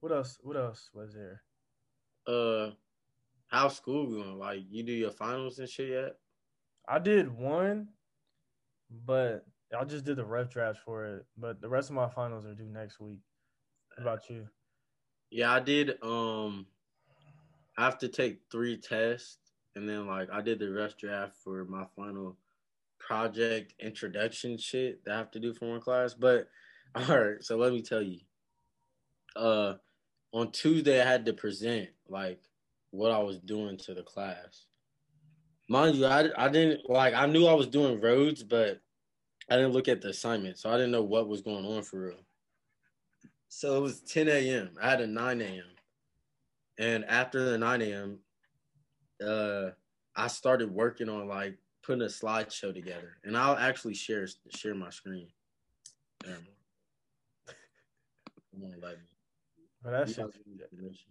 What 0.00 0.12
else 0.12 0.38
what 0.42 0.56
else 0.56 0.90
was 0.94 1.14
there? 1.14 1.42
Uh, 2.26 2.70
how's 3.48 3.76
school 3.76 4.06
going? 4.06 4.38
Like 4.38 4.60
you 4.70 4.82
do 4.82 4.92
your 4.92 5.10
finals 5.10 5.58
and 5.58 5.68
shit 5.68 5.90
yet? 5.90 6.16
I 6.88 6.98
did 6.98 7.30
one, 7.30 7.88
but 9.04 9.44
I 9.76 9.84
just 9.84 10.04
did 10.04 10.16
the 10.16 10.24
rough 10.24 10.50
draft 10.50 10.80
for 10.84 11.04
it. 11.04 11.26
But 11.36 11.60
the 11.60 11.68
rest 11.68 11.90
of 11.90 11.96
my 11.96 12.08
finals 12.08 12.46
are 12.46 12.54
due 12.54 12.68
next 12.70 13.00
week. 13.00 13.20
What 13.96 14.02
about 14.02 14.30
you? 14.30 14.48
Yeah, 15.30 15.52
I 15.52 15.60
did. 15.60 16.02
Um, 16.02 16.66
I 17.76 17.84
have 17.84 17.98
to 17.98 18.08
take 18.08 18.40
three 18.50 18.76
tests, 18.76 19.38
and 19.74 19.88
then 19.88 20.06
like 20.06 20.28
I 20.32 20.40
did 20.40 20.58
the 20.58 20.70
rough 20.70 20.96
draft 20.96 21.34
for 21.42 21.64
my 21.64 21.84
final 21.96 22.36
project 22.98 23.74
introduction 23.80 24.58
shit 24.58 25.04
that 25.04 25.14
I 25.14 25.18
have 25.18 25.30
to 25.32 25.40
do 25.40 25.52
for 25.54 25.68
one 25.68 25.80
class. 25.80 26.14
But 26.14 26.48
all 26.94 27.18
right, 27.18 27.42
so 27.42 27.56
let 27.56 27.72
me 27.72 27.82
tell 27.82 28.02
you. 28.02 28.20
Uh, 29.36 29.74
on 30.32 30.50
Tuesday 30.52 31.00
I 31.00 31.04
had 31.04 31.26
to 31.26 31.32
present 31.32 31.88
like 32.08 32.40
what 32.90 33.10
I 33.10 33.18
was 33.18 33.38
doing 33.38 33.76
to 33.78 33.94
the 33.94 34.02
class. 34.02 34.66
Mind 35.68 35.96
you, 35.96 36.06
I 36.06 36.28
I 36.36 36.48
didn't 36.48 36.88
like 36.88 37.14
I 37.14 37.26
knew 37.26 37.46
I 37.46 37.54
was 37.54 37.66
doing 37.66 38.00
roads, 38.00 38.42
but 38.42 38.80
I 39.50 39.56
didn't 39.56 39.72
look 39.72 39.88
at 39.88 40.00
the 40.00 40.08
assignment, 40.08 40.58
so 40.58 40.70
I 40.70 40.76
didn't 40.76 40.92
know 40.92 41.02
what 41.02 41.28
was 41.28 41.40
going 41.40 41.64
on 41.64 41.82
for 41.82 42.00
real. 42.08 42.20
So 43.48 43.76
it 43.76 43.80
was 43.80 44.00
10 44.00 44.28
a.m. 44.28 44.70
I 44.80 44.90
had 44.90 45.00
a 45.00 45.06
9 45.06 45.40
a.m. 45.40 45.64
And 46.78 47.04
after 47.06 47.44
the 47.44 47.56
9 47.56 47.82
a.m., 47.82 48.18
uh, 49.26 49.70
I 50.14 50.26
started 50.26 50.70
working 50.70 51.08
on 51.08 51.28
like 51.28 51.56
putting 51.82 52.02
a 52.02 52.06
slideshow 52.06 52.74
together. 52.74 53.16
And 53.24 53.36
I'll 53.36 53.56
actually 53.56 53.94
share 53.94 54.28
share 54.50 54.74
my 54.74 54.90
screen. 54.90 55.28
There. 56.24 56.36
Come 58.52 58.64
on, 58.64 58.74
let 58.82 58.98
me. 58.98 59.04
But 59.82 59.90
that 59.90 60.08
shit, 60.08 60.18
gotta 60.18 60.32
give 60.32 60.46
me 60.46 60.60
permission. 60.70 61.10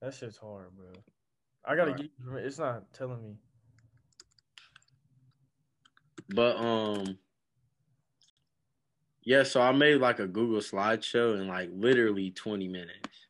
that 0.00 0.14
shit's 0.14 0.36
hard, 0.36 0.76
bro. 0.76 0.88
I 1.64 1.76
gotta 1.76 1.92
Alright. 1.92 2.10
get. 2.34 2.44
It's 2.44 2.58
not 2.58 2.92
telling 2.92 3.22
me. 3.22 3.36
But 6.34 6.56
um 6.56 7.18
yeah, 9.24 9.44
so 9.44 9.60
I 9.60 9.70
made 9.72 10.00
like 10.00 10.18
a 10.18 10.26
Google 10.26 10.60
slideshow 10.60 11.40
in 11.40 11.46
like 11.46 11.70
literally 11.72 12.30
20 12.30 12.66
minutes. 12.66 13.26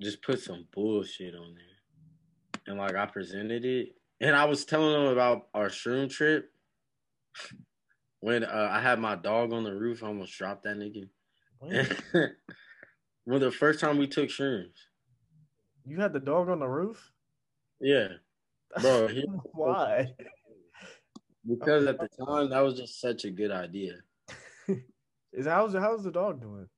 Just 0.00 0.22
put 0.22 0.40
some 0.40 0.66
bullshit 0.74 1.34
on 1.34 1.54
there. 1.54 2.62
And 2.66 2.78
like 2.78 2.96
I 2.96 3.06
presented 3.06 3.64
it. 3.64 3.94
And 4.20 4.34
I 4.34 4.46
was 4.46 4.64
telling 4.64 4.92
them 4.92 5.12
about 5.12 5.46
our 5.54 5.68
shroom 5.68 6.10
trip. 6.10 6.50
When 8.20 8.42
uh, 8.42 8.68
I 8.72 8.80
had 8.80 8.98
my 8.98 9.14
dog 9.14 9.52
on 9.52 9.62
the 9.62 9.74
roof, 9.74 10.02
I 10.02 10.08
almost 10.08 10.36
dropped 10.36 10.64
that 10.64 10.76
nigga. 10.76 11.08
Well, 13.28 13.38
the 13.38 13.50
first 13.50 13.78
time 13.78 13.98
we 13.98 14.06
took 14.06 14.30
shrooms. 14.30 14.72
You 15.84 16.00
had 16.00 16.14
the 16.14 16.18
dog 16.18 16.48
on 16.48 16.60
the 16.60 16.66
roof? 16.66 17.12
Yeah. 17.78 18.08
Bro, 18.80 19.08
he- 19.08 19.28
Why? 19.52 20.14
Because 21.46 21.86
at 21.86 22.00
the 22.00 22.08
time 22.24 22.48
that 22.48 22.60
was 22.60 22.78
just 22.78 23.02
such 23.02 23.26
a 23.26 23.30
good 23.30 23.50
idea. 23.50 23.96
Is 25.34 25.44
how's 25.46 25.74
how's 25.74 26.04
the 26.04 26.10
dog 26.10 26.40
doing? 26.40 26.70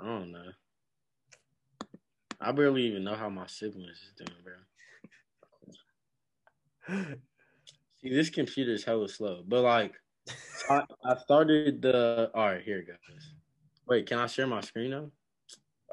I 0.00 0.06
don't 0.06 0.32
know. 0.32 0.50
I 2.40 2.52
barely 2.52 2.84
even 2.84 3.04
know 3.04 3.14
how 3.14 3.28
my 3.28 3.46
siblings 3.46 4.00
is 4.00 4.14
doing, 4.16 4.38
bro. 6.88 7.04
See, 8.00 8.08
this 8.08 8.30
computer 8.30 8.72
is 8.72 8.82
hella 8.82 9.10
slow, 9.10 9.44
but 9.46 9.60
like, 9.60 9.92
I, 10.70 10.84
I 11.04 11.16
started 11.18 11.82
the. 11.82 12.30
All 12.34 12.46
right, 12.46 12.62
here 12.62 12.78
it 12.78 12.86
goes. 12.86 12.96
Wait, 13.86 14.06
can 14.06 14.18
I 14.20 14.26
share 14.26 14.46
my 14.46 14.62
screen 14.62 14.92
now? 14.92 15.10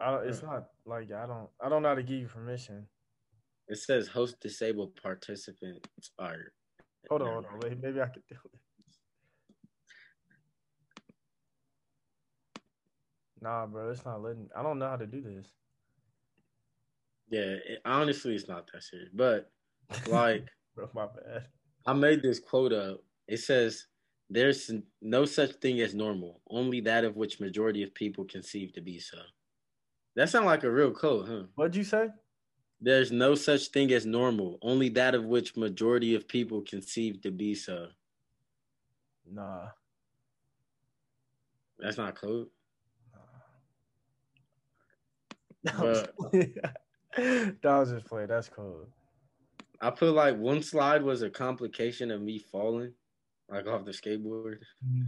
I 0.01 0.11
don't, 0.11 0.27
it's 0.27 0.43
not 0.43 0.67
like 0.85 1.11
I 1.11 1.25
don't 1.25 1.49
I 1.61 1.69
don't 1.69 1.81
know 1.81 1.89
how 1.89 1.95
to 1.95 2.03
give 2.03 2.19
you 2.19 2.27
permission. 2.27 2.87
It 3.67 3.77
says 3.77 4.07
host 4.07 4.39
disabled 4.39 4.95
participant. 5.01 5.87
Right. 6.19 6.37
Hold 7.09 7.21
on, 7.21 7.27
hold 7.27 7.45
on. 7.45 7.59
Wait, 7.59 7.81
maybe 7.81 8.01
I 8.01 8.07
could 8.07 8.23
do 8.29 8.35
it. 8.35 8.59
Nah, 13.41 13.65
bro, 13.65 13.91
it's 13.91 14.05
not 14.05 14.21
letting. 14.21 14.49
I 14.55 14.63
don't 14.63 14.79
know 14.79 14.89
how 14.89 14.95
to 14.95 15.05
do 15.05 15.21
this. 15.21 15.47
Yeah, 17.29 17.41
it, 17.41 17.81
honestly, 17.85 18.35
it's 18.35 18.47
not 18.47 18.69
that 18.71 18.83
serious, 18.83 19.09
but 19.13 19.51
like. 20.07 20.47
Bro, 20.75 20.89
my 20.93 21.07
bad. 21.07 21.47
I 21.87 21.93
made 21.93 22.21
this 22.21 22.39
quote 22.39 22.71
up. 22.71 23.01
It 23.27 23.37
says, 23.37 23.87
"There's 24.29 24.69
no 25.01 25.25
such 25.25 25.53
thing 25.53 25.81
as 25.81 25.95
normal, 25.95 26.39
only 26.51 26.81
that 26.81 27.03
of 27.03 27.15
which 27.15 27.39
majority 27.39 27.81
of 27.81 27.95
people 27.95 28.25
conceive 28.25 28.73
to 28.73 28.81
be 28.81 28.99
so." 28.99 29.17
That 30.17 30.29
sounds 30.29 30.47
like 30.47 30.63
a 30.63 30.71
real 30.71 30.89
quote, 30.89 31.27
huh? 31.27 31.43
What'd 31.53 31.75
you 31.75 31.83
say? 31.83 32.07
There's 32.81 33.11
no 33.11 33.35
such 33.35 33.67
thing 33.67 33.91
as 33.91 34.07
normal, 34.07 34.57
only 34.63 34.89
that 34.89 35.13
of 35.13 35.25
which 35.25 35.55
majority 35.55 36.15
of 36.15 36.27
people 36.27 36.63
conceive 36.67 37.21
to 37.21 37.29
be 37.29 37.53
so. 37.53 37.89
Nah. 39.31 39.67
That's 41.77 41.97
not 41.97 42.15
code. 42.15 42.47
That 45.63 45.79
was, 45.79 46.07
that 47.13 47.57
was 47.63 47.91
just 47.91 48.05
play. 48.07 48.25
That's 48.27 48.49
cool. 48.49 48.87
I 49.79 49.91
put 49.91 50.15
like 50.15 50.35
one 50.35 50.63
slide 50.63 51.03
was 51.03 51.21
a 51.21 51.29
complication 51.29 52.09
of 52.09 52.21
me 52.23 52.39
falling, 52.39 52.93
like 53.49 53.67
off 53.67 53.85
the 53.85 53.91
skateboard, 53.91 54.57
mm-hmm. 54.83 55.03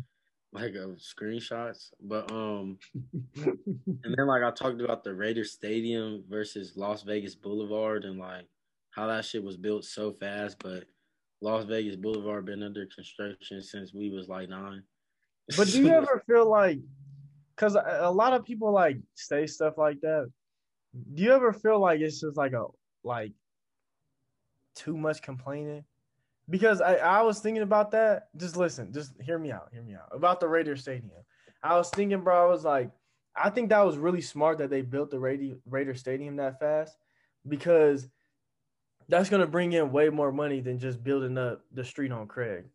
Like 0.51 0.75
of 0.75 0.97
screenshots. 0.97 1.89
But 2.01 2.31
um, 2.31 2.77
and 3.43 4.15
then 4.17 4.27
like 4.27 4.43
I 4.43 4.51
talked 4.51 4.81
about 4.81 5.03
the 5.03 5.13
Raiders 5.13 5.51
Stadium 5.51 6.23
versus 6.29 6.73
Las 6.75 7.03
Vegas 7.03 7.35
Boulevard 7.35 8.05
and 8.05 8.19
like 8.19 8.47
how 8.91 9.07
that 9.07 9.25
shit 9.25 9.43
was 9.43 9.57
built 9.57 9.85
so 9.85 10.11
fast, 10.11 10.57
but 10.59 10.85
Las 11.41 11.65
Vegas 11.65 11.95
Boulevard 11.95 12.45
been 12.45 12.63
under 12.63 12.85
construction 12.93 13.61
since 13.61 13.93
we 13.93 14.09
was 14.09 14.27
like 14.27 14.49
nine. 14.49 14.83
But 15.55 15.67
do 15.67 15.81
you 15.81 15.89
ever 15.89 16.21
feel 16.27 16.49
like, 16.49 16.79
because 17.55 17.75
a 17.75 18.11
lot 18.11 18.33
of 18.33 18.45
people 18.45 18.71
like 18.71 18.97
say 19.15 19.47
stuff 19.47 19.77
like 19.77 20.01
that. 20.01 20.29
Do 21.13 21.23
you 21.23 21.31
ever 21.31 21.53
feel 21.53 21.79
like 21.79 22.01
it's 22.01 22.19
just 22.19 22.37
like 22.37 22.53
a 22.53 22.65
like 23.03 23.31
too 24.75 24.97
much 24.97 25.21
complaining? 25.21 25.83
Because 26.49 26.81
I, 26.81 26.95
I 26.95 27.21
was 27.21 27.39
thinking 27.39 27.61
about 27.63 27.91
that. 27.91 28.29
Just 28.37 28.57
listen, 28.57 28.91
just 28.91 29.19
hear 29.21 29.37
me 29.37 29.51
out, 29.51 29.69
hear 29.71 29.83
me 29.83 29.93
out 29.93 30.09
about 30.11 30.39
the 30.39 30.47
Raider 30.47 30.75
Stadium. 30.75 31.11
I 31.61 31.75
was 31.75 31.89
thinking, 31.89 32.21
bro, 32.21 32.43
I 32.43 32.49
was 32.49 32.63
like, 32.63 32.89
I 33.35 33.49
think 33.49 33.69
that 33.69 33.81
was 33.85 33.97
really 33.97 34.21
smart 34.21 34.57
that 34.57 34.69
they 34.69 34.81
built 34.81 35.11
the 35.11 35.19
Raider, 35.19 35.57
Raider 35.69 35.93
Stadium 35.93 36.35
that 36.37 36.59
fast 36.59 36.97
because 37.47 38.09
that's 39.07 39.29
gonna 39.29 39.47
bring 39.47 39.73
in 39.73 39.91
way 39.91 40.09
more 40.09 40.31
money 40.31 40.61
than 40.61 40.79
just 40.79 41.03
building 41.03 41.37
up 41.37 41.61
the 41.73 41.83
street 41.83 42.11
on 42.11 42.27
Craig. 42.27 42.65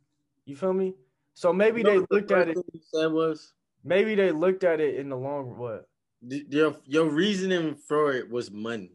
You 0.44 0.56
feel 0.56 0.72
me? 0.72 0.94
So 1.34 1.52
maybe 1.52 1.78
You 1.80 1.84
know 1.84 1.90
they 1.90 1.98
what 2.00 2.08
the 2.10 2.14
looked 2.16 2.30
at 2.32 2.48
it. 2.48 2.58
said 2.92 3.12
was 3.12 3.54
Maybe 3.82 4.14
they 4.14 4.30
looked 4.32 4.64
at 4.64 4.80
it 4.80 4.94
in 4.96 5.08
the 5.08 5.16
long 5.16 5.58
what? 5.58 5.88
your 6.26 6.76
your 6.86 7.06
reasoning 7.10 7.74
for 7.74 8.12
it 8.12 8.30
was 8.30 8.50
money. 8.50 8.92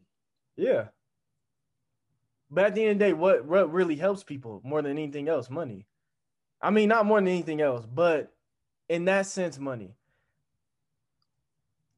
Yeah. 0.56 0.88
But 2.52 2.66
at 2.66 2.76
the 2.76 2.84
end 2.84 2.92
of 2.94 3.00
the 3.00 3.06
day, 3.06 3.14
what 3.14 3.46
what 3.46 3.72
really 3.72 3.96
helps 3.96 4.24
people 4.24 4.62
more 4.64 4.82
than 4.82 4.98
anything 4.98 5.30
else? 5.30 5.50
Money. 5.50 5.86
I 6.62 6.72
mean, 6.72 6.90
not 6.90 7.06
more 7.06 7.20
than 7.20 7.28
anything 7.28 7.62
else, 7.62 7.86
but 7.86 8.34
in 8.90 9.06
that 9.06 9.26
sense, 9.28 9.60
money. 9.60 9.96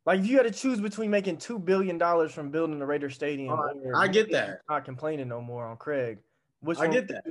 Like 0.05 0.19
if 0.19 0.27
you 0.27 0.37
had 0.37 0.43
to 0.43 0.51
choose 0.51 0.81
between 0.81 1.11
making 1.11 1.37
two 1.37 1.59
billion 1.59 1.97
dollars 1.97 2.33
from 2.33 2.49
building 2.49 2.79
the 2.79 2.85
Raider 2.85 3.09
Stadium, 3.09 3.57
I 3.95 4.07
get 4.07 4.31
that. 4.31 4.61
Not 4.69 4.83
complaining 4.83 5.27
no 5.27 5.41
more 5.41 5.65
on 5.65 5.77
Craig. 5.77 6.19
Which 6.61 6.79
I 6.79 6.87
get 6.87 7.07
that. 7.07 7.23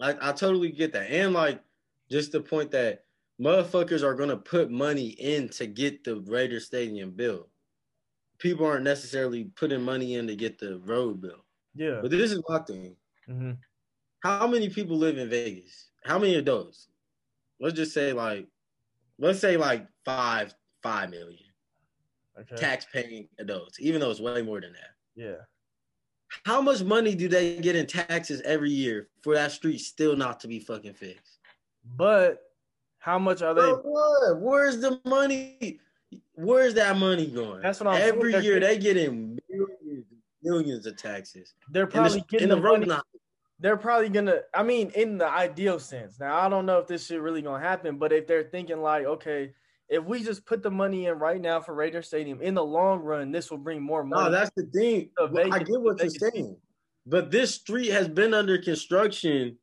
I, 0.00 0.30
I 0.30 0.32
totally 0.32 0.70
get 0.70 0.92
that. 0.92 1.10
And 1.10 1.32
like 1.32 1.60
just 2.10 2.32
the 2.32 2.40
point 2.40 2.70
that 2.72 3.04
motherfuckers 3.40 4.02
are 4.02 4.14
gonna 4.14 4.36
put 4.36 4.70
money 4.70 5.08
in 5.08 5.48
to 5.50 5.66
get 5.66 6.04
the 6.04 6.16
Raider 6.16 6.60
Stadium 6.60 7.10
built. 7.10 7.48
People 8.38 8.66
aren't 8.66 8.84
necessarily 8.84 9.44
putting 9.44 9.82
money 9.82 10.14
in 10.14 10.26
to 10.26 10.36
get 10.36 10.58
the 10.58 10.78
road 10.78 11.20
built. 11.20 11.44
Yeah. 11.80 12.00
But 12.02 12.10
this 12.10 12.30
is 12.30 12.42
my 12.46 12.58
thing. 12.58 12.94
hmm 13.26 13.52
How 14.22 14.46
many 14.46 14.68
people 14.68 14.98
live 14.98 15.16
in 15.16 15.30
Vegas? 15.30 15.88
How 16.04 16.18
many 16.18 16.34
adults? 16.34 16.88
Let's 17.58 17.74
just 17.74 17.94
say 17.94 18.12
like 18.12 18.46
let's 19.18 19.40
say 19.40 19.56
like 19.56 19.86
five, 20.04 20.54
five 20.82 21.10
million 21.10 21.38
Okay. 22.38 22.56
tax 22.56 22.86
paying 22.92 23.28
adults, 23.38 23.80
even 23.80 24.00
though 24.00 24.10
it's 24.10 24.20
way 24.20 24.40
more 24.42 24.60
than 24.60 24.72
that. 24.72 24.92
Yeah. 25.16 25.42
How 26.44 26.60
much 26.62 26.82
money 26.82 27.14
do 27.14 27.28
they 27.28 27.56
get 27.58 27.76
in 27.76 27.86
taxes 27.86 28.40
every 28.42 28.70
year 28.70 29.08
for 29.22 29.34
that 29.34 29.52
street 29.52 29.78
still 29.78 30.16
not 30.16 30.40
to 30.40 30.48
be 30.48 30.58
fucking 30.60 30.94
fixed? 30.94 31.38
But 31.96 32.40
how 32.98 33.18
much 33.18 33.42
are 33.42 33.52
they? 33.54 33.62
What? 33.62 34.40
Where's 34.40 34.80
the 34.80 35.00
money? 35.04 35.80
Where's 36.34 36.74
that 36.74 36.96
money 36.96 37.26
going? 37.26 37.62
That's 37.62 37.80
what 37.80 37.88
I'm. 37.88 38.00
Every 38.00 38.36
year 38.42 38.60
they 38.60 38.78
get 38.78 38.96
in 38.96 39.29
millions, 40.42 40.86
of 40.86 40.96
taxes. 40.96 41.54
They're 41.70 41.86
probably 41.86 42.20
the, 42.20 42.26
getting 42.28 42.48
the 42.48 42.60
road 42.60 42.80
money. 42.80 42.86
not. 42.86 43.06
they're 43.58 43.76
probably 43.76 44.08
gonna 44.08 44.40
i 44.54 44.62
mean 44.62 44.90
in 44.94 45.18
the 45.18 45.28
ideal 45.28 45.78
sense 45.78 46.18
now 46.18 46.34
i 46.38 46.48
don't 46.48 46.64
know 46.64 46.78
if 46.78 46.86
this 46.86 47.06
shit 47.06 47.20
really 47.20 47.42
gonna 47.42 47.62
happen 47.62 47.98
but 47.98 48.12
if 48.12 48.26
they're 48.26 48.44
thinking 48.44 48.80
like 48.80 49.04
okay 49.04 49.52
if 49.90 50.04
we 50.04 50.22
just 50.22 50.46
put 50.46 50.62
the 50.62 50.70
money 50.70 51.06
in 51.06 51.18
right 51.18 51.40
now 51.40 51.60
for 51.60 51.74
raider 51.74 52.00
stadium 52.00 52.40
in 52.40 52.54
the 52.54 52.64
long 52.64 53.00
run 53.00 53.30
this 53.30 53.50
will 53.50 53.58
bring 53.58 53.82
more 53.82 54.02
money 54.02 54.24
No, 54.24 54.30
that's 54.30 54.50
the 54.56 54.64
thing. 54.66 55.10
Well, 55.18 55.52
I 55.52 55.58
get 55.58 55.80
what 55.80 56.00
you're 56.00 56.08
saying, 56.08 56.56
but 57.06 57.30
this 57.30 57.54
street 57.54 57.90
has 57.90 58.08
been 58.08 58.32
under 58.32 58.56
construction 58.56 59.58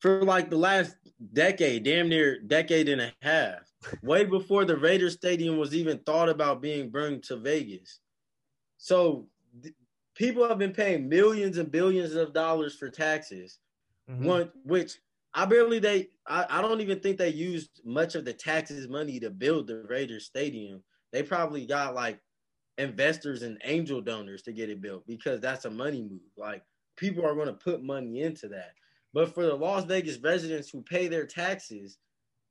for 0.00 0.24
like 0.24 0.50
the 0.50 0.56
last 0.56 0.96
decade, 1.32 1.84
damn 1.84 2.08
near 2.08 2.40
decade 2.40 2.88
and 2.88 3.00
a 3.00 3.12
half, 3.22 3.60
way 4.02 4.24
before 4.24 4.64
the 4.64 4.76
Raider 4.76 5.10
Stadium 5.10 5.58
was 5.58 5.74
even 5.74 5.98
thought 5.98 6.28
about 6.28 6.62
being 6.62 6.90
brought 6.90 7.22
to 7.24 7.36
Vegas. 7.36 8.00
So 8.78 9.28
people 10.20 10.46
have 10.46 10.58
been 10.58 10.74
paying 10.74 11.08
millions 11.08 11.56
and 11.56 11.72
billions 11.72 12.14
of 12.14 12.34
dollars 12.34 12.76
for 12.76 12.90
taxes, 12.90 13.58
Mhm. 14.06 14.24
one 14.26 14.52
which 14.64 15.00
I 15.32 15.46
barely 15.46 15.78
they 15.78 16.10
I, 16.26 16.58
I 16.58 16.60
don't 16.60 16.82
even 16.82 17.00
think 17.00 17.16
they 17.16 17.30
used 17.30 17.80
much 17.84 18.14
of 18.14 18.26
the 18.26 18.34
taxes 18.34 18.86
money 18.86 19.18
to 19.18 19.30
build 19.30 19.66
the 19.66 19.82
Raiders 19.84 20.26
stadium. 20.26 20.84
They 21.10 21.22
probably 21.22 21.64
got 21.64 21.94
like 21.94 22.20
investors 22.76 23.40
and 23.42 23.58
angel 23.64 24.02
donors 24.02 24.42
to 24.42 24.52
get 24.52 24.68
it 24.68 24.82
built 24.82 25.06
because 25.06 25.40
that's 25.40 25.64
a 25.64 25.70
money 25.70 26.02
move. 26.02 26.20
Like 26.36 26.64
people 26.96 27.24
are 27.24 27.34
going 27.34 27.46
to 27.46 27.54
put 27.54 27.82
money 27.82 28.20
into 28.20 28.46
that. 28.48 28.74
But 29.14 29.34
for 29.34 29.46
the 29.46 29.54
Las 29.54 29.84
Vegas 29.86 30.18
residents 30.18 30.68
who 30.68 30.82
pay 30.82 31.08
their 31.08 31.26
taxes, 31.26 31.96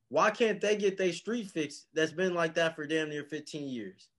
why 0.09 0.31
can't 0.31 0.59
they 0.59 0.75
get 0.75 0.97
their 0.97 1.13
street 1.13 1.51
fixed 1.51 1.87
that's 1.93 2.13
been 2.13 2.33
like 2.33 2.55
that 2.55 2.75
for 2.75 2.87
damn 2.87 3.09
near 3.09 3.25
15 3.25 3.69
years? 3.69 4.09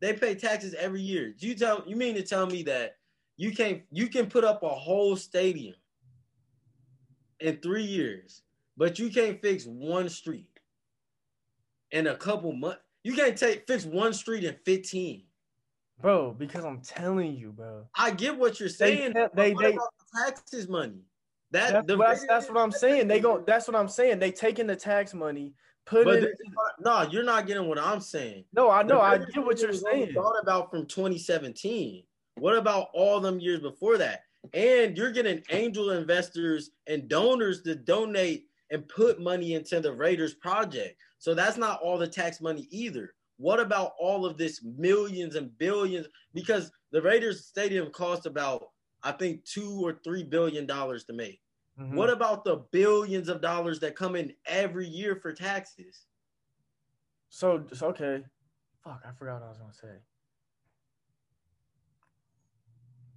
They 0.00 0.12
pay 0.12 0.34
taxes 0.34 0.74
every 0.74 1.00
year. 1.00 1.34
You 1.38 1.54
tell 1.54 1.82
you 1.86 1.96
mean 1.96 2.14
to 2.16 2.22
tell 2.22 2.46
me 2.46 2.62
that 2.64 2.96
you 3.36 3.52
can 3.54 3.82
you 3.90 4.08
can 4.08 4.26
put 4.26 4.44
up 4.44 4.62
a 4.62 4.68
whole 4.68 5.16
stadium 5.16 5.74
in 7.40 7.58
3 7.58 7.82
years, 7.82 8.42
but 8.76 8.98
you 8.98 9.10
can't 9.10 9.40
fix 9.42 9.64
one 9.66 10.08
street 10.08 10.48
in 11.90 12.06
a 12.08 12.16
couple 12.16 12.52
months. 12.52 12.80
You 13.04 13.14
can't 13.14 13.36
take 13.36 13.66
fix 13.66 13.84
one 13.84 14.12
street 14.12 14.44
in 14.44 14.56
15. 14.64 15.22
bro 16.00 16.32
because 16.32 16.62
i'm 16.64 16.80
telling 16.82 17.34
you 17.36 17.52
bro 17.52 17.86
I 17.94 18.10
get 18.10 18.36
what 18.36 18.60
you're 18.60 18.68
saying. 18.68 19.14
they- 19.14 19.54
they- 19.54 19.72
about 19.72 19.88
the 20.12 20.24
taxes 20.26 20.68
money? 20.68 21.00
That 21.52 21.72
that's, 21.72 21.86
the 21.86 21.96
that's, 21.96 22.26
that's 22.26 22.48
what 22.50 22.58
i'm 22.58 22.72
saying 22.72 23.06
they 23.08 23.18
go 23.20 23.42
that's 23.46 23.66
what 23.68 23.76
i'm 23.76 23.88
saying 23.88 24.18
they 24.18 24.30
taking 24.32 24.66
the 24.66 24.76
tax 24.76 25.14
money 25.14 25.54
put 25.86 26.04
But 26.04 26.16
it 26.16 26.20
this 26.22 26.30
is 26.32 26.52
not- 26.80 27.04
no, 27.06 27.10
you're 27.10 27.24
not 27.24 27.46
getting 27.46 27.68
what 27.68 27.78
I'm 27.78 28.00
saying. 28.00 28.44
no 28.52 28.68
i 28.70 28.82
know 28.82 29.00
i 29.00 29.16
get 29.18 29.44
what 29.44 29.60
you're 29.60 29.72
saying 29.72 30.12
Thought 30.12 30.38
about 30.42 30.70
from 30.70 30.86
2017. 30.86 32.02
What 32.38 32.56
about 32.56 32.88
all 32.92 33.18
them 33.20 33.40
years 33.40 33.60
before 33.60 33.96
that? 33.98 34.24
And 34.52 34.96
you're 34.96 35.10
getting 35.12 35.42
angel 35.50 35.90
investors 35.92 36.70
and 36.86 37.08
donors 37.08 37.62
to 37.62 37.74
donate 37.74 38.46
and 38.70 38.86
put 38.88 39.20
money 39.20 39.54
into 39.54 39.80
the 39.80 39.92
Raiders 39.92 40.34
project. 40.34 40.96
So 41.18 41.32
that's 41.34 41.56
not 41.56 41.80
all 41.80 41.96
the 41.98 42.06
tax 42.06 42.40
money 42.42 42.68
either. 42.70 43.14
What 43.38 43.58
about 43.58 43.92
all 43.98 44.26
of 44.26 44.36
this 44.36 44.62
millions 44.62 45.34
and 45.34 45.56
billions? 45.58 46.06
Because 46.34 46.70
the 46.92 47.00
Raiders 47.00 47.46
stadium 47.46 47.90
cost 47.90 48.26
about, 48.26 48.68
I 49.02 49.12
think, 49.12 49.44
two 49.44 49.80
or 49.84 49.98
three 50.04 50.22
billion 50.22 50.66
dollars 50.66 51.04
to 51.04 51.12
make. 51.14 51.40
Mhm. 51.78 51.94
What 51.94 52.08
about 52.10 52.44
the 52.44 52.56
billions 52.72 53.28
of 53.28 53.40
dollars 53.40 53.80
that 53.80 53.94
come 53.96 54.16
in 54.16 54.34
every 54.46 54.86
year 54.86 55.16
for 55.16 55.32
taxes? 55.32 56.06
so 57.28 57.66
so, 57.72 57.88
okay 57.88 58.24
Fuck, 58.82 59.02
I 59.04 59.10
forgot 59.12 59.40
what 59.40 59.46
I 59.46 59.48
was 59.48 59.58
gonna 59.58 59.72
say. 59.74 59.98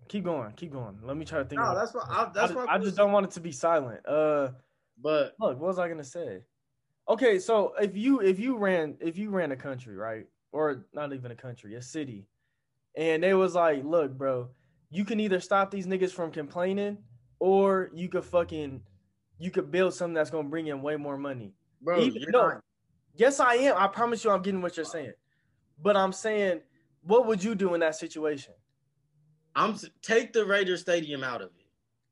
Keep 0.08 0.24
going, 0.24 0.52
keep 0.54 0.72
going. 0.72 0.98
Let 1.04 1.16
me 1.16 1.24
try 1.26 1.38
to 1.38 1.46
think. 1.46 1.62
No, 1.62 1.76
that's 1.76 1.94
what 1.94 2.06
I, 2.10 2.24
I, 2.24 2.32
that's 2.34 2.52
ju- 2.52 2.58
what 2.58 2.70
I 2.70 2.80
just 2.80 2.98
don't 2.98 3.12
want 3.12 3.28
it 3.28 3.32
to 3.34 3.40
be 3.40 3.52
silent. 3.52 4.04
Uh, 4.08 4.50
But 4.98 5.36
look, 5.40 5.60
what 5.60 5.68
was 5.68 5.78
I 5.78 5.88
gonna 5.88 6.04
say? 6.04 6.42
Okay, 7.08 7.38
so 7.38 7.76
if 7.80 7.96
you 7.96 8.20
if 8.22 8.40
you 8.40 8.58
ran 8.58 8.98
if 9.00 9.18
you 9.20 9.30
ran 9.30 9.52
a 9.52 9.56
country, 9.56 9.96
right, 9.96 10.26
or 10.52 10.88
not 10.94 11.14
even 11.14 11.30
a 11.32 11.36
country, 11.36 11.76
a 11.76 11.82
city, 11.84 12.28
and 12.96 13.22
they 13.22 13.36
was 13.36 13.54
like, 13.54 13.84
look, 13.84 14.18
bro, 14.18 14.50
you 14.90 15.06
can 15.06 15.20
either 15.20 15.40
stop 15.40 15.70
these 15.70 15.86
niggas 15.86 16.12
from 16.12 16.32
complaining, 16.32 16.98
or 17.40 17.90
you 17.94 18.10
could 18.10 18.24
fucking 18.26 18.82
you 19.38 19.52
could 19.52 19.72
build 19.72 19.94
something 19.94 20.14
that's 20.14 20.30
gonna 20.30 20.48
bring 20.50 20.68
in 20.68 20.82
way 20.82 20.96
more 20.98 21.18
money. 21.18 21.54
bro, 21.82 22.00
Even- 22.02 22.24
no. 22.30 22.48
not, 22.50 22.64
Yes, 23.16 23.40
I 23.40 23.56
am. 23.56 23.76
I 23.78 23.88
promise 23.88 24.24
you, 24.24 24.32
I'm 24.32 24.42
getting 24.42 24.62
what 24.62 24.76
you're 24.78 24.86
saying. 24.86 25.14
But 25.82 25.98
I'm 25.98 26.14
saying, 26.14 26.62
what 27.04 27.26
would 27.26 27.44
you 27.44 27.56
do 27.56 27.74
in 27.74 27.80
that 27.82 27.96
situation? 27.96 28.54
I'm 29.56 29.76
take 30.02 30.32
the 30.34 30.46
Raider 30.46 30.78
Stadium 30.78 31.24
out 31.24 31.42
of 31.42 31.50
it. 31.58 31.66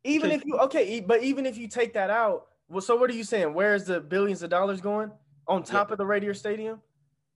Even 0.03 0.31
if 0.31 0.43
you 0.45 0.57
okay, 0.59 0.99
but 1.01 1.21
even 1.23 1.45
if 1.45 1.57
you 1.57 1.67
take 1.67 1.93
that 1.93 2.09
out, 2.09 2.47
well, 2.69 2.81
so 2.81 2.95
what 2.95 3.09
are 3.09 3.13
you 3.13 3.23
saying? 3.23 3.53
Where's 3.53 3.85
the 3.85 3.99
billions 4.01 4.41
of 4.43 4.49
dollars 4.49 4.81
going 4.81 5.11
on 5.47 5.63
top 5.63 5.89
Yeah. 5.89 5.93
of 5.93 5.97
the 5.97 6.05
Radiator 6.05 6.33
Stadium? 6.33 6.81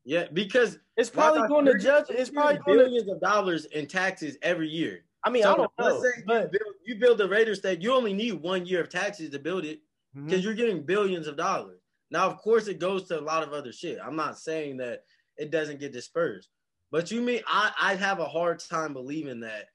Yeah, 0.04 0.28
because 0.34 0.80
It's 0.98 1.10
probably 1.10 1.48
going 1.48 1.66
to 1.66 1.78
judge. 1.78 2.06
It's 2.10 2.30
probably 2.30 2.58
going 2.66 2.78
to. 2.80 2.84
billions 2.86 3.10
of 3.10 3.22
dollars 3.22 3.66
in 3.66 3.88
taxes 3.88 4.38
every 4.42 4.68
year. 4.68 5.04
I 5.24 5.30
mean, 5.30 5.44
So 5.44 5.54
I 5.54 5.58
don't 5.58 5.72
let's 5.78 5.96
know, 5.96 6.02
say 6.02 6.10
you 6.18 6.26
build, 6.26 6.76
you 6.86 6.96
build 6.96 7.18
the 7.18 7.30
Raider 7.30 7.56
Stadium, 7.56 7.82
you 7.82 7.94
only 7.94 8.14
need 8.14 8.34
one 8.34 8.66
year 8.66 8.82
of 8.82 8.90
taxes 8.90 9.30
to 9.32 9.40
build 9.40 9.66
it 9.66 9.82
because 10.14 10.40
mm-hmm. 10.40 10.42
you're 10.44 10.54
getting 10.54 10.84
billions 10.84 11.28
of 11.28 11.38
dollars. 11.38 11.82
Now, 12.10 12.28
of 12.28 12.38
course, 12.38 12.68
it 12.68 12.80
goes 12.80 13.08
to 13.08 13.20
a 13.20 13.22
lot 13.22 13.44
of 13.44 13.54
other 13.54 13.72
shit. 13.72 14.00
I'm 14.04 14.16
not 14.16 14.38
saying 14.38 14.78
that 14.78 15.04
it 15.38 15.52
doesn't 15.52 15.80
get 15.80 15.94
dispersed, 15.94 16.50
but 16.92 17.12
you 17.12 17.22
mean 17.22 17.42
I 17.48 17.72
I 17.80 17.96
have 17.96 18.20
a 18.20 18.26
hard 18.26 18.60
time 18.60 18.94
believing 18.94 19.40
that 19.42 19.68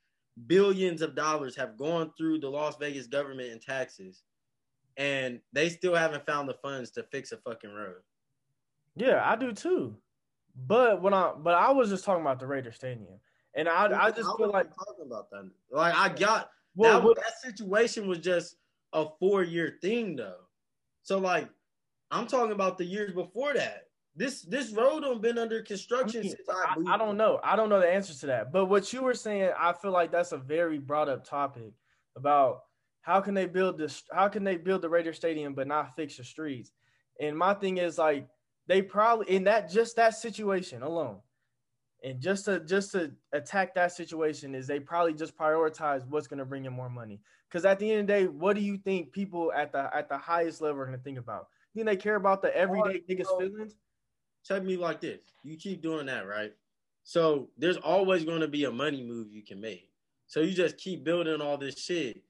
billions 0.47 1.01
of 1.01 1.15
dollars 1.15 1.57
have 1.57 1.79
gone 1.79 2.13
through 2.17 2.41
the 2.41 2.51
Las 2.51 2.77
Vegas 2.79 3.07
government 3.07 3.53
in 3.53 3.59
taxes, 3.59 4.23
and 4.97 5.41
they 5.53 5.71
still 5.71 5.95
haven't 5.95 6.27
found 6.27 6.49
the 6.49 6.55
funds 6.55 6.91
to 6.93 7.05
fix 7.05 7.33
a 7.33 7.39
fucking 7.39 7.73
road. 7.73 8.03
yeah, 8.97 9.23
I 9.25 9.37
do 9.37 9.53
too. 9.53 9.97
But 10.55 11.03
when 11.03 11.15
I 11.15 11.33
but 11.39 11.55
I 11.55 11.71
was 11.71 11.89
just 11.89 12.05
talking 12.05 12.23
about 12.23 12.39
the 12.39 12.47
Raider 12.47 12.73
Stadium, 12.73 13.21
and 13.57 13.69
I 13.69 14.07
I 14.07 14.11
just 14.11 14.29
feel 14.37 14.51
like 14.51 14.69
talking 14.75 15.07
about 15.07 15.31
that. 15.31 15.51
Like 15.71 15.95
I 15.95 16.09
got 16.11 16.51
well, 16.77 17.01
that, 17.01 17.17
that 17.17 17.41
situation 17.41 18.07
was 18.07 18.19
just 18.19 18.57
a 18.93 19.07
four 19.19 19.43
year 19.43 19.79
thing 19.81 20.15
though. 20.15 20.45
So 21.03 21.19
like 21.19 21.49
I'm 22.11 22.27
talking 22.27 22.53
about 22.53 22.79
the 22.79 22.85
years 22.85 23.13
before 23.13 23.55
that. 23.55 23.85
This 24.15 24.43
this 24.43 24.73
road 24.73 25.01
don't 25.01 25.21
been 25.21 25.39
under 25.39 25.61
I, 25.61 25.67
construction 25.67 26.23
mean, 26.23 26.31
since 26.31 26.49
I, 26.49 26.75
I. 26.87 26.95
I 26.95 26.99
don't 26.99 27.17
know. 27.17 27.41
I 27.43 27.57
don't 27.57 27.69
know 27.69 27.81
the 27.81 27.91
answer 27.91 28.15
to 28.15 28.27
that. 28.27 28.53
But 28.53 28.67
what 28.67 28.93
you 28.93 29.03
were 29.03 29.15
saying, 29.15 29.51
I 29.59 29.73
feel 29.73 29.91
like 29.91 30.13
that's 30.13 30.33
a 30.33 30.39
very 30.39 30.79
brought 30.79 31.09
up 31.09 31.25
topic 31.25 31.73
about 32.17 32.63
how 33.03 33.21
can 33.21 33.35
they 33.35 33.47
build 33.47 33.79
this 33.79 34.03
how 34.13 34.29
can 34.29 34.45
they 34.45 34.57
build 34.57 34.83
the 34.83 34.89
Raider 34.89 35.13
Stadium 35.13 35.55
but 35.55 35.67
not 35.67 35.97
fix 35.97 36.17
the 36.17 36.25
streets? 36.25 36.73
And 37.21 37.37
my 37.37 37.55
thing 37.55 37.79
is 37.79 37.99
like 37.99 38.29
they 38.67 38.83
probably 38.83 39.35
in 39.35 39.45
that 39.45 39.71
just 39.71 39.97
that 39.97 40.15
situation 40.15 40.83
alone. 40.83 41.19
And 42.07 42.21
just 42.21 42.45
to 42.45 42.61
just 42.61 42.93
to 42.93 43.11
attack 43.33 43.75
that 43.75 43.91
situation 43.91 44.55
is 44.55 44.69
they 44.69 44.79
probably 44.79 45.13
just 45.13 45.37
prioritize 45.37 46.07
what's 46.07 46.29
going 46.29 46.39
to 46.39 46.45
bring 46.45 46.65
in 46.65 46.73
more 46.73 46.89
money. 46.89 47.21
Because 47.49 47.65
at 47.65 47.81
the 47.81 47.91
end 47.91 48.03
of 48.03 48.07
the 48.07 48.13
day, 48.13 48.27
what 48.29 48.55
do 48.55 48.63
you 48.63 48.77
think 48.77 49.11
people 49.11 49.53
at 49.53 49.73
the 49.73 49.91
at 49.93 50.09
the 50.09 50.17
highest 50.17 50.61
level 50.61 50.81
are 50.81 50.87
going 50.87 50.97
to 50.97 51.03
think 51.03 51.19
about? 51.19 51.49
You 51.75 51.83
think 51.83 51.99
they 51.99 52.01
care 52.01 52.15
about 52.15 52.43
the 52.43 52.57
everyday 52.57 53.01
niggas' 53.11 53.25
so- 53.25 53.41
feelings? 53.41 53.75
Check 54.45 54.63
me 54.63 54.77
like 54.77 55.01
this. 55.01 55.19
You 55.43 55.57
keep 55.57 55.83
doing 55.83 56.07
that, 56.07 56.29
right? 56.29 56.53
So 57.03 57.49
there's 57.59 57.77
always 57.77 58.25
going 58.25 58.41
to 58.41 58.49
be 58.49 58.65
a 58.67 58.71
money 58.71 59.03
move 59.03 59.33
you 59.33 59.43
can 59.43 59.61
make. 59.61 59.91
So 60.29 60.39
you 60.39 60.55
just 60.55 60.79
keep 60.79 61.03
building 61.03 61.41
all 61.41 61.59
this 61.59 61.77
shit. 61.77 62.23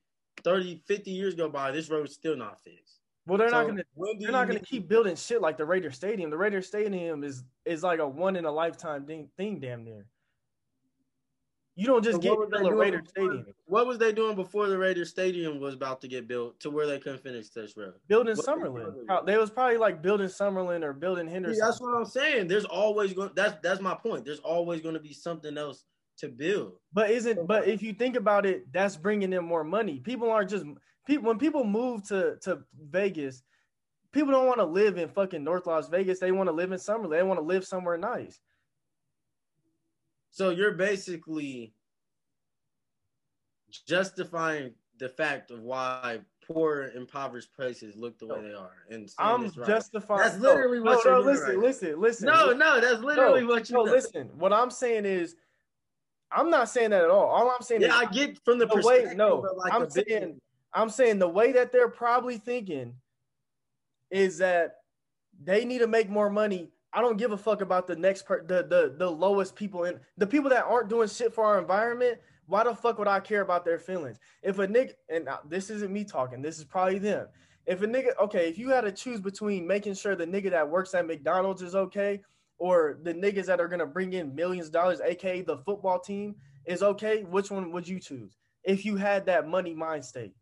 30, 0.42 0.80
50 0.86 1.10
years 1.10 1.34
go 1.34 1.50
by, 1.50 1.70
this 1.70 1.90
road's 1.90 2.14
still 2.14 2.36
not 2.36 2.62
fixed. 2.64 3.00
Well, 3.26 3.38
they're 3.38 3.50
not 3.50 3.64
going 3.64 3.76
to 3.78 3.84
They're 4.20 4.30
not 4.30 4.46
going 4.48 4.58
to 4.58 4.64
keep 4.64 4.88
building 4.88 5.16
shit 5.16 5.40
like 5.40 5.56
the 5.56 5.64
Raider 5.64 5.90
Stadium. 5.90 6.30
The 6.30 6.36
Raider 6.38 6.62
Stadium 6.62 7.24
is 7.24 7.42
is 7.64 7.82
like 7.82 7.98
a 7.98 8.06
one 8.08 8.36
in 8.36 8.44
a 8.44 8.52
lifetime 8.52 9.04
thing, 9.04 9.28
thing 9.36 9.58
damn 9.58 9.84
near. 9.84 10.06
You 11.78 11.86
don't 11.86 12.02
just 12.02 12.14
So 12.14 12.20
get 12.20 12.30
what 12.30 12.38
was 12.38 12.50
they 12.52 12.58
doing 12.64 12.74
Raider 12.78 13.02
before- 13.02 13.10
Stadium. 13.34 13.46
What 13.66 13.86
was 13.86 13.98
they 13.98 14.12
doing 14.12 14.34
before 14.34 14.68
the 14.68 14.78
Raider 14.78 15.04
Stadium 15.04 15.60
was 15.60 15.74
about 15.74 16.00
to 16.02 16.08
get 16.08 16.26
built 16.26 16.58
to 16.60 16.70
where 16.70 16.86
they 16.86 16.98
couldn't 16.98 17.22
finish 17.22 17.50
this 17.50 17.76
road? 17.76 17.94
Building 18.08 18.34
What 18.36 18.46
Summerlin. 18.46 19.26
They 19.26 19.36
was 19.36 19.50
probably 19.50 19.76
like 19.76 20.00
building 20.00 20.28
Summerlin 20.28 20.82
or 20.84 20.94
building 20.94 21.26
See, 21.26 21.32
Henderson. 21.32 21.60
that's 21.66 21.80
what 21.80 21.94
I'm 21.94 22.06
saying. 22.06 22.48
There's 22.48 22.64
always 22.64 23.12
going. 23.12 23.30
That's 23.34 23.56
that's 23.62 23.80
my 23.80 23.94
point. 23.94 24.24
There's 24.24 24.38
always 24.38 24.80
going 24.80 24.94
to 24.94 25.00
be 25.00 25.12
something 25.12 25.58
else 25.58 25.84
to 26.18 26.28
build. 26.28 26.78
But 26.94 27.10
isn't 27.10 27.46
but 27.46 27.68
if 27.68 27.82
you 27.82 27.92
think 27.92 28.16
about 28.16 28.46
it, 28.46 28.72
that's 28.72 28.96
bringing 28.96 29.32
in 29.34 29.44
more 29.44 29.64
money. 29.64 29.98
People 30.00 30.30
aren't 30.30 30.48
just 30.48 30.64
people 31.06 31.28
when 31.28 31.38
people 31.38 31.64
move 31.64 32.06
to 32.08 32.36
to 32.42 32.60
Vegas, 32.90 33.42
people 34.12 34.32
don't 34.32 34.46
want 34.46 34.58
to 34.58 34.64
live 34.64 34.98
in 34.98 35.08
fucking 35.08 35.42
North 35.42 35.66
Las 35.66 35.88
Vegas. 35.88 36.18
They 36.18 36.32
want 36.32 36.48
to 36.48 36.52
live 36.52 36.72
in 36.72 36.78
Summerlin. 36.78 37.10
They 37.10 37.22
want 37.22 37.40
to 37.40 37.46
live 37.46 37.64
somewhere 37.64 37.96
nice. 37.96 38.38
So 40.30 40.50
you're 40.50 40.74
basically 40.74 41.72
justifying 43.86 44.74
the 44.98 45.08
fact 45.08 45.50
of 45.50 45.60
why 45.60 46.20
poor, 46.46 46.90
impoverished 46.94 47.52
places 47.54 47.96
look 47.96 48.18
the 48.18 48.26
way 48.26 48.40
they 48.42 48.54
are, 48.54 48.84
and 48.90 49.10
I'm 49.18 49.50
justifying. 49.66 50.22
That's 50.22 50.38
literally 50.38 50.78
no, 50.78 50.84
what 50.84 51.04
no, 51.04 51.10
you're 51.10 51.12
no, 51.12 51.22
doing 51.22 51.34
listen, 51.34 51.48
right 51.48 51.58
listen, 51.58 52.00
listen. 52.00 52.26
No, 52.26 52.52
no, 52.52 52.80
that's 52.80 53.02
literally 53.02 53.42
no, 53.42 53.48
what 53.48 53.68
you. 53.68 53.76
no, 53.76 53.84
do. 53.84 53.92
listen. 53.92 54.30
What 54.36 54.52
I'm 54.52 54.70
saying 54.70 55.04
is, 55.04 55.36
I'm 56.30 56.50
not 56.50 56.68
saying 56.68 56.90
that 56.90 57.02
at 57.02 57.10
all. 57.10 57.26
All 57.26 57.50
I'm 57.50 57.62
saying 57.62 57.82
Yeah, 57.82 57.88
is, 57.88 57.94
I 57.94 58.12
get 58.12 58.38
from 58.44 58.58
the, 58.58 58.66
the 58.66 58.82
way. 58.82 59.12
No, 59.14 59.44
like 59.56 59.72
I'm 59.72 59.88
saying, 59.90 60.40
I'm 60.76 60.90
saying 60.90 61.18
the 61.18 61.28
way 61.28 61.52
that 61.52 61.72
they're 61.72 61.88
probably 61.88 62.36
thinking 62.36 62.92
is 64.10 64.36
that 64.38 64.76
they 65.42 65.64
need 65.64 65.78
to 65.78 65.86
make 65.86 66.10
more 66.10 66.28
money. 66.28 66.70
I 66.92 67.00
don't 67.00 67.16
give 67.16 67.32
a 67.32 67.36
fuck 67.38 67.62
about 67.62 67.86
the 67.86 67.96
next 67.96 68.26
per 68.26 68.44
the 68.44 68.62
the 68.62 68.94
the 68.96 69.10
lowest 69.10 69.56
people 69.56 69.84
and 69.84 69.98
the 70.18 70.26
people 70.26 70.50
that 70.50 70.64
aren't 70.64 70.90
doing 70.90 71.08
shit 71.08 71.32
for 71.32 71.44
our 71.44 71.58
environment. 71.58 72.18
Why 72.46 72.62
the 72.62 72.74
fuck 72.74 72.98
would 72.98 73.08
I 73.08 73.20
care 73.20 73.40
about 73.40 73.64
their 73.64 73.78
feelings? 73.78 74.18
If 74.42 74.58
a 74.58 74.68
nigga, 74.68 74.92
and 75.08 75.28
this 75.48 75.70
isn't 75.70 75.92
me 75.92 76.04
talking, 76.04 76.42
this 76.42 76.58
is 76.58 76.64
probably 76.64 76.98
them. 76.98 77.26
If 77.64 77.82
a 77.82 77.86
nigga, 77.86 78.16
okay, 78.20 78.48
if 78.48 78.56
you 78.58 78.68
had 78.68 78.82
to 78.82 78.92
choose 78.92 79.20
between 79.20 79.66
making 79.66 79.94
sure 79.94 80.14
the 80.14 80.26
nigga 80.26 80.50
that 80.50 80.70
works 80.70 80.94
at 80.94 81.06
McDonald's 81.06 81.62
is 81.62 81.74
okay, 81.74 82.20
or 82.58 82.98
the 83.02 83.14
niggas 83.14 83.46
that 83.46 83.60
are 83.60 83.68
gonna 83.68 83.86
bring 83.86 84.12
in 84.12 84.34
millions 84.34 84.66
of 84.66 84.72
dollars, 84.72 85.00
aka 85.00 85.40
the 85.40 85.56
football 85.56 85.98
team, 85.98 86.36
is 86.66 86.82
okay, 86.82 87.24
which 87.24 87.50
one 87.50 87.72
would 87.72 87.88
you 87.88 87.98
choose? 87.98 88.36
If 88.62 88.84
you 88.84 88.96
had 88.96 89.24
that 89.26 89.48
money 89.48 89.74
mind 89.74 90.04
state. 90.04 90.34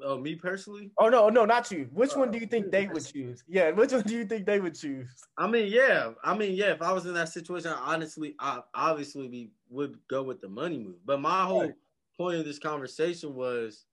Oh, 0.00 0.18
me 0.18 0.36
personally, 0.36 0.92
Oh 0.98 1.08
no, 1.08 1.28
no, 1.30 1.44
not 1.44 1.70
you. 1.70 1.86
Which 1.92 2.16
one 2.16 2.30
do 2.30 2.38
you 2.38 2.46
Uh, 2.46 2.46
think 2.46 2.70
they 2.70 2.86
would 2.86 3.04
choose? 3.04 3.42
Yeah, 3.48 3.70
which 3.72 3.92
one 3.92 4.02
do 4.02 4.14
you 4.16 4.26
think 4.26 4.46
they 4.46 4.60
would 4.60 4.74
choose? 4.74 5.28
I 5.38 5.46
mean, 5.48 5.72
yeah, 5.72 6.12
I 6.22 6.36
mean, 6.36 6.54
yeah. 6.54 6.72
If 6.72 6.82
I 6.82 6.92
was 6.92 7.06
in 7.06 7.14
that 7.14 7.28
situation, 7.30 7.70
I 7.72 7.94
honestly, 7.94 8.34
I 8.38 8.62
obviously 8.74 9.28
be, 9.28 9.52
would 9.70 10.06
go 10.08 10.22
with 10.22 10.40
the 10.40 10.48
money 10.48 10.78
move. 10.78 11.04
But 11.04 11.20
my 11.20 11.44
whole 11.46 11.68
Right. 11.68 11.74
point 12.16 12.38
of 12.38 12.44
this 12.44 12.58
conversation 12.58 13.34
was 13.34 13.86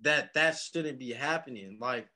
that 0.00 0.32
that 0.34 0.56
shouldn't 0.56 0.98
be 0.98 1.12
happening. 1.12 1.78
Like, 1.80 2.08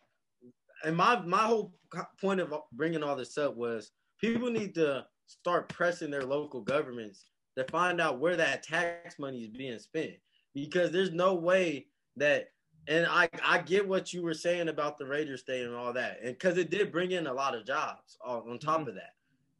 and 0.84 0.96
my 0.96 1.20
my 1.20 1.44
whole 1.46 1.78
point 2.20 2.40
of 2.40 2.54
bringing 2.72 3.02
all 3.02 3.16
this 3.16 3.38
up 3.38 3.56
was 3.56 3.92
people 4.18 4.50
need 4.50 4.74
to 4.76 5.06
start 5.26 5.68
pressing 5.68 6.10
their 6.10 6.24
local 6.24 6.62
governments 6.62 7.26
to 7.56 7.64
find 7.64 8.00
out 8.00 8.20
where 8.20 8.36
that 8.36 8.62
tax 8.62 9.18
money 9.18 9.44
is 9.44 9.50
being 9.50 9.78
spent 9.78 10.14
because 10.54 10.90
there's 10.92 11.12
no 11.12 11.34
way 11.34 11.88
that 12.20 12.48
and 12.86 13.06
I 13.06 13.28
I 13.44 13.58
get 13.60 13.86
what 13.86 14.12
you 14.12 14.22
were 14.22 14.32
saying 14.34 14.68
about 14.68 14.96
the 14.96 15.06
Raiders 15.06 15.40
Stadium 15.40 15.70
and 15.72 15.78
all 15.78 15.92
that, 15.92 16.18
and 16.22 16.32
because 16.32 16.56
it 16.56 16.70
did 16.70 16.90
bring 16.92 17.10
in 17.10 17.26
a 17.26 17.32
lot 17.32 17.54
of 17.54 17.66
jobs 17.66 18.16
on, 18.24 18.58
top 18.58 18.80
Mhm. 18.82 18.88
of 18.88 18.94
that. 18.94 19.14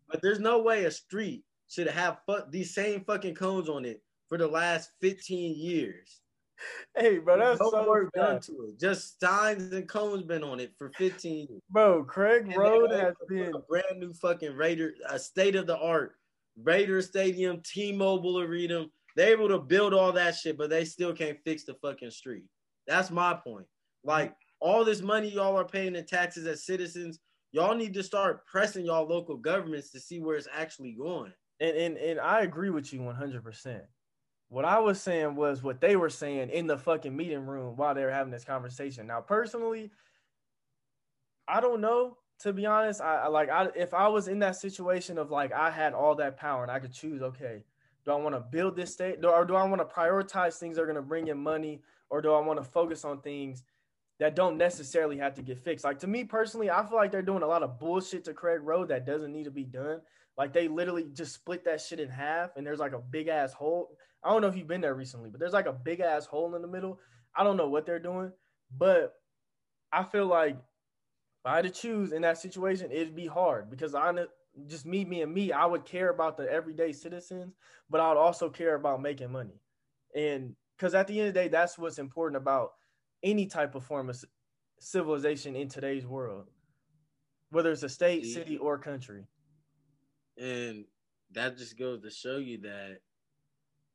But 0.08 0.22
there's 0.22 0.40
no 0.40 0.60
way 0.62 0.84
a 0.84 0.90
street 0.90 1.44
should 1.68 1.86
have 1.88 2.20
fu- 2.26 2.48
these 2.50 2.74
same 2.74 3.04
fucking 3.04 3.34
cones 3.34 3.68
on 3.68 3.84
it 3.84 4.02
for 4.28 4.38
the 4.38 4.48
last 4.48 4.90
15 5.00 5.54
years. 5.54 6.20
Hey, 6.96 7.18
bro, 7.18 7.38
that's 7.38 7.60
no 7.60 7.70
so 7.70 7.88
work 7.88 8.12
done 8.12 8.40
to 8.40 8.52
it. 8.68 8.78
Just 8.80 9.18
signs 9.20 9.72
and 9.72 9.88
cones 9.88 10.22
been 10.24 10.42
on 10.42 10.58
it 10.60 10.72
for 10.76 10.90
15 10.90 11.46
years. 11.48 11.62
Bro, 11.70 12.04
Craig 12.04 12.46
And 12.48 12.56
Road 12.56 12.90
has 12.90 13.14
been 13.28 13.54
a 13.54 13.60
brand 13.60 13.98
new 14.00 14.12
fucking 14.12 14.54
Raider, 14.56 14.94
a 15.08 15.18
state 15.18 15.56
of 15.56 15.66
the 15.66 15.76
art 15.78 16.16
Raider 16.56 17.00
Stadium, 17.00 17.62
T-Mobile 17.62 18.40
Arena. 18.40 18.86
They're 19.16 19.32
able 19.32 19.48
to 19.48 19.58
build 19.58 19.94
all 19.94 20.12
that 20.12 20.36
shit, 20.36 20.56
but 20.56 20.70
they 20.70 20.84
still 20.84 21.12
can't 21.12 21.38
fix 21.44 21.64
the 21.64 21.74
fucking 21.74 22.10
street. 22.10 22.44
That's 22.86 23.10
my 23.10 23.34
point. 23.34 23.66
Like 24.04 24.34
all 24.60 24.84
this 24.84 25.02
money 25.02 25.28
y'all 25.30 25.58
are 25.58 25.64
paying 25.64 25.96
in 25.96 26.06
taxes 26.06 26.46
as 26.46 26.64
citizens, 26.64 27.18
y'all 27.52 27.74
need 27.74 27.94
to 27.94 28.02
start 28.02 28.46
pressing 28.46 28.86
y'all 28.86 29.08
local 29.08 29.36
governments 29.36 29.90
to 29.90 30.00
see 30.00 30.20
where 30.20 30.36
it's 30.36 30.48
actually 30.52 30.92
going. 30.92 31.32
and 31.60 31.76
and, 31.76 31.96
and 31.96 32.20
I 32.20 32.42
agree 32.42 32.70
with 32.70 32.92
you 32.92 33.00
100%. 33.00 33.80
What 34.48 34.64
I 34.64 34.80
was 34.80 35.00
saying 35.00 35.36
was 35.36 35.62
what 35.62 35.80
they 35.80 35.94
were 35.94 36.10
saying 36.10 36.50
in 36.50 36.66
the 36.66 36.76
fucking 36.76 37.16
meeting 37.16 37.46
room 37.46 37.76
while 37.76 37.94
they 37.94 38.02
were 38.04 38.10
having 38.10 38.32
this 38.32 38.44
conversation. 38.44 39.06
Now, 39.06 39.20
personally, 39.20 39.92
I 41.46 41.60
don't 41.60 41.80
know. 41.80 42.16
to 42.40 42.52
be 42.52 42.66
honest, 42.66 43.00
I, 43.00 43.16
I 43.24 43.28
like 43.28 43.48
I 43.48 43.68
if 43.76 43.94
I 43.94 44.08
was 44.08 44.28
in 44.28 44.40
that 44.40 44.56
situation 44.56 45.18
of 45.18 45.30
like 45.30 45.52
I 45.52 45.70
had 45.70 45.92
all 45.94 46.16
that 46.16 46.36
power 46.36 46.62
and 46.62 46.70
I 46.72 46.80
could 46.80 46.92
choose, 46.92 47.22
okay, 47.22 47.62
do 48.04 48.12
I 48.12 48.16
want 48.16 48.34
to 48.34 48.40
build 48.40 48.76
this 48.76 48.92
state, 48.92 49.24
or 49.24 49.44
do 49.44 49.54
I 49.54 49.64
want 49.64 49.80
to 49.80 49.94
prioritize 49.94 50.54
things 50.54 50.76
that 50.76 50.82
are 50.82 50.86
going 50.86 50.96
to 50.96 51.02
bring 51.02 51.28
in 51.28 51.38
money, 51.38 51.80
or 52.08 52.22
do 52.22 52.32
I 52.32 52.40
want 52.40 52.58
to 52.58 52.64
focus 52.64 53.04
on 53.04 53.20
things 53.20 53.62
that 54.18 54.34
don't 54.34 54.56
necessarily 54.56 55.18
have 55.18 55.34
to 55.34 55.42
get 55.42 55.58
fixed? 55.58 55.84
Like 55.84 55.98
to 56.00 56.06
me 56.06 56.24
personally, 56.24 56.70
I 56.70 56.84
feel 56.86 56.96
like 56.96 57.12
they're 57.12 57.22
doing 57.22 57.42
a 57.42 57.46
lot 57.46 57.62
of 57.62 57.78
bullshit 57.78 58.24
to 58.24 58.34
Craig 58.34 58.60
Road 58.62 58.88
that 58.88 59.06
doesn't 59.06 59.32
need 59.32 59.44
to 59.44 59.50
be 59.50 59.64
done. 59.64 60.00
Like 60.36 60.52
they 60.52 60.68
literally 60.68 61.06
just 61.12 61.34
split 61.34 61.64
that 61.64 61.80
shit 61.80 62.00
in 62.00 62.08
half, 62.08 62.56
and 62.56 62.66
there's 62.66 62.78
like 62.78 62.92
a 62.92 62.98
big 62.98 63.28
ass 63.28 63.52
hole. 63.52 63.90
I 64.24 64.30
don't 64.30 64.42
know 64.42 64.48
if 64.48 64.56
you've 64.56 64.68
been 64.68 64.80
there 64.80 64.94
recently, 64.94 65.30
but 65.30 65.40
there's 65.40 65.52
like 65.52 65.66
a 65.66 65.72
big 65.72 66.00
ass 66.00 66.26
hole 66.26 66.54
in 66.54 66.62
the 66.62 66.68
middle. 66.68 66.98
I 67.34 67.44
don't 67.44 67.56
know 67.56 67.68
what 67.68 67.86
they're 67.86 67.98
doing, 67.98 68.32
but 68.76 69.14
I 69.92 70.04
feel 70.04 70.26
like 70.26 70.56
if 70.56 71.46
I 71.46 71.56
had 71.56 71.64
to 71.64 71.70
choose 71.70 72.12
in 72.12 72.22
that 72.22 72.38
situation, 72.38 72.90
it'd 72.90 73.16
be 73.16 73.26
hard 73.26 73.70
because 73.70 73.94
I 73.94 74.12
just 74.66 74.86
me 74.86 75.04
being 75.04 75.32
me, 75.32 75.52
I 75.52 75.66
would 75.66 75.84
care 75.84 76.10
about 76.10 76.36
the 76.36 76.50
everyday 76.50 76.92
citizens, 76.92 77.54
but 77.88 78.00
I 78.00 78.08
would 78.08 78.18
also 78.18 78.48
care 78.48 78.74
about 78.74 79.00
making 79.02 79.32
money. 79.32 79.60
And 80.14 80.54
because 80.76 80.94
at 80.94 81.06
the 81.06 81.18
end 81.18 81.28
of 81.28 81.34
the 81.34 81.40
day, 81.40 81.48
that's 81.48 81.78
what's 81.78 81.98
important 81.98 82.40
about 82.40 82.72
any 83.22 83.46
type 83.46 83.74
of 83.74 83.84
form 83.84 84.08
of 84.08 84.22
civilization 84.78 85.54
in 85.54 85.68
today's 85.68 86.06
world, 86.06 86.46
whether 87.50 87.70
it's 87.70 87.82
a 87.82 87.88
state, 87.88 88.26
city, 88.26 88.56
or 88.56 88.78
country. 88.78 89.26
And 90.38 90.84
that 91.32 91.58
just 91.58 91.78
goes 91.78 92.02
to 92.02 92.10
show 92.10 92.38
you 92.38 92.58
that 92.62 92.98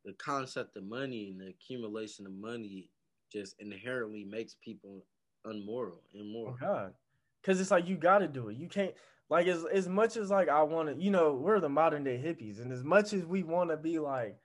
the 0.05 0.13
concept 0.13 0.77
of 0.77 0.83
money 0.83 1.31
and 1.31 1.41
the 1.41 1.47
accumulation 1.47 2.25
of 2.27 2.33
money 2.33 2.89
just 3.31 3.55
inherently 3.59 4.23
makes 4.23 4.55
people 4.63 5.05
unmoral, 5.43 6.01
Oh 6.15 6.19
immoral. 6.19 6.57
God, 6.59 6.93
because 7.41 7.59
it's 7.59 7.71
like 7.71 7.87
you 7.87 7.97
got 7.97 8.19
to 8.19 8.27
do 8.27 8.49
it. 8.49 8.57
You 8.57 8.67
can't 8.67 8.93
like 9.29 9.47
as 9.47 9.65
as 9.65 9.87
much 9.87 10.17
as 10.17 10.29
like 10.29 10.49
I 10.49 10.61
want 10.63 10.89
to. 10.95 11.03
You 11.03 11.11
know, 11.11 11.33
we're 11.33 11.59
the 11.59 11.69
modern 11.69 12.03
day 12.03 12.17
hippies, 12.23 12.59
and 12.61 12.71
as 12.71 12.83
much 12.83 13.13
as 13.13 13.25
we 13.25 13.43
want 13.43 13.69
to 13.71 13.77
be 13.77 13.99
like, 13.99 14.37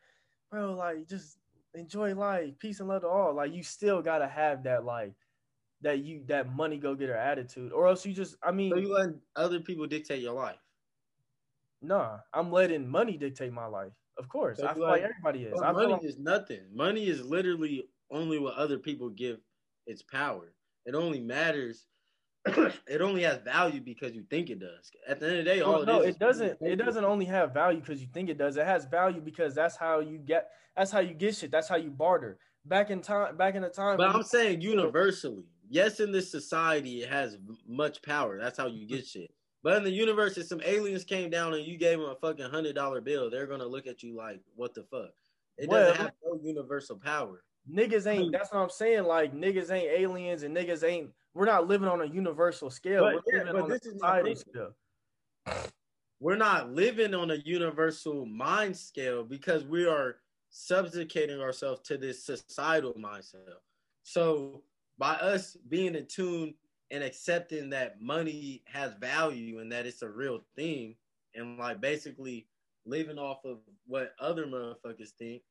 bro, 0.50 0.74
like 0.74 1.06
just 1.08 1.38
enjoy 1.74 2.14
life, 2.14 2.58
peace 2.58 2.80
and 2.80 2.88
love 2.88 3.02
to 3.02 3.08
all. 3.08 3.34
Like 3.34 3.52
you 3.52 3.62
still 3.62 4.02
got 4.02 4.18
to 4.18 4.28
have 4.28 4.62
that 4.64 4.84
like 4.84 5.12
that 5.82 5.98
you 6.00 6.22
that 6.26 6.54
money 6.54 6.78
go 6.78 6.94
getter 6.94 7.14
attitude, 7.16 7.72
or 7.72 7.86
else 7.86 8.04
you 8.06 8.12
just. 8.12 8.36
I 8.42 8.50
mean, 8.52 8.70
So 8.72 8.76
you 8.78 8.92
let 8.92 9.10
other 9.36 9.60
people 9.60 9.86
dictate 9.86 10.22
your 10.22 10.34
life. 10.34 10.58
nah, 11.82 12.18
I'm 12.34 12.50
letting 12.52 12.86
money 12.88 13.16
dictate 13.16 13.52
my 13.52 13.66
life. 13.66 13.92
Of 14.18 14.28
course, 14.28 14.58
So 14.58 14.66
I 14.66 14.74
feel 14.74 14.82
like 14.82 15.02
like- 15.02 15.10
everybody 15.10 15.44
is. 15.44 15.54
Well, 15.54 15.72
money 15.72 15.92
like- 15.92 16.04
is 16.04 16.18
nothing. 16.18 16.60
Money 16.74 17.06
is 17.08 17.24
literally 17.24 17.88
only 18.10 18.38
what 18.38 18.54
other 18.54 18.78
people 18.78 19.08
give 19.08 19.38
its 19.86 20.02
power. 20.02 20.52
It 20.84 20.94
only 20.94 21.20
matters. 21.20 21.86
it 22.46 23.00
only 23.02 23.22
has 23.22 23.38
value 23.42 23.80
because 23.80 24.12
you 24.14 24.24
think 24.30 24.48
it 24.48 24.60
does. 24.60 24.90
At 25.06 25.20
the 25.20 25.26
end 25.26 25.38
of 25.40 25.44
the 25.44 25.50
day, 25.50 25.60
all 25.60 25.72
Well, 25.72 25.82
it 25.82 25.86
no, 25.86 26.00
is 26.00 26.06
it 26.06 26.08
is 26.10 26.16
doesn't. 26.16 26.58
It 26.62 26.76
doesn't 26.76 27.04
only 27.04 27.26
have 27.26 27.52
value 27.52 27.80
because 27.80 28.00
you 28.00 28.08
think 28.14 28.30
it 28.30 28.38
does. 28.38 28.56
It 28.56 28.66
has 28.66 28.86
value 28.86 29.20
because 29.20 29.54
that's 29.54 29.76
how 29.76 30.00
you 30.00 30.18
get. 30.18 30.50
That's 30.76 30.90
how 30.90 31.00
you 31.00 31.12
get 31.12 31.36
shit. 31.36 31.50
That's 31.50 31.68
how 31.68 31.76
you 31.76 31.90
barter. 31.90 32.38
Back 32.64 32.90
in 32.90 33.02
time, 33.02 33.36
back 33.36 33.56
in 33.56 33.62
the 33.62 33.68
time. 33.68 33.98
But 33.98 34.14
I'm 34.14 34.22
saying 34.22 34.62
universally. 34.62 35.44
Yes, 35.68 36.00
in 36.00 36.12
this 36.12 36.30
society, 36.30 37.02
it 37.02 37.10
has 37.10 37.38
much 37.66 38.02
power. 38.02 38.38
That's 38.40 38.58
how 38.58 38.66
you 38.66 38.86
get 38.86 39.06
shit. 39.06 39.30
But 39.62 39.76
in 39.76 39.84
the 39.84 39.90
universe, 39.90 40.38
if 40.38 40.46
some 40.46 40.62
aliens 40.64 41.04
came 41.04 41.28
down 41.28 41.52
and 41.52 41.64
you 41.66 41.76
gave 41.76 41.98
them 41.98 42.08
a 42.08 42.16
fucking 42.16 42.46
hundred 42.46 42.74
dollar 42.74 43.02
bill, 43.02 43.30
they're 43.30 43.46
gonna 43.46 43.66
look 43.66 43.86
at 43.86 44.02
you 44.02 44.16
like, 44.16 44.40
"What 44.56 44.72
the 44.74 44.84
fuck?" 44.84 45.12
It 45.58 45.68
Well- 45.68 45.90
doesn't 45.90 46.02
have 46.04 46.14
no 46.24 46.40
universal 46.42 46.96
power. 46.96 47.44
Niggas 47.68 48.06
ain't. 48.06 48.32
That's 48.32 48.52
what 48.52 48.60
I'm 48.60 48.70
saying. 48.70 49.04
Like 49.04 49.34
niggas 49.34 49.70
ain't 49.70 49.90
aliens, 49.90 50.42
and 50.42 50.56
niggas 50.56 50.84
ain't. 50.84 51.10
We're 51.34 51.46
not 51.46 51.68
living 51.68 51.88
on 51.88 52.00
a 52.00 52.06
universal 52.06 52.70
scale. 52.70 53.04
But, 53.04 53.22
we're 53.26 53.38
yeah, 53.38 53.44
living 53.44 53.52
but 53.52 53.62
on 53.62 53.70
a 53.70 54.22
this 54.22 54.34
is 54.34 54.40
scale. 54.40 54.74
We're 56.20 56.36
not 56.36 56.72
living 56.72 57.14
on 57.14 57.30
a 57.30 57.36
universal 57.36 58.26
mind 58.26 58.76
scale 58.76 59.24
because 59.24 59.64
we 59.64 59.86
are 59.86 60.16
subjugating 60.50 61.40
ourselves 61.40 61.80
to 61.82 61.96
this 61.96 62.24
societal 62.24 62.92
mindset. 62.94 63.54
So 64.02 64.62
by 64.98 65.14
us 65.14 65.56
being 65.68 65.94
in 65.94 66.06
tune 66.06 66.54
and 66.90 67.02
accepting 67.02 67.70
that 67.70 68.02
money 68.02 68.62
has 68.66 68.92
value 68.94 69.60
and 69.60 69.70
that 69.72 69.86
it's 69.86 70.02
a 70.02 70.08
real 70.08 70.40
thing, 70.56 70.96
and 71.34 71.56
like 71.56 71.80
basically 71.80 72.48
living 72.84 73.18
off 73.18 73.44
of 73.44 73.58
what 73.86 74.12
other 74.20 74.46
motherfuckers 74.46 75.10
think, 75.18 75.42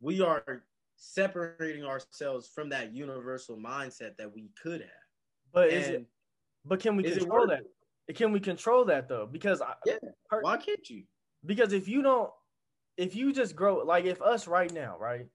we 0.00 0.20
are 0.20 0.62
separating 0.96 1.84
ourselves 1.84 2.48
from 2.54 2.68
that 2.70 2.92
universal 2.92 3.56
mindset 3.56 4.16
that 4.18 4.32
we 4.34 4.50
could 4.62 4.80
have. 4.80 4.90
But 5.52 5.68
is 5.68 5.88
it? 5.88 6.06
But 6.64 6.80
can 6.80 6.96
we 6.96 7.04
control 7.04 7.46
that? 7.46 7.62
Can 8.14 8.32
we 8.32 8.40
control 8.40 8.84
that 8.86 9.08
though? 9.08 9.26
Because 9.30 9.60
I, 9.62 9.74
Yeah. 9.84 9.98
Why 10.40 10.56
can't 10.56 10.88
you? 10.88 11.04
because 11.44 11.72
if 11.72 11.86
you 11.86 12.02
don't 12.02 12.30
if 12.96 13.14
you 13.14 13.32
just 13.32 13.54
grow 13.54 13.76
like 13.84 14.04
if 14.04 14.20
us 14.20 14.48
right 14.48 14.72
now 14.72 14.96
right 14.98 15.26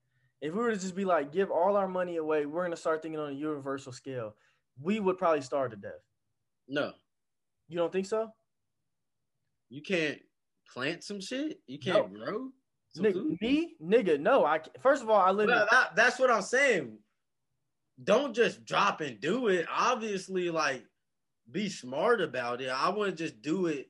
if 0.42 0.54
we 0.54 0.60
were 0.60 0.72
to 0.72 0.78
just 0.78 0.96
be 0.96 1.06
like 1.06 1.32
give 1.32 1.50
all 1.52 1.78
our 1.78 1.88
money 1.88 2.18
away 2.18 2.46
we're 2.46 2.62
going 2.62 2.72
to 2.72 2.76
start 2.78 3.02
thinking 3.02 3.20
on 3.20 3.30
a 3.30 3.34
universal 3.34 3.94
scale 3.94 4.36
we 4.82 5.00
would 5.00 5.18
probably 5.18 5.42
starve 5.42 5.72
to 5.72 5.78
death 5.78 6.04
No. 6.68 6.92
you 7.70 7.78
don't 7.78 7.94
think 7.94 8.08
so 8.08 8.30
You 9.70 9.82
can't 9.82 10.20
plant 10.74 11.04
some 11.04 11.22
shit. 11.22 11.60
You 11.68 11.80
can't 11.80 12.14
grow 12.14 12.50
Nigga, 12.98 13.40
me 13.42 13.76
nigga 13.82 14.20
no 14.20 14.44
i 14.44 14.60
first 14.82 15.02
of 15.02 15.10
all 15.10 15.22
i 15.22 15.32
live 15.32 15.48
in, 15.48 15.56
that, 15.72 15.96
that's 15.96 16.20
what 16.20 16.30
I'm 16.30 16.42
saying. 16.42 16.98
Don't 18.04 18.36
just 18.36 18.66
drop 18.66 19.00
and 19.00 19.20
do 19.22 19.48
it. 19.48 19.66
Obviously, 19.72 20.50
like 20.50 20.84
be 21.52 21.70
smart 21.70 22.22
about 22.22 22.62
it. 22.62 22.70
I 22.70 22.90
wouldn't 22.90 23.18
just 23.18 23.42
do 23.42 23.68
it, 23.68 23.90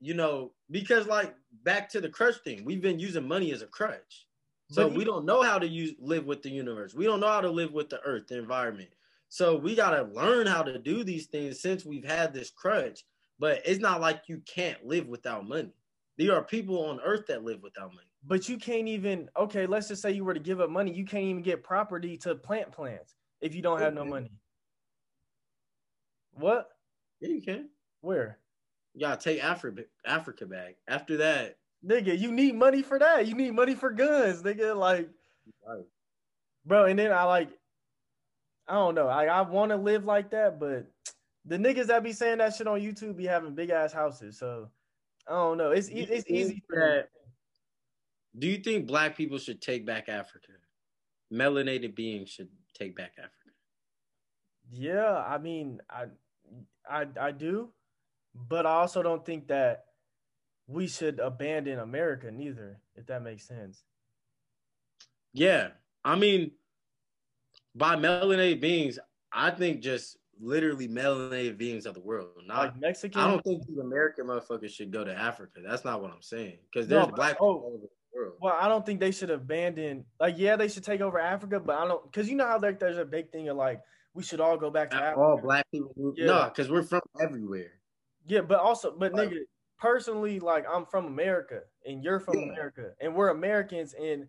you 0.00 0.14
know, 0.14 0.52
because 0.70 1.06
like 1.06 1.34
back 1.64 1.88
to 1.90 2.00
the 2.00 2.08
crutch 2.08 2.36
thing. 2.44 2.64
We've 2.64 2.82
been 2.82 2.98
using 2.98 3.26
money 3.26 3.52
as 3.52 3.62
a 3.62 3.66
crutch. 3.66 4.26
So 4.68 4.88
we 4.88 5.04
don't 5.04 5.24
know 5.24 5.42
how 5.42 5.60
to 5.60 5.66
use 5.66 5.94
live 6.00 6.26
with 6.26 6.42
the 6.42 6.50
universe. 6.50 6.92
We 6.92 7.04
don't 7.04 7.20
know 7.20 7.28
how 7.28 7.40
to 7.40 7.50
live 7.50 7.72
with 7.72 7.88
the 7.88 8.00
earth, 8.00 8.26
the 8.26 8.38
environment. 8.38 8.90
So 9.28 9.56
we 9.56 9.76
gotta 9.76 10.02
learn 10.12 10.46
how 10.46 10.62
to 10.62 10.78
do 10.78 11.04
these 11.04 11.26
things 11.26 11.60
since 11.60 11.84
we've 11.84 12.04
had 12.04 12.34
this 12.34 12.50
crutch. 12.50 13.04
But 13.38 13.62
it's 13.64 13.80
not 13.80 14.00
like 14.00 14.22
you 14.26 14.42
can't 14.46 14.84
live 14.84 15.06
without 15.06 15.46
money. 15.46 15.72
There 16.18 16.34
are 16.34 16.42
people 16.42 16.86
on 16.86 17.00
earth 17.04 17.26
that 17.28 17.44
live 17.44 17.62
without 17.62 17.94
money. 17.94 18.08
But 18.26 18.48
you 18.48 18.58
can't 18.58 18.88
even 18.88 19.28
okay 19.36 19.66
let's 19.66 19.88
just 19.88 20.02
say 20.02 20.10
you 20.10 20.24
were 20.24 20.34
to 20.34 20.40
give 20.40 20.60
up 20.60 20.68
money 20.70 20.92
you 20.92 21.04
can't 21.04 21.24
even 21.24 21.42
get 21.42 21.62
property 21.62 22.16
to 22.16 22.34
plant 22.34 22.70
plants 22.72 23.14
if 23.40 23.54
you 23.54 23.62
don't 23.62 23.80
have 23.80 23.94
no 23.94 24.04
money 24.04 24.30
what 26.32 26.68
Yeah, 27.20 27.30
you 27.30 27.40
can. 27.42 27.68
where 28.00 28.38
You 28.94 29.00
gotta 29.06 29.20
take 29.20 29.42
Africa 29.42 29.84
Africa 30.04 30.46
back. 30.46 30.76
After 30.88 31.16
that, 31.18 31.56
nigga 31.84 32.18
you 32.18 32.32
need 32.32 32.54
money 32.54 32.82
for 32.82 32.98
that 32.98 33.26
you 33.26 33.34
need 33.34 33.52
money 33.52 33.74
for 33.74 33.90
guns 33.90 34.42
nigga 34.42 34.76
like 34.76 35.08
Right. 35.66 35.84
bro. 36.64 36.86
And 36.86 36.98
then 36.98 37.12
I 37.12 37.22
like, 37.24 37.50
I 38.66 38.74
don't 38.74 38.94
know. 38.96 39.06
I 39.06 39.26
I 39.26 39.42
want 39.42 39.70
to 39.70 39.76
live 39.76 40.04
like 40.04 40.30
that, 40.30 40.58
but 40.58 40.86
the 41.44 41.56
niggas 41.56 41.86
that 41.86 42.02
be 42.02 42.12
saying 42.12 42.38
that 42.38 42.54
shit 42.56 42.66
on 42.66 42.80
YouTube 42.80 43.16
be 43.16 43.26
having 43.26 43.54
big 43.54 43.70
ass 43.70 43.92
houses. 43.92 44.36
So 44.38 44.68
I 45.28 45.32
don't 45.32 45.56
know. 45.58 45.70
It's 45.70 45.88
it's 45.88 46.28
easy 46.28 46.62
for 46.68 46.76
that- 46.76 47.08
do 48.38 48.46
you 48.46 48.58
think 48.58 48.86
black 48.86 49.16
people 49.16 49.38
should 49.38 49.60
take 49.60 49.86
back 49.86 50.08
Africa? 50.08 50.52
Melanated 51.32 51.94
beings 51.94 52.30
should 52.30 52.48
take 52.74 52.96
back 52.96 53.12
Africa. 53.18 53.32
Yeah, 54.70 55.24
I 55.26 55.38
mean, 55.38 55.80
I 55.90 56.06
I 56.88 57.06
I 57.20 57.30
do, 57.32 57.70
but 58.34 58.66
I 58.66 58.70
also 58.70 59.02
don't 59.02 59.24
think 59.24 59.48
that 59.48 59.84
we 60.66 60.86
should 60.88 61.20
abandon 61.20 61.78
America 61.78 62.30
neither. 62.30 62.80
If 62.94 63.06
that 63.06 63.22
makes 63.22 63.46
sense. 63.46 63.84
Yeah. 65.32 65.68
I 66.04 66.16
mean, 66.16 66.52
by 67.74 67.96
melanated 67.96 68.60
beings, 68.60 68.98
I 69.32 69.50
think 69.50 69.80
just 69.80 70.16
literally 70.40 70.88
melanated 70.88 71.58
beings 71.58 71.86
of 71.86 71.94
the 71.94 72.00
world. 72.00 72.30
Not 72.46 72.58
Like 72.58 72.80
Mexican. 72.80 73.20
I 73.20 73.30
don't 73.30 73.42
think 73.44 73.66
these 73.66 73.78
American 73.78 74.26
motherfuckers 74.26 74.70
should 74.70 74.90
go 74.90 75.04
to 75.04 75.14
Africa. 75.14 75.60
That's 75.66 75.84
not 75.84 76.00
what 76.02 76.10
I'm 76.10 76.22
saying. 76.22 76.58
Because 76.72 76.88
No, 76.88 76.96
there's 76.96 77.06
but- 77.08 77.16
black 77.16 77.36
oh, 77.40 77.54
people 77.54 77.72
oh. 77.74 77.80
the 77.82 77.88
world. 78.16 78.34
Well, 78.40 78.56
I 78.58 78.68
don't 78.68 78.84
think 78.84 79.00
they 79.00 79.10
should 79.12 79.30
abandon. 79.30 80.04
Like, 80.18 80.34
yeah, 80.38 80.56
they 80.56 80.68
should 80.68 80.84
take 80.84 81.00
over 81.00 81.18
Africa, 81.18 81.60
but 81.60 81.78
I 81.78 81.86
don't 81.86 82.02
because 82.10 82.28
you 82.28 82.36
know 82.36 82.46
how 82.46 82.58
like 82.58 82.80
there's 82.80 82.98
a 82.98 83.04
big 83.04 83.30
thing 83.30 83.48
of 83.48 83.56
like 83.56 83.82
we 84.14 84.22
should 84.22 84.40
all 84.40 84.56
go 84.56 84.70
back 84.70 84.90
to 84.90 84.96
Africa. 84.96 85.20
All 85.20 85.40
black 85.40 85.66
people. 85.70 86.14
Yeah. 86.16 86.26
No, 86.26 86.44
because 86.44 86.70
we're 86.70 86.82
from 86.82 87.02
everywhere. 87.20 87.72
Yeah, 88.26 88.40
but 88.40 88.58
also, 88.58 88.96
but 88.96 89.12
Right. 89.12 89.30
nigga, 89.30 89.40
personally, 89.78 90.40
like 90.40 90.64
I'm 90.68 90.86
from 90.86 91.06
America 91.06 91.60
and 91.84 92.02
you're 92.02 92.18
from 92.18 92.38
Yeah. 92.38 92.52
America 92.52 92.92
and 93.00 93.14
we're 93.14 93.28
Americans 93.28 93.94
and 93.94 94.28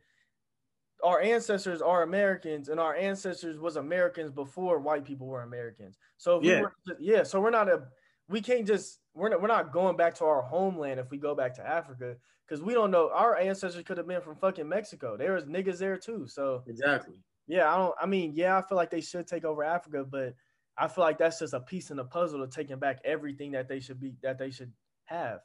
our 1.04 1.22
ancestors 1.22 1.82
are 1.82 2.04
Americans 2.04 2.70
and 2.70 2.80
our 2.80 2.96
ancestors 2.96 3.60
was 3.60 3.76
Americans 3.76 4.32
before 4.32 4.80
white 4.80 5.06
people 5.06 5.28
were 5.28 5.44
Americans. 5.44 5.98
So 6.18 6.38
if 6.38 6.42
we 6.44 6.50
Yeah. 6.50 6.62
were, 6.62 6.74
yeah, 7.00 7.24
so 7.24 7.40
we're 7.40 7.52
not 7.52 7.70
a, 7.70 7.88
we 8.28 8.42
can't 8.42 8.68
just 8.68 9.00
we're 9.18 9.30
not 9.30 9.42
we're 9.42 9.48
not 9.48 9.72
going 9.72 9.98
back 9.98 10.16
to 10.16 10.26
our 10.26 10.42
homeland 10.42 11.00
if 11.00 11.10
we 11.10 11.18
go 11.18 11.36
back 11.36 11.54
to 11.56 11.68
Africa 11.68 12.16
because 12.46 12.62
we 12.62 12.74
don't 12.74 12.92
know 12.92 13.10
our 13.12 13.38
ancestors 13.38 13.84
could 13.84 13.98
have 13.98 14.08
been 14.08 14.22
from 14.22 14.36
fucking 14.36 14.68
Mexico. 14.68 15.18
There 15.18 15.34
was 15.34 15.46
niggas 15.46 15.80
there 15.80 15.98
too. 15.98 16.28
So 16.28 16.64
Exactly. 16.68 17.24
yeah, 17.48 17.74
I 17.74 17.78
don't. 17.78 17.96
I 18.02 18.06
mean, 18.06 18.34
yeah, 18.36 18.58
I 18.58 18.62
feel 18.62 18.76
like 18.76 18.90
they 18.90 19.02
should 19.02 19.28
take 19.28 19.46
over 19.46 19.64
Africa, 19.64 20.04
but 20.04 20.36
I 20.78 20.88
feel 20.88 21.04
like 21.04 21.18
that's 21.18 21.40
just 21.40 21.54
a 21.54 21.62
piece 21.62 21.92
in 21.92 21.98
the 21.98 22.06
puzzle 22.06 22.44
of 22.44 22.52
taking 22.52 22.80
back 22.80 23.00
everything 23.06 23.52
that 23.52 23.68
they 23.68 23.80
should 23.80 24.00
be 24.00 24.16
that 24.22 24.38
they 24.38 24.52
should 24.52 24.74
have. 25.06 25.40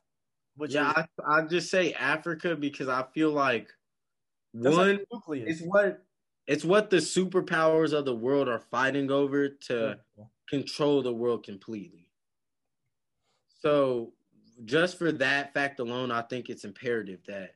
Which 0.56 0.74
Yeah, 0.74 0.90
is, 0.90 0.96
I, 0.96 1.38
I 1.38 1.42
just 1.42 1.70
say 1.70 1.92
Africa 1.94 2.56
because 2.56 2.88
I 2.88 3.04
feel 3.14 3.30
like 3.30 3.72
one, 4.52 5.00
like 5.10 5.38
it's 5.46 5.62
what 5.62 6.04
it's 6.46 6.64
what 6.64 6.90
the 6.90 6.98
superpowers 6.98 7.92
of 7.92 8.04
the 8.04 8.14
world 8.14 8.48
are 8.48 8.58
fighting 8.58 9.10
over 9.10 9.48
to 9.48 9.98
control 10.48 11.02
the 11.02 11.14
world 11.14 11.44
completely. 11.44 12.01
So, 13.62 14.12
just 14.64 14.98
for 14.98 15.12
that 15.12 15.54
fact 15.54 15.78
alone, 15.78 16.10
I 16.10 16.22
think 16.22 16.50
it's 16.50 16.64
imperative 16.64 17.20
that 17.28 17.54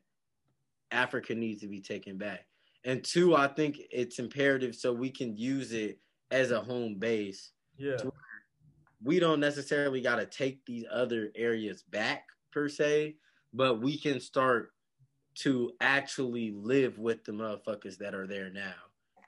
Africa 0.92 1.34
needs 1.34 1.61
to 1.62 1.68
be 1.68 1.80
taken 1.80 2.16
back. 2.16 2.46
And 2.84 3.02
two, 3.02 3.34
I 3.34 3.48
think 3.48 3.80
it's 3.90 4.20
imperative 4.20 4.76
so 4.76 4.92
we 4.92 5.11
can 5.11 5.36
use 5.36 5.72
it 5.72 5.98
as 6.30 6.52
a 6.52 6.61
home 6.61 6.94
base. 6.94 7.50
yeah. 7.76 7.96
We 9.02 9.18
don't 9.20 9.40
necessarily 9.40 10.00
got 10.00 10.16
to 10.16 10.26
take 10.26 10.64
these 10.64 10.84
other 10.90 11.30
areas 11.34 11.82
back 11.82 12.24
per 12.52 12.68
se, 12.68 13.16
but 13.52 13.82
we 13.82 13.98
can 13.98 14.20
start 14.20 14.72
to 15.36 15.72
actually 15.80 16.52
live 16.52 16.98
with 16.98 17.24
the 17.24 17.32
motherfuckers 17.32 17.98
that 17.98 18.14
are 18.14 18.26
there 18.26 18.50
now 18.50 18.74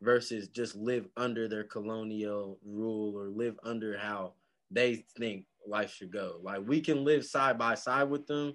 versus 0.01 0.49
just 0.49 0.75
live 0.75 1.07
under 1.17 1.49
their 1.49 1.65
colonial 1.65 2.59
rule 2.65 3.17
or 3.17 3.29
live 3.29 3.59
under 3.65 3.99
how 3.99 4.33
they 4.71 5.05
think 5.19 5.45
life 5.69 5.93
should 5.93 6.13
go. 6.13 6.41
Like 6.43 6.63
we 6.67 6.81
can 6.81 7.05
live 7.05 7.25
side 7.25 7.59
by 7.59 7.75
side 7.75 8.11
with 8.11 8.27
them, 8.27 8.55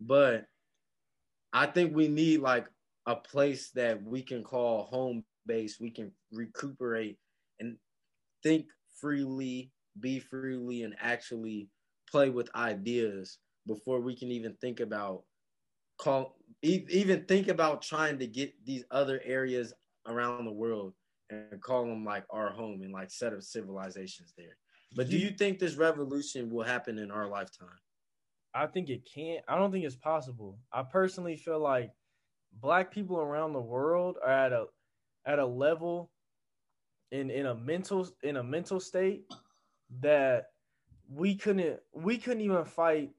but 0.00 0.44
I 1.52 1.66
think 1.66 1.94
we 1.94 2.08
need 2.08 2.40
like 2.40 2.66
a 3.06 3.16
place 3.16 3.70
that 3.74 4.02
we 4.02 4.22
can 4.22 4.44
call 4.44 4.84
home 4.84 5.24
base. 5.46 5.78
We 5.80 5.90
can 5.90 6.12
recuperate 6.32 7.18
and 7.58 7.76
think 8.42 8.66
freely, 9.00 9.72
be 9.98 10.20
freely, 10.20 10.82
and 10.82 10.94
actually 11.00 11.68
play 12.10 12.30
with 12.30 12.54
ideas 12.54 13.38
before 13.66 14.00
we 14.00 14.16
can 14.16 14.30
even 14.30 14.54
think 14.60 14.80
about 14.80 15.22
call 15.98 16.36
even 16.62 17.24
think 17.24 17.48
about 17.48 17.82
trying 17.82 18.18
to 18.18 18.26
get 18.26 18.52
these 18.64 18.84
other 18.90 19.20
areas 19.24 19.72
around 20.06 20.44
the 20.44 20.52
world 20.52 20.94
and 21.30 21.62
call 21.62 21.84
them 21.84 22.04
like 22.04 22.24
our 22.30 22.50
home 22.50 22.82
and 22.82 22.92
like 22.92 23.10
set 23.10 23.32
up 23.32 23.42
civilizations 23.42 24.32
there. 24.36 24.56
But 24.94 25.08
do 25.08 25.16
you 25.16 25.30
think 25.30 25.58
this 25.58 25.76
revolution 25.76 26.50
will 26.50 26.64
happen 26.64 26.98
in 26.98 27.10
our 27.10 27.28
lifetime? 27.28 27.68
I 28.52 28.66
think 28.66 28.90
it 28.90 29.08
can't. 29.12 29.44
I 29.46 29.56
don't 29.56 29.70
think 29.70 29.84
it's 29.84 29.96
possible. 29.96 30.58
I 30.72 30.82
personally 30.82 31.36
feel 31.36 31.60
like 31.60 31.92
black 32.60 32.92
people 32.92 33.18
around 33.18 33.52
the 33.52 33.60
world 33.60 34.16
are 34.24 34.30
at 34.30 34.52
a 34.52 34.66
at 35.24 35.38
a 35.38 35.46
level 35.46 36.10
in 37.12 37.30
in 37.30 37.46
a 37.46 37.54
mental 37.54 38.08
in 38.22 38.36
a 38.36 38.42
mental 38.42 38.80
state 38.80 39.22
that 40.00 40.46
we 41.08 41.36
couldn't 41.36 41.78
we 41.92 42.18
couldn't 42.18 42.42
even 42.42 42.64
fight. 42.64 43.10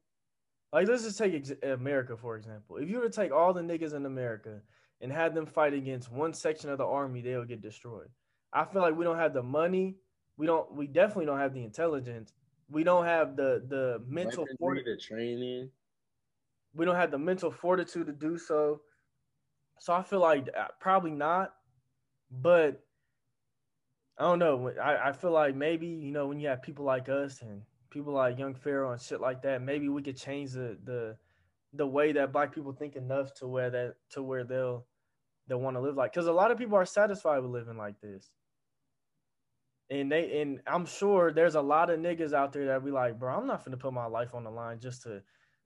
Like 0.74 0.88
let's 0.88 1.04
just 1.04 1.18
take 1.18 1.34
ex- 1.34 1.52
America 1.64 2.18
for 2.18 2.36
example. 2.36 2.78
If 2.78 2.90
you 2.90 2.98
were 2.98 3.10
to 3.10 3.10
take 3.10 3.32
all 3.32 3.54
the 3.54 3.62
niggas 3.62 3.94
in 3.94 4.06
America 4.06 4.62
and 5.00 5.12
had 5.12 5.34
them 5.34 5.46
fight 5.46 5.74
against 5.74 6.12
one 6.12 6.34
section 6.34 6.70
of 6.70 6.78
the 6.78 6.86
army, 6.86 7.22
they 7.22 7.38
would 7.38 7.48
get 7.48 7.62
destroyed. 7.62 8.10
I 8.54 8.66
feel 8.66 8.82
like 8.82 8.98
we 8.98 9.06
don't 9.06 9.18
have 9.18 9.34
the 9.34 9.44
money. 9.44 9.96
We 10.38 10.46
don't. 10.48 10.74
We 10.76 10.88
definitely 10.88 11.26
don't 11.28 11.40
have 11.40 11.54
the 11.54 11.64
intelligence. 11.64 12.34
We 12.70 12.84
don't 12.84 13.06
have 13.06 13.36
the 13.36 13.64
the 13.68 14.04
mental 14.08 14.48
fortitude 14.60 14.98
the 14.98 15.02
training. 15.02 15.72
we 16.74 16.86
don't 16.86 16.96
have 16.96 17.12
the 17.12 17.18
mental 17.18 17.52
fortitude 17.52 18.08
to 18.08 18.14
do 18.14 18.38
so. 18.38 18.82
So 19.80 19.94
I 19.94 20.04
feel 20.04 20.20
like 20.20 20.48
uh, 20.58 20.68
probably 20.80 21.12
not, 21.12 21.54
but 22.30 22.84
I 24.18 24.24
don't 24.24 24.40
know. 24.40 24.70
I, 24.82 25.10
I 25.10 25.12
feel 25.14 25.32
like 25.32 25.56
maybe 25.56 25.88
you 25.88 26.12
know 26.12 26.28
when 26.28 26.40
you 26.40 26.48
have 26.50 26.62
people 26.62 26.86
like 26.86 27.10
us 27.10 27.42
and 27.42 27.64
people 27.90 28.14
like 28.14 28.38
Young 28.38 28.54
Pharaoh 28.56 28.92
and 28.92 29.02
shit 29.02 29.22
like 29.22 29.42
that, 29.44 29.62
maybe 29.62 29.90
we 29.90 30.02
could 30.04 30.18
change 30.18 30.52
the 30.52 30.78
the 30.84 31.18
the 31.74 31.88
way 31.88 32.12
that 32.14 32.32
black 32.34 32.54
people 32.54 32.74
think 32.74 32.96
enough 32.96 33.34
to 33.36 33.48
where 33.48 33.70
that 33.70 33.96
to 34.12 34.22
where 34.24 34.44
they'll 34.44 34.86
they'll 35.48 35.60
want 35.62 35.76
to 35.78 35.82
live 35.82 35.96
like 35.96 36.14
because 36.14 36.28
a 36.28 36.32
lot 36.34 36.52
of 36.52 36.58
people 36.58 36.78
are 36.78 36.86
satisfied 36.86 37.40
with 37.40 37.52
living 37.52 37.78
like 37.78 38.00
this. 38.02 38.32
And 39.92 40.10
they 40.10 40.42
and 40.42 40.62
I'm 40.66 40.86
sure 40.86 41.34
there's 41.34 41.56
a 41.56 41.62
lot 41.62 41.90
of 41.90 42.00
niggas 42.00 42.34
out 42.34 42.54
there 42.54 42.66
that 42.66 42.84
be 42.84 42.92
like, 42.92 43.20
bro, 43.20 43.36
I'm 43.36 43.46
not 43.46 43.64
gonna 43.66 43.78
put 43.78 43.94
my 43.94 44.06
life 44.06 44.34
on 44.34 44.46
the 44.46 44.50
line 44.50 44.80
just 44.80 45.04
to 45.04 45.22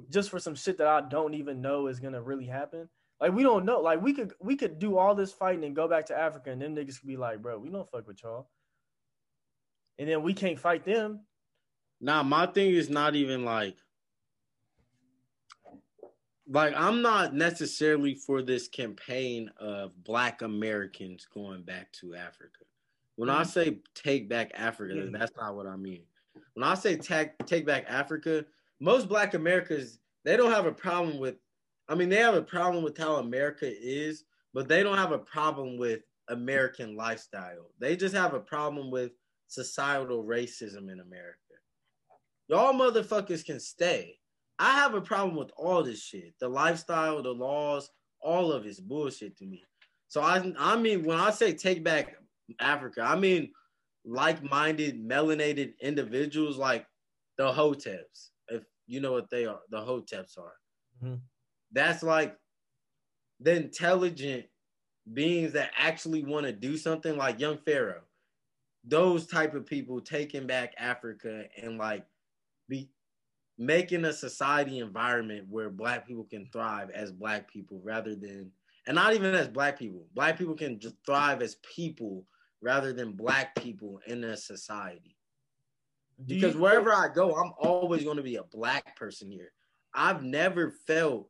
just 0.09 0.32
for 0.32 0.39
some 0.39 0.55
shit 0.55 0.80
that 0.80 0.88
I 0.88 1.01
don't 1.01 1.36
even 1.36 1.61
know 1.61 1.88
is 1.88 1.99
gonna 1.99 2.21
really 2.21 2.47
happen. 2.47 2.89
Like 3.21 3.34
we 3.34 3.43
don't 3.43 3.65
know. 3.65 3.80
Like 3.80 4.01
we 4.01 4.13
could 4.13 4.34
we 4.41 4.55
could 4.55 4.80
do 4.80 4.97
all 4.97 5.13
this 5.13 5.32
fighting 5.32 5.63
and 5.63 5.76
go 5.76 5.88
back 5.88 6.07
to 6.07 6.17
Africa 6.17 6.51
and 6.51 6.59
them 6.59 6.76
niggas 6.76 6.99
could 6.99 7.07
be 7.07 7.17
like, 7.17 7.39
bro, 7.41 7.59
we 7.59 7.69
don't 7.69 7.89
fuck 7.91 8.07
with 8.07 8.23
y'all. 8.23 8.49
And 9.99 10.09
then 10.09 10.23
we 10.23 10.34
can't 10.34 10.59
fight 10.59 10.84
them. 10.84 11.21
Nah, 12.01 12.23
my 12.23 12.47
thing 12.47 12.73
is 12.73 12.89
not 12.89 13.15
even 13.15 13.45
like 13.45 13.78
like 16.47 16.73
I'm 16.76 17.03
not 17.03 17.36
necessarily 17.36 18.15
for 18.15 18.41
this 18.41 18.67
campaign 18.67 19.51
of 19.59 20.03
black 20.03 20.41
Americans 20.41 21.28
going 21.32 21.61
back 21.61 21.91
to 21.93 22.15
Africa. 22.15 22.65
When 23.16 23.30
I 23.30 23.43
Mhm. 23.43 23.47
say 23.47 23.82
take 23.93 24.28
back 24.30 24.51
Africa, 24.53 25.09
that's 25.11 25.36
not 25.36 25.55
what 25.55 25.68
I 25.68 25.76
mean. 25.78 26.05
When 26.53 26.63
I 26.63 26.74
say 26.76 26.97
take 26.97 27.38
take 27.45 27.66
back 27.66 27.86
Africa, 27.88 28.45
most 28.80 29.07
black 29.07 29.34
Americans 29.34 29.99
they 30.24 30.36
don't 30.38 30.51
have 30.51 30.66
a 30.66 30.72
problem 30.74 31.20
with 31.20 31.38
I 31.88 31.95
mean 31.95 32.09
they 32.09 32.18
have 32.18 32.36
a 32.36 32.41
problem 32.41 32.84
with 32.84 32.97
how 32.97 33.18
America 33.18 33.66
is, 33.68 34.26
but 34.53 34.68
they 34.68 34.84
don't 34.84 34.97
have 34.97 35.11
a 35.11 35.20
problem 35.20 35.78
with 35.78 36.01
American 36.30 36.95
lifestyle. 36.95 37.72
They 37.80 37.95
just 37.95 38.16
have 38.16 38.34
a 38.34 38.39
problem 38.39 38.89
with 38.91 39.11
societal 39.47 40.24
racism 40.24 40.91
in 40.91 40.99
America. 40.99 41.39
Y'all 42.47 42.74
motherfuckers 42.74 43.45
can 43.45 43.59
stay. 43.59 44.20
I 44.59 44.74
have 44.76 44.93
a 44.93 45.01
problem 45.01 45.36
with 45.36 45.51
all 45.57 45.84
this 45.84 46.01
shit. 46.01 46.34
The 46.39 46.47
lifestyle, 46.47 47.22
the 47.22 47.32
laws, 47.34 47.89
all 48.20 48.51
of 48.51 48.66
it's 48.66 48.80
bullshit 48.80 49.38
to 49.38 49.45
me. 49.45 49.63
So 50.07 50.22
I 50.22 50.53
I 50.57 50.76
mean 50.78 51.03
when 51.03 51.20
I 51.20 51.30
say 51.32 51.53
take 51.53 51.84
back 51.84 52.16
Africa, 52.59 53.01
I 53.01 53.15
mean 53.15 53.51
like-minded 54.05 55.03
melanated 55.03 55.73
individuals 55.79 56.57
like 56.57 56.85
the 57.37 57.51
Hoteps. 57.51 58.29
If 58.47 58.63
you 58.87 58.99
know 58.99 59.11
what 59.11 59.29
they 59.29 59.45
are, 59.45 59.61
the 59.69 59.79
Hoteps 59.79 60.37
are. 60.37 60.53
Mhm. 61.03 61.21
That's 61.71 62.03
like 62.03 62.37
the 63.39 63.55
intelligent 63.55 64.45
beings 65.13 65.53
that 65.53 65.71
actually 65.75 66.23
want 66.23 66.45
to 66.45 66.51
do 66.51 66.77
something 66.77 67.17
like 67.17 67.39
young 67.39 67.57
Pharaoh. 67.57 68.03
Those 68.83 69.25
type 69.25 69.55
of 69.55 69.65
people 69.65 69.99
taking 69.99 70.45
back 70.45 70.73
Africa 70.77 71.45
and 71.61 71.77
like 71.77 72.05
be 72.69 72.91
making 73.57 74.05
a 74.05 74.13
society 74.13 74.79
environment 74.79 75.47
where 75.49 75.69
black 75.69 76.07
people 76.07 76.25
can 76.25 76.47
thrive 76.51 76.89
as 76.91 77.11
black 77.11 77.49
people 77.51 77.81
rather 77.83 78.15
than 78.15 78.51
and 78.87 78.95
not 78.95 79.13
even 79.13 79.33
as 79.33 79.47
black 79.47 79.79
people. 79.79 80.05
Black 80.13 80.37
people 80.37 80.53
can 80.53 80.79
just 80.79 80.95
thrive 81.05 81.41
as 81.41 81.55
people 81.75 82.27
rather 82.66 82.91
than 82.91 83.13
black 83.13 83.55
people 83.55 84.01
in 84.07 84.24
a 84.24 84.36
society. 84.36 85.16
Do 86.26 86.34
Because 86.34 86.55
wherever 86.55 86.91
I 86.91 87.09
go, 87.13 87.36
I'm 87.36 87.53
always 87.59 88.03
going 88.03 88.18
to 88.18 88.24
be 88.24 88.38
a 88.38 88.43
black 88.43 88.95
person 88.95 89.30
here. 89.30 89.51
I've 89.93 90.24
never 90.24 90.72
felt 90.72 91.30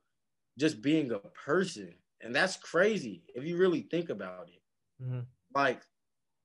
just 0.58 0.82
being 0.82 1.12
a 1.12 1.20
person. 1.20 1.96
And 2.22 2.34
that's 2.34 2.56
crazy 2.58 3.26
if 3.36 3.44
you 3.44 3.58
really 3.58 3.82
think 3.82 4.10
about 4.10 4.48
it. 4.50 4.62
Mhm. 5.04 5.28
Like, 5.54 5.84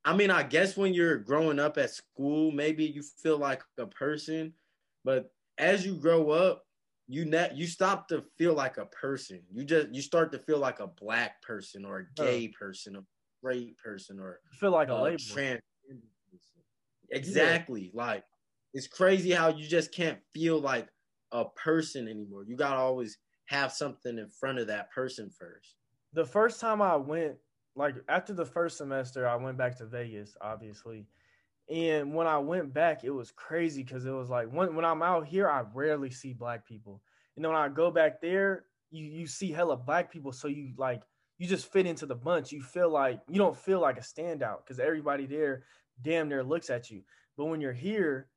I 0.04 0.16
mean, 0.16 0.30
I 0.30 0.42
guess 0.42 0.76
when 0.76 0.94
you're 0.94 1.18
growing 1.18 1.60
up 1.60 1.78
at 1.78 1.90
school, 1.90 2.50
maybe 2.52 2.84
you 2.84 3.02
feel 3.02 3.38
like 3.38 3.62
a 3.78 3.86
person, 3.86 4.54
but 5.04 5.32
as 5.58 5.86
you 5.86 5.96
grow 5.96 6.30
up, 6.30 6.64
you 7.06 7.24
net 7.24 7.56
you 7.56 7.66
stop 7.66 8.08
to 8.08 8.22
feel 8.38 8.54
like 8.54 8.78
a 8.78 8.86
person. 8.86 9.42
You 9.50 9.64
just 9.64 9.90
you 9.94 10.02
start 10.02 10.32
to 10.32 10.38
feel 10.38 10.58
like 10.58 10.80
a 10.80 10.86
black 10.86 11.42
person 11.42 11.84
or 11.84 11.98
a 11.98 12.06
gay 12.16 12.48
person, 12.48 12.96
a 12.96 13.04
straight 13.40 13.76
person, 13.78 14.18
or 14.20 14.40
you 14.52 14.58
feel 14.58 14.70
like 14.70 14.88
a 14.88 14.94
uh, 14.94 15.02
label. 15.02 15.18
trans- 15.18 15.60
Exactly. 17.10 17.90
Like 17.92 18.24
it's 18.72 18.86
crazy 18.86 19.32
how 19.32 19.48
you 19.48 19.66
just 19.66 19.92
can't 19.92 20.18
feel 20.32 20.60
like 20.60 20.88
a 21.32 21.44
person 21.44 22.08
anymore. 22.08 22.44
You 22.46 22.56
gotta 22.56 22.78
always 22.78 23.18
have 23.46 23.72
something 23.72 24.18
in 24.18 24.28
front 24.28 24.58
of 24.58 24.68
that 24.68 24.90
person 24.92 25.30
first. 25.30 25.74
the 26.12 26.24
first 26.24 26.60
time 26.60 26.80
I 26.80 26.96
went, 26.96 27.36
like 27.74 27.96
after 28.08 28.32
the 28.32 28.44
first 28.44 28.78
semester, 28.78 29.28
I 29.28 29.36
went 29.36 29.58
back 29.58 29.76
to 29.78 29.86
Vegas, 29.86 30.36
obviously. 30.40 31.06
And 31.68 32.14
when 32.14 32.26
I 32.26 32.38
went 32.38 32.72
back, 32.72 33.04
it 33.04 33.10
was 33.10 33.30
crazy 33.30 33.82
because 33.82 34.04
it 34.04 34.10
was 34.10 34.28
like 34.30 34.48
when 34.48 34.74
when 34.74 34.84
I'm 34.84 35.02
out 35.02 35.26
here, 35.26 35.48
I 35.48 35.64
rarely 35.74 36.10
see 36.10 36.32
black 36.32 36.66
people. 36.66 37.02
And 37.36 37.44
then 37.44 37.52
when 37.52 37.60
I 37.60 37.68
go 37.68 37.90
back 37.90 38.20
there, 38.20 38.66
you 38.90 39.04
you 39.04 39.26
see 39.26 39.50
hella 39.50 39.76
black 39.76 40.12
people, 40.12 40.32
so 40.32 40.48
you 40.48 40.72
like 40.76 41.02
you 41.40 41.48
just 41.48 41.72
fit 41.72 41.86
into 41.86 42.06
the 42.06 42.14
bunch. 42.14 42.52
You 42.52 42.62
feel 42.62 42.90
like 42.90 43.20
you 43.28 43.38
don't 43.38 43.56
feel 43.56 43.80
like 43.80 43.98
a 43.98 44.02
standout 44.02 44.58
because 44.64 44.78
everybody 44.78 45.26
there 45.26 45.64
damn 46.00 46.28
near 46.28 46.44
looks 46.44 46.70
at 46.70 46.88
you. 46.88 47.02
But 47.36 47.46
when 47.46 47.60
you're 47.60 47.72
here 47.72 48.28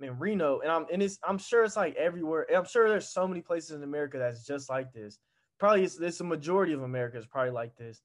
in 0.00 0.18
Reno, 0.18 0.60
and 0.60 0.70
I'm 0.70 0.84
and 0.92 1.02
it's 1.02 1.18
I'm 1.26 1.38
sure 1.38 1.64
it's 1.64 1.76
like 1.76 1.94
everywhere. 1.94 2.44
and 2.48 2.58
I'm 2.58 2.66
sure 2.66 2.90
there's 2.90 3.08
so 3.08 3.26
many 3.26 3.40
places 3.40 3.70
in 3.70 3.82
America 3.82 4.18
that's 4.18 4.44
just 4.44 4.68
like 4.68 4.92
this 4.92 5.18
probably 5.58 5.84
it's, 5.84 5.98
it's 6.00 6.20
a 6.20 6.24
majority 6.24 6.72
of 6.72 6.82
America 6.82 7.18
is 7.18 7.26
probably 7.26 7.50
like 7.50 7.76
this, 7.76 8.00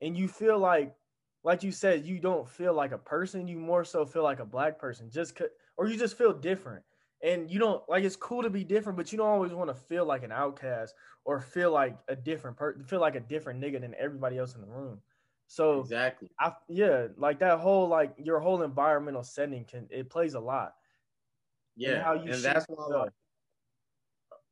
and 0.00 0.16
you 0.16 0.28
feel 0.28 0.58
like 0.58 0.94
like 1.42 1.62
you 1.62 1.72
said, 1.72 2.06
you 2.06 2.18
don't 2.18 2.48
feel 2.48 2.72
like 2.72 2.92
a 2.92 2.98
person. 2.98 3.46
You 3.46 3.58
more 3.58 3.84
so 3.84 4.06
feel 4.06 4.22
like 4.22 4.40
a 4.40 4.46
black 4.46 4.78
person, 4.78 5.10
just 5.10 5.40
or 5.76 5.88
you 5.88 5.98
just 5.98 6.16
feel 6.16 6.32
different. 6.32 6.84
And 7.24 7.50
you 7.50 7.58
don't 7.58 7.88
like 7.88 8.04
it's 8.04 8.16
cool 8.16 8.42
to 8.42 8.50
be 8.50 8.64
different, 8.64 8.96
but 8.98 9.10
you 9.10 9.18
don't 9.18 9.28
always 9.28 9.52
want 9.52 9.70
to 9.70 9.74
feel 9.74 10.04
like 10.04 10.22
an 10.24 10.32
outcast 10.32 10.94
or 11.24 11.40
feel 11.40 11.72
like 11.72 11.98
a 12.08 12.16
different 12.16 12.56
person, 12.56 12.84
feel 12.84 13.00
like 13.00 13.16
a 13.16 13.20
different 13.20 13.62
nigga 13.62 13.80
than 13.80 13.94
everybody 13.98 14.38
else 14.38 14.54
in 14.54 14.60
the 14.60 14.68
room. 14.68 15.02
So 15.48 15.80
Exactly. 15.80 16.30
I 16.38 16.52
yeah, 16.68 17.08
like 17.16 17.40
that 17.40 17.60
whole 17.60 17.88
like 17.88 18.14
your 18.18 18.40
whole 18.40 18.62
environmental 18.62 19.22
setting 19.24 19.64
can 19.64 19.88
it 19.90 20.10
plays 20.10 20.34
a 20.34 20.40
lot. 20.40 20.74
Yeah. 21.76 22.02
how 22.02 22.14
you 22.14 22.32
And 22.32 22.42
that's 22.44 22.66
why 22.68 22.86
like, 22.86 23.12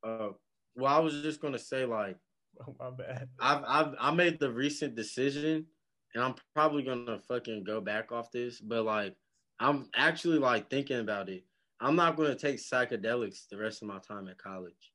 uh 0.02 0.30
well, 0.74 0.94
I 0.94 1.00
was 1.00 1.22
just 1.22 1.40
gonna 1.40 1.58
say 1.58 1.84
like 1.84 2.18
Oh 2.66 2.74
my 2.78 2.90
bad. 2.90 3.28
I've 3.40 3.64
I've 3.66 3.94
I 3.98 4.10
made 4.14 4.38
the 4.38 4.52
recent 4.52 4.94
decision 4.94 5.66
and 6.14 6.24
I'm 6.24 6.34
probably 6.54 6.82
gonna 6.82 7.18
fucking 7.18 7.64
go 7.64 7.80
back 7.80 8.12
off 8.12 8.30
this, 8.30 8.60
but 8.60 8.84
like 8.84 9.16
I'm 9.58 9.88
actually 9.94 10.38
like 10.38 10.70
thinking 10.70 10.98
about 11.00 11.28
it. 11.28 11.44
I'm 11.82 11.96
not 11.96 12.16
gonna 12.16 12.36
take 12.36 12.56
psychedelics 12.58 13.48
the 13.48 13.58
rest 13.58 13.82
of 13.82 13.88
my 13.88 13.98
time 13.98 14.28
at 14.28 14.38
college 14.38 14.92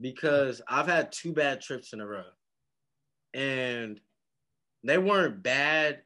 because 0.00 0.62
I've 0.68 0.86
had 0.86 1.12
two 1.12 1.32
bad 1.32 1.60
trips 1.60 1.92
in 1.92 2.00
a 2.00 2.06
row. 2.06 2.24
And 3.34 4.00
they 4.84 4.98
weren't 4.98 5.42
bad 5.42 6.02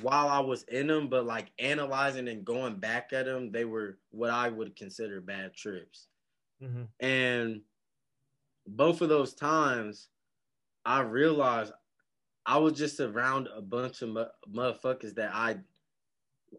while 0.00 0.28
I 0.28 0.40
was 0.40 0.62
in 0.64 0.86
them, 0.86 1.08
but 1.08 1.26
like 1.26 1.52
analyzing 1.58 2.28
and 2.28 2.44
going 2.44 2.76
back 2.76 3.12
at 3.12 3.26
them, 3.26 3.52
they 3.52 3.64
were 3.64 3.98
what 4.10 4.30
I 4.30 4.48
would 4.48 4.76
consider 4.76 5.20
bad 5.20 5.54
trips. 5.54 6.08
hmm 6.60 6.84
And 7.00 7.62
both 8.66 9.00
of 9.00 9.08
those 9.08 9.34
times, 9.34 10.08
I 10.84 11.00
realized 11.00 11.72
I 12.46 12.58
was 12.58 12.74
just 12.74 13.00
around 13.00 13.48
a 13.54 13.62
bunch 13.62 14.02
of 14.02 14.10
mu- 14.10 14.24
motherfuckers 14.50 15.14
that 15.16 15.34
I 15.34 15.58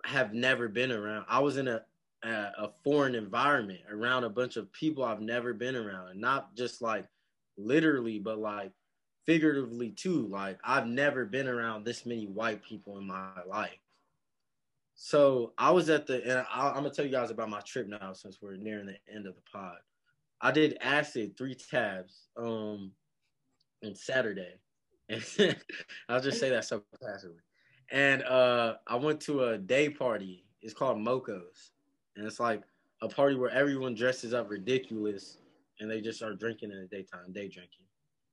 have 0.06 0.34
never 0.34 0.68
been 0.68 0.92
around. 0.92 1.26
I 1.28 1.40
was 1.40 1.58
in 1.58 1.68
a, 1.68 1.84
a 2.24 2.52
a 2.58 2.72
foreign 2.84 3.16
environment 3.16 3.82
around 3.92 4.24
a 4.24 4.30
bunch 4.30 4.58
of 4.58 4.72
people 4.72 5.04
I've 5.04 5.22
never 5.22 5.54
been 5.54 5.76
around, 5.76 6.10
and 6.10 6.22
not 6.22 6.56
just 6.56 6.82
like 6.82 7.06
literally, 7.58 8.20
but 8.20 8.40
like 8.40 8.72
figuratively 9.26 9.92
too. 9.92 10.28
Like 10.28 10.60
I've 10.64 10.88
never 10.88 11.26
been 11.26 11.48
around 11.48 11.86
this 11.86 12.06
many 12.06 12.28
white 12.28 12.64
people 12.64 12.98
in 12.98 13.08
my 13.08 13.30
life. 13.48 13.78
So 14.96 15.54
I 15.58 15.72
was 15.72 15.90
at 15.90 16.08
the, 16.08 16.22
and 16.24 16.46
I, 16.54 16.70
I'm 16.70 16.76
gonna 16.76 16.92
tell 16.92 17.06
you 17.06 17.12
guys 17.12 17.32
about 17.32 17.50
my 17.50 17.62
trip 17.62 17.88
now 17.88 18.14
since 18.14 18.40
we're 18.42 18.56
nearing 18.56 18.86
the 18.86 18.98
end 19.14 19.28
of 19.28 19.36
the 19.36 19.42
pod. 19.52 19.78
I 20.42 20.52
did 20.52 20.78
acid 20.82 21.38
three 21.38 21.56
tabs 21.56 22.28
um 22.38 22.92
on 23.84 23.96
Saturday. 23.96 24.56
And 25.10 25.24
I'll 26.10 26.22
just 26.22 26.40
say 26.40 26.50
that 26.50 26.66
so 26.66 26.84
passively. 27.04 27.42
And 27.92 28.24
uh 28.24 28.76
I 28.88 28.96
went 28.96 29.22
to 29.22 29.46
a 29.46 29.58
day 29.58 29.90
party. 29.90 30.46
It's 30.62 30.74
called 30.74 31.00
Moco's. 31.00 31.73
And 32.16 32.26
it's 32.26 32.40
like 32.40 32.64
a 33.02 33.10
party 33.10 33.36
where 33.36 33.50
everyone 33.50 33.96
dresses 33.96 34.34
up 34.34 34.50
ridiculous 34.50 35.38
and 35.80 35.90
they 35.90 36.02
just 36.02 36.22
are 36.22 36.34
drinking 36.34 36.72
in 36.72 36.80
the 36.80 36.88
daytime, 36.88 37.32
day 37.34 37.48
drinking. 37.48 37.86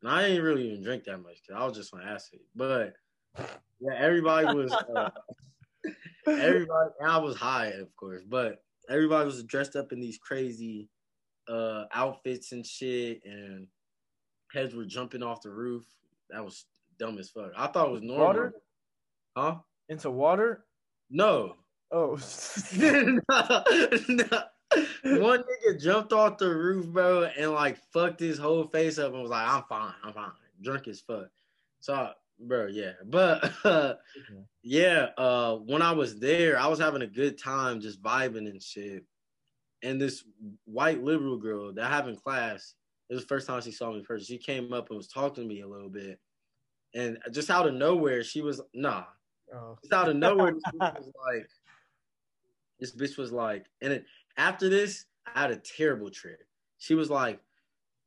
And 0.02 0.10
I 0.10 0.28
didn't 0.28 0.44
really 0.44 0.70
even 0.70 0.82
drink 0.82 1.04
that 1.04 1.18
much 1.18 1.38
because 1.46 1.60
I 1.60 1.66
was 1.66 1.76
just 1.76 1.94
on 1.94 2.02
acid. 2.02 2.40
But 2.54 2.94
yeah, 3.80 3.94
everybody 3.96 4.46
was 4.46 4.72
uh, 4.72 5.10
everybody 6.26 6.90
I 7.04 7.18
was 7.18 7.36
high, 7.36 7.68
of 7.68 7.94
course, 7.96 8.22
but 8.28 8.62
everybody 8.88 9.26
was 9.26 9.42
dressed 9.44 9.76
up 9.76 9.92
in 9.92 10.00
these 10.00 10.18
crazy 10.18 10.88
uh 11.48 11.84
outfits 11.92 12.52
and 12.52 12.64
shit 12.64 13.22
and 13.24 13.66
heads 14.52 14.74
were 14.74 14.84
jumping 14.84 15.22
off 15.22 15.42
the 15.42 15.50
roof. 15.50 15.84
That 16.30 16.44
was 16.44 16.66
dumb 16.98 17.18
as 17.18 17.30
fuck. 17.30 17.52
I 17.56 17.66
thought 17.66 17.88
it 17.88 17.92
was 17.92 18.02
normal. 18.02 18.26
Water 18.26 18.52
Huh? 19.36 19.56
into 19.88 20.10
water. 20.10 20.64
No. 21.08 21.56
Oh, 21.92 22.18
no, 22.76 23.20
no. 24.08 24.42
One 25.02 25.42
nigga 25.42 25.80
jumped 25.80 26.12
off 26.12 26.38
the 26.38 26.48
roof, 26.48 26.86
bro, 26.86 27.24
and 27.24 27.52
like 27.52 27.78
fucked 27.92 28.20
his 28.20 28.38
whole 28.38 28.64
face 28.64 28.98
up 28.98 29.12
and 29.12 29.22
was 29.22 29.30
like, 29.30 29.48
I'm 29.48 29.64
fine, 29.68 29.94
I'm 30.04 30.12
fine. 30.12 30.30
Drunk 30.62 30.86
as 30.86 31.00
fuck. 31.00 31.28
So 31.80 32.10
bro, 32.38 32.66
yeah. 32.66 32.92
But 33.04 33.52
uh, 33.64 33.94
yeah, 34.62 35.08
uh 35.16 35.56
when 35.56 35.82
I 35.82 35.92
was 35.92 36.18
there, 36.18 36.58
I 36.58 36.66
was 36.66 36.78
having 36.78 37.02
a 37.02 37.06
good 37.06 37.38
time 37.38 37.80
just 37.80 38.02
vibing 38.02 38.48
and 38.48 38.62
shit. 38.62 39.04
And 39.82 40.00
this 40.00 40.24
white 40.66 41.02
liberal 41.02 41.38
girl 41.38 41.72
that 41.72 41.84
I 41.84 41.88
have 41.88 42.08
in 42.08 42.16
class, 42.16 42.74
it 43.08 43.14
was 43.14 43.22
the 43.22 43.28
first 43.28 43.46
time 43.46 43.60
she 43.62 43.72
saw 43.72 43.92
me 43.92 44.04
first. 44.04 44.28
She 44.28 44.38
came 44.38 44.72
up 44.72 44.90
and 44.90 44.96
was 44.96 45.08
talking 45.08 45.44
to 45.44 45.48
me 45.48 45.62
a 45.62 45.68
little 45.68 45.88
bit. 45.88 46.18
And 46.94 47.18
just 47.32 47.50
out 47.50 47.66
of 47.66 47.74
nowhere, 47.74 48.22
she 48.22 48.42
was 48.42 48.60
nah. 48.74 49.04
oh. 49.54 49.78
Just 49.82 49.92
out 49.92 50.08
of 50.08 50.16
nowhere, 50.16 50.52
bitch 50.52 50.60
was 50.80 51.10
like, 51.26 51.48
this 52.80 52.94
bitch 52.94 53.16
was 53.18 53.32
like, 53.32 53.66
and 53.80 53.92
it, 53.92 54.04
after 54.36 54.68
this, 54.68 55.06
I 55.34 55.40
had 55.42 55.50
a 55.50 55.56
terrible 55.56 56.10
trip. 56.10 56.42
She 56.78 56.94
was 56.94 57.10
like, 57.10 57.40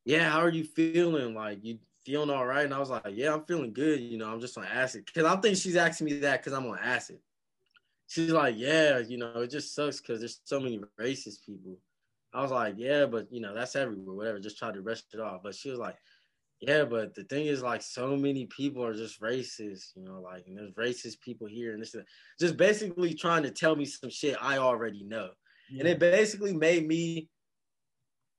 "Yeah, 0.05 0.29
how 0.29 0.39
are 0.39 0.49
you 0.49 0.63
feeling? 0.63 1.33
Like, 1.35 1.63
you 1.63 1.79
feeling 2.05 2.29
all 2.29 2.45
right?" 2.45 2.65
And 2.65 2.73
I 2.73 2.79
was 2.79 2.89
like, 2.89 3.03
"Yeah, 3.11 3.33
I'm 3.33 3.45
feeling 3.45 3.73
good. 3.73 3.99
You 4.01 4.17
know, 4.17 4.31
I'm 4.31 4.41
just 4.41 4.57
on 4.57 4.65
acid." 4.65 5.05
Because 5.05 5.25
I 5.25 5.35
think 5.37 5.57
she's 5.57 5.75
asking 5.75 6.05
me 6.05 6.19
that 6.19 6.41
because 6.41 6.53
I'm 6.53 6.65
on 6.67 6.79
acid. 6.79 7.19
She's 8.07 8.31
like, 8.31 8.55
"Yeah, 8.57 8.99
you 8.99 9.17
know, 9.17 9.41
it 9.41 9.51
just 9.51 9.73
sucks 9.75 10.01
because 10.01 10.19
there's 10.19 10.41
so 10.43 10.59
many 10.59 10.79
racist 10.99 11.45
people." 11.45 11.77
I 12.33 12.41
was 12.41 12.51
like, 12.51 12.75
"Yeah, 12.77 13.05
but 13.05 13.31
you 13.31 13.41
know, 13.41 13.53
that's 13.53 13.75
everywhere. 13.75 14.15
Whatever. 14.15 14.39
Just 14.39 14.57
try 14.57 14.71
to 14.71 14.81
rush 14.81 15.03
it 15.13 15.19
off." 15.19 15.43
But 15.43 15.55
she 15.55 15.69
was 15.69 15.79
like. 15.79 15.97
Yeah, 16.59 16.85
but 16.85 17.13
the 17.13 17.23
thing 17.25 17.47
is, 17.47 17.61
like, 17.61 17.81
so 17.81 18.15
many 18.15 18.45
people 18.45 18.85
are 18.85 18.93
just 18.93 19.21
racist, 19.21 19.95
you 19.95 20.03
know, 20.03 20.21
like, 20.21 20.45
and 20.47 20.57
there's 20.57 20.71
racist 20.71 21.19
people 21.19 21.45
here, 21.45 21.73
and 21.73 21.81
this, 21.81 21.93
is 21.93 22.03
just 22.39 22.55
basically 22.55 23.13
trying 23.13 23.43
to 23.43 23.51
tell 23.51 23.75
me 23.75 23.83
some 23.83 24.09
shit 24.09 24.37
I 24.41 24.57
already 24.57 25.03
know. 25.03 25.29
And 25.77 25.87
it 25.87 25.99
basically 25.99 26.53
made 26.53 26.87
me 26.87 27.29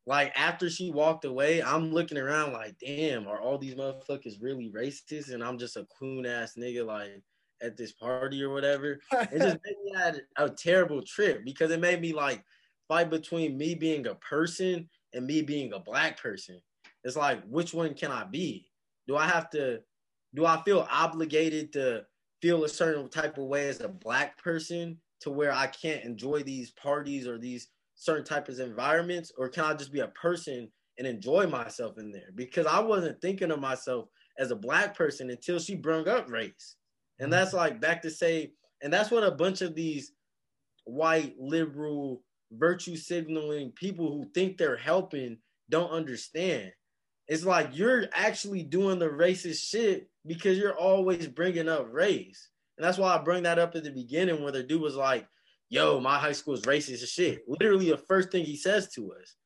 like 0.07 0.33
after 0.37 0.69
she 0.69 0.91
walked 0.91 1.25
away, 1.25 1.63
I'm 1.63 1.93
looking 1.93 2.19
around 2.19 2.53
like, 2.53 2.77
damn, 2.79 3.27
are 3.27 3.41
all 3.41 3.59
these 3.59 3.75
motherfuckers 3.75 4.41
really 4.41 4.71
racist? 4.71 5.33
And 5.33 5.43
I'm 5.43 5.59
just 5.59 5.77
a 5.77 5.87
coon 5.99 6.27
ass 6.27 6.55
nigga 6.59 6.85
like 6.85 7.23
at 7.63 7.77
this 7.77 7.93
party 7.93 8.43
or 8.43 8.51
whatever. 8.51 9.01
It 9.13 9.39
just 9.39 9.59
made 9.65 9.77
me 9.85 9.93
had 9.97 10.21
a 10.37 10.51
terrible 10.51 11.03
trip 11.03 11.45
because 11.45 11.71
it 11.71 11.81
made 11.81 12.01
me 12.01 12.13
like 12.13 12.45
fight 12.87 13.09
between 13.09 13.57
me 13.57 13.75
being 13.75 14.07
a 14.07 14.15
person 14.17 14.89
and 15.15 15.27
me 15.27 15.41
being 15.41 15.73
a 15.73 15.79
black 15.79 16.21
person. 16.21 16.61
It's 17.05 17.17
like, 17.17 17.43
which 17.49 17.75
one 17.75 17.95
can 17.95 18.11
I 18.11 18.25
be? 18.25 18.67
Do 19.07 19.17
I 19.17 19.27
have 19.27 19.51
to 19.51 19.81
do 20.35 20.47
I 20.47 20.61
feel 20.65 20.87
obligated 20.91 21.73
to 21.75 22.05
feel 22.43 22.65
a 22.65 22.69
certain 22.69 23.09
type 23.09 23.39
of 23.39 23.45
way 23.45 23.69
as 23.69 23.81
a 23.81 23.89
black 23.89 24.43
person 24.43 24.99
to 25.21 25.31
where 25.31 25.53
I 25.53 25.69
can't 25.69 26.05
enjoy 26.05 26.43
these 26.43 26.73
parties 26.73 27.27
or 27.27 27.39
these 27.39 27.69
certain 27.95 28.25
types 28.25 28.59
of 28.59 28.69
environments, 28.69 29.33
or 29.39 29.49
can 29.49 29.65
I 29.65 29.75
just 29.75 29.93
be 29.93 30.01
a 30.01 30.09
person 30.09 30.69
and 30.99 31.07
enjoy 31.07 31.47
myself 31.47 31.99
in 31.99 32.11
there? 32.11 32.31
Because 32.35 32.67
I 32.67 32.81
wasn't 32.81 33.21
thinking 33.21 33.51
of 33.51 33.61
myself 33.61 34.09
as 34.39 34.51
a 34.51 34.57
black 34.57 34.97
person 34.97 35.31
until 35.31 35.59
she 35.59 35.77
brung 35.77 36.09
up 36.09 36.29
race. 36.29 36.77
And 37.21 37.33
that's 37.33 37.51
mm-hmm. 37.51 37.59
like 37.59 37.81
back 37.81 38.03
to 38.03 38.11
say, 38.11 38.53
and 38.83 38.93
that's 38.93 39.11
what 39.11 39.25
a 39.25 39.31
bunch 39.31 39.63
of 39.63 39.75
these 39.75 40.13
white 40.85 41.35
liberal 41.39 42.23
virtue 42.53 42.97
signaling 42.97 43.71
people 43.71 44.13
who 44.13 44.27
think 44.35 44.59
they're 44.59 44.77
helping 44.77 45.39
don't 45.71 45.91
understand. 45.91 46.73
It's 47.29 47.45
like 47.45 47.71
you're 47.73 48.07
actually 48.13 48.63
doing 48.63 48.99
the 48.99 49.09
racist 49.09 49.69
shit 49.69 50.11
because 50.27 50.59
you're 50.59 50.79
always 50.79 51.27
bringing 51.27 51.69
up 51.69 51.89
race. 51.91 52.49
And 52.77 52.85
that's 52.85 52.99
why 52.99 53.15
I 53.15 53.19
bring 53.19 53.45
that 53.45 53.59
up 53.59 53.75
at 53.75 53.85
the 53.85 53.91
beginning 53.91 54.43
where 54.43 54.53
the 54.53 54.63
dude 54.63 54.83
was 54.83 54.97
like, 54.97 55.27
yo, 55.71 56.01
my 56.01 56.19
high 56.19 56.33
school 56.33 56.55
is 56.55 56.63
racist 56.63 57.03
as 57.03 57.11
shit. 57.11 57.43
Literally 57.49 57.91
the 57.91 57.97
first 57.97 58.31
thing 58.31 58.45
he 58.45 58.57
says 58.57 58.89
to 58.95 59.13
us. 59.13 59.37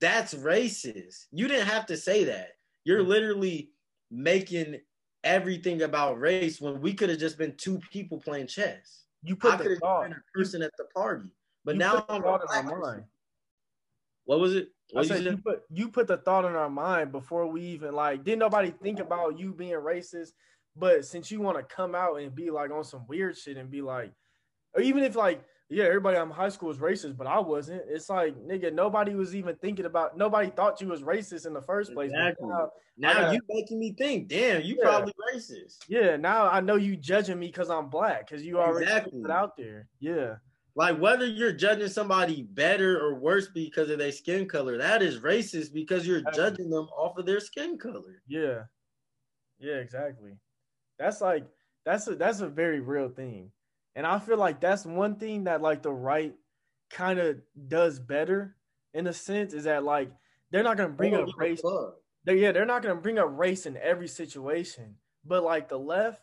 That's 0.00 0.34
racist. 0.34 1.26
You 1.32 1.48
didn't 1.48 1.68
have 1.68 1.86
to 1.86 1.96
say 1.96 2.24
that. 2.24 2.50
You're 2.84 3.02
mm. 3.02 3.08
literally 3.08 3.70
making 4.10 4.80
everything 5.24 5.82
about 5.82 6.20
race 6.20 6.60
when 6.60 6.80
we 6.80 6.94
could 6.94 7.10
have 7.10 7.18
just 7.18 7.38
been 7.38 7.56
two 7.56 7.80
people 7.90 8.20
playing 8.20 8.46
chess. 8.46 9.04
You 9.22 9.34
I 9.42 9.56
put 9.56 9.58
could 9.58 9.80
the 9.80 9.86
have 9.86 10.02
been 10.02 10.12
a 10.12 10.38
person 10.38 10.62
at 10.62 10.70
the 10.78 10.84
party. 10.94 11.30
But 11.64 11.74
you 11.74 11.78
now 11.80 12.04
I'm 12.08 12.22
a 12.22 12.24
thought 12.24 12.42
in 12.42 12.62
person. 12.62 12.80
mind. 12.80 13.04
What 14.26 14.40
was 14.40 14.54
it? 14.54 14.68
I 14.94 14.98
What 14.98 15.02
you 15.02 15.08
said 15.08 15.16
said? 15.24 15.32
you 15.32 15.38
put 15.38 15.62
you 15.70 15.88
put 15.88 16.06
the 16.06 16.16
thought 16.18 16.44
in 16.44 16.54
our 16.54 16.70
mind 16.70 17.10
before 17.12 17.46
we 17.46 17.62
even 17.62 17.94
like 17.94 18.22
didn't 18.22 18.40
nobody 18.40 18.70
think 18.70 19.00
about 19.00 19.38
you 19.38 19.52
being 19.54 19.72
racist, 19.72 20.30
but 20.76 21.04
since 21.04 21.30
you 21.30 21.40
want 21.40 21.56
to 21.58 21.62
come 21.64 21.94
out 21.94 22.20
and 22.20 22.34
be 22.34 22.50
like 22.50 22.70
on 22.70 22.84
some 22.84 23.06
weird 23.08 23.36
shit 23.36 23.56
and 23.56 23.70
be 23.70 23.82
like, 23.82 24.12
or 24.74 24.82
even 24.82 25.02
if 25.02 25.16
like 25.16 25.42
yeah 25.68 25.84
everybody 25.84 26.16
in 26.16 26.30
high 26.30 26.48
school 26.48 26.68
was 26.68 26.78
racist, 26.78 27.16
but 27.16 27.26
I 27.26 27.40
wasn't. 27.40 27.82
It's 27.88 28.08
like 28.08 28.36
nigga 28.36 28.72
nobody 28.72 29.14
was 29.16 29.34
even 29.34 29.56
thinking 29.56 29.86
about 29.86 30.16
nobody 30.16 30.50
thought 30.50 30.80
you 30.80 30.86
was 30.88 31.02
racist 31.02 31.46
in 31.46 31.52
the 31.54 31.62
first 31.62 31.92
place. 31.92 32.10
Exactly. 32.12 32.48
now- 32.48 32.70
Now 32.98 33.12
gotta- 33.12 33.34
you 33.34 33.40
making 33.48 33.78
me 33.78 33.92
think, 33.98 34.28
damn, 34.28 34.62
you 34.62 34.76
Yeah. 34.78 34.84
probably 34.84 35.12
racist. 35.34 35.78
yeah, 35.88 36.16
now 36.16 36.46
I 36.46 36.60
know 36.60 36.76
you 36.76 36.96
judging 36.96 37.38
me 37.38 37.48
because 37.48 37.68
I'm 37.70 37.88
black 37.90 38.26
because 38.28 38.42
you 38.44 38.58
already 38.58 38.86
put 38.86 38.96
Exactly. 38.96 39.20
it 39.22 39.30
out 39.30 39.56
there. 39.56 39.88
Yeah, 40.00 40.36
Like 40.76 40.98
whether 41.00 41.26
you're 41.26 41.52
judging 41.52 41.88
somebody 41.88 42.42
better 42.42 43.00
or 43.00 43.14
worse 43.16 43.48
because 43.48 43.90
of 43.90 43.98
their 43.98 44.12
skin 44.12 44.46
color, 44.46 44.78
that 44.78 45.02
is 45.02 45.20
racist 45.20 45.72
because 45.72 46.06
you're 46.06 46.18
Exactly. 46.18 46.42
judging 46.42 46.70
them 46.70 46.86
off 46.96 47.18
of 47.18 47.26
their 47.26 47.40
skin 47.40 47.78
color. 47.78 48.22
yeah, 48.28 48.64
yeah, 49.58 49.76
exactly. 49.76 50.38
That's 50.98 51.20
like 51.20 51.46
That's 51.84 52.06
a 52.08 52.16
that's 52.16 52.40
a 52.40 52.48
very 52.48 52.80
real 52.80 53.08
thing. 53.08 53.52
And 53.94 54.06
I 54.06 54.18
feel 54.18 54.36
like 54.38 54.60
that's 54.60 54.84
one 54.84 55.16
thing 55.16 55.44
that 55.44 55.62
like 55.62 55.82
the 55.82 55.92
right 55.92 56.34
kind 56.90 57.18
of 57.18 57.40
does 57.68 57.98
better 57.98 58.56
in 58.94 59.06
a 59.06 59.12
sense 59.12 59.54
is 59.54 59.64
that 59.64 59.84
like 59.84 60.10
they're 60.50 60.62
not 60.64 60.76
gonna 60.76 60.90
bring 60.90 61.14
up 61.14 61.28
race. 61.38 61.62
They, 62.24 62.36
yeah, 62.38 62.52
they're 62.52 62.66
not 62.66 62.82
gonna 62.82 63.00
bring 63.00 63.18
up 63.18 63.28
race 63.38 63.66
in 63.66 63.76
every 63.78 64.08
situation. 64.08 64.96
But 65.24 65.42
like 65.44 65.68
the 65.68 65.78
left, 65.78 66.22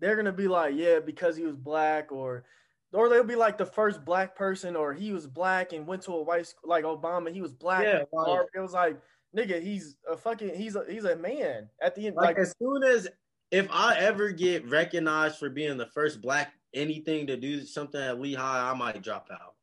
they're 0.00 0.16
gonna 0.16 0.32
be 0.32 0.48
like, 0.48 0.74
yeah, 0.76 0.98
because 1.00 1.36
he 1.36 1.44
was 1.44 1.56
black, 1.56 2.10
or 2.12 2.44
or 2.92 3.08
they'll 3.08 3.24
be 3.24 3.36
like 3.36 3.58
the 3.58 3.66
first 3.66 4.04
black 4.04 4.36
person, 4.36 4.76
or 4.76 4.92
he 4.92 5.12
was 5.12 5.26
black 5.26 5.72
and 5.72 5.86
went 5.86 6.02
to 6.02 6.12
a 6.12 6.22
white 6.22 6.46
school, 6.46 6.68
like 6.68 6.84
Obama, 6.84 7.32
he 7.32 7.40
was 7.40 7.52
black. 7.52 7.84
Yeah, 7.84 8.02
Harvard. 8.14 8.48
it 8.54 8.60
was 8.60 8.72
like, 8.72 8.98
nigga, 9.36 9.62
he's 9.62 9.96
a 10.08 10.16
fucking, 10.16 10.54
he's 10.54 10.76
a 10.76 10.84
he's 10.88 11.04
a 11.04 11.16
man 11.16 11.68
at 11.80 11.94
the 11.94 12.06
end. 12.06 12.16
Like, 12.16 12.36
Like, 12.36 12.38
as 12.38 12.54
soon 12.58 12.82
as 12.84 13.08
if 13.50 13.68
I 13.70 13.96
ever 13.96 14.30
get 14.30 14.68
recognized 14.68 15.38
for 15.38 15.50
being 15.50 15.76
the 15.76 15.86
first 15.86 16.20
black 16.20 16.52
anything 16.74 17.26
to 17.26 17.36
do 17.36 17.64
something 17.64 18.00
at 18.00 18.20
Lehigh, 18.20 18.70
I 18.70 18.74
might 18.74 19.02
drop 19.02 19.28
out. 19.30 19.54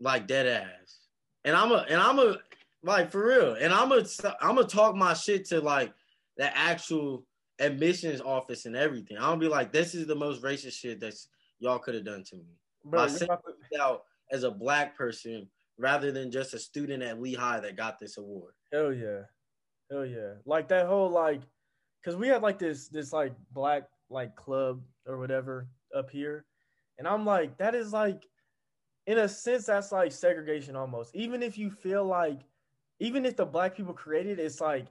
Like 0.00 0.26
dead 0.26 0.46
ass. 0.46 0.98
And 1.44 1.56
I'm 1.56 1.72
a 1.72 1.86
and 1.88 2.00
I'm 2.00 2.18
a 2.18 2.38
like 2.82 3.10
for 3.10 3.26
real. 3.26 3.54
And 3.54 3.72
I'm 3.72 3.92
a 3.92 4.04
I'm 4.40 4.56
gonna 4.56 4.64
talk 4.64 4.94
my 4.94 5.14
shit 5.14 5.46
to 5.46 5.60
like 5.60 5.92
the 6.36 6.56
actual 6.56 7.24
admissions 7.58 8.20
office 8.20 8.66
and 8.66 8.76
everything. 8.76 9.16
I'm 9.16 9.24
gonna 9.24 9.40
be 9.40 9.48
like, 9.48 9.72
this 9.72 9.94
is 9.94 10.06
the 10.06 10.14
most 10.14 10.42
racist 10.42 10.74
shit 10.74 11.00
that 11.00 11.14
y'all 11.58 11.78
could 11.78 11.94
have 11.94 12.04
done 12.04 12.22
to 12.24 12.36
me. 12.36 12.58
bro, 12.84 13.00
my 13.00 13.06
you're 13.08 13.18
sen- 13.18 13.26
about 13.26 13.42
to- 13.72 13.80
Out 13.80 14.04
as 14.32 14.42
a 14.44 14.50
black 14.50 14.96
person 14.96 15.48
rather 15.78 16.10
than 16.12 16.30
just 16.30 16.54
a 16.54 16.58
student 16.58 17.02
at 17.02 17.20
Lehigh 17.20 17.60
that 17.60 17.76
got 17.76 17.98
this 17.98 18.16
award. 18.18 18.54
Hell 18.72 18.92
yeah. 18.92 19.22
Hell 19.90 20.06
yeah. 20.06 20.34
Like 20.44 20.68
that 20.68 20.86
whole 20.86 21.10
like 21.10 21.42
cuz 22.04 22.16
we 22.16 22.28
had 22.28 22.42
like 22.42 22.58
this 22.58 22.88
this 22.88 23.12
like 23.12 23.34
black 23.52 23.84
like 24.10 24.34
club 24.36 24.82
or 25.06 25.18
whatever 25.18 25.68
up 25.94 26.10
here. 26.10 26.44
And 26.98 27.06
I'm 27.06 27.24
like 27.26 27.56
that 27.58 27.74
is 27.74 27.92
like 27.92 28.26
in 29.06 29.18
a 29.18 29.28
sense 29.28 29.66
that's 29.66 29.92
like 29.92 30.10
segregation 30.12 30.74
almost. 30.76 31.14
Even 31.14 31.42
if 31.42 31.56
you 31.58 31.70
feel 31.70 32.04
like 32.04 32.40
even 32.98 33.26
if 33.26 33.36
the 33.36 33.44
black 33.44 33.76
people 33.76 33.92
created 33.92 34.38
it, 34.38 34.44
it's 34.44 34.60
like 34.60 34.86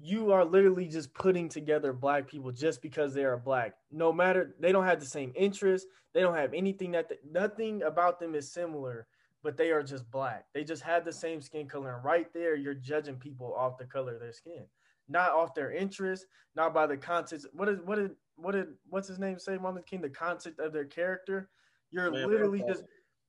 you 0.00 0.32
are 0.32 0.44
literally 0.44 0.88
just 0.88 1.12
putting 1.14 1.48
together 1.48 1.92
black 1.92 2.28
people 2.28 2.52
just 2.52 2.82
because 2.82 3.14
they 3.14 3.24
are 3.24 3.36
black. 3.36 3.74
No 3.90 4.12
matter 4.12 4.54
they 4.60 4.72
don't 4.72 4.84
have 4.84 5.00
the 5.00 5.06
same 5.06 5.32
interests, 5.34 5.88
they 6.14 6.20
don't 6.20 6.36
have 6.36 6.54
anything 6.54 6.92
that 6.92 7.10
nothing 7.30 7.82
about 7.82 8.20
them 8.20 8.34
is 8.34 8.52
similar 8.52 9.06
but 9.46 9.56
they 9.56 9.70
are 9.70 9.82
just 9.82 10.10
black. 10.10 10.44
They 10.54 10.64
just 10.64 10.82
have 10.82 11.04
the 11.04 11.12
same 11.12 11.40
skin 11.40 11.68
color. 11.68 11.94
And 11.94 12.04
right 12.04 12.26
there, 12.34 12.56
you're 12.56 12.74
judging 12.74 13.14
people 13.14 13.54
off 13.54 13.78
the 13.78 13.84
color 13.84 14.14
of 14.14 14.20
their 14.20 14.32
skin, 14.32 14.64
not 15.08 15.30
off 15.30 15.54
their 15.54 15.70
interests, 15.70 16.26
not 16.56 16.74
by 16.74 16.88
the 16.88 16.96
content. 16.96 17.44
What 17.52 17.68
is 17.68 17.78
what 17.84 17.94
did 17.94 18.10
what 18.34 18.56
did 18.56 18.66
what's 18.88 19.06
his 19.06 19.20
name 19.20 19.38
say, 19.38 19.56
Martin 19.56 19.84
King? 19.88 20.00
The 20.00 20.08
concept 20.08 20.58
of 20.58 20.72
their 20.72 20.84
character. 20.84 21.48
You're 21.92 22.10
Man, 22.10 22.28
literally 22.28 22.64
just 22.66 22.82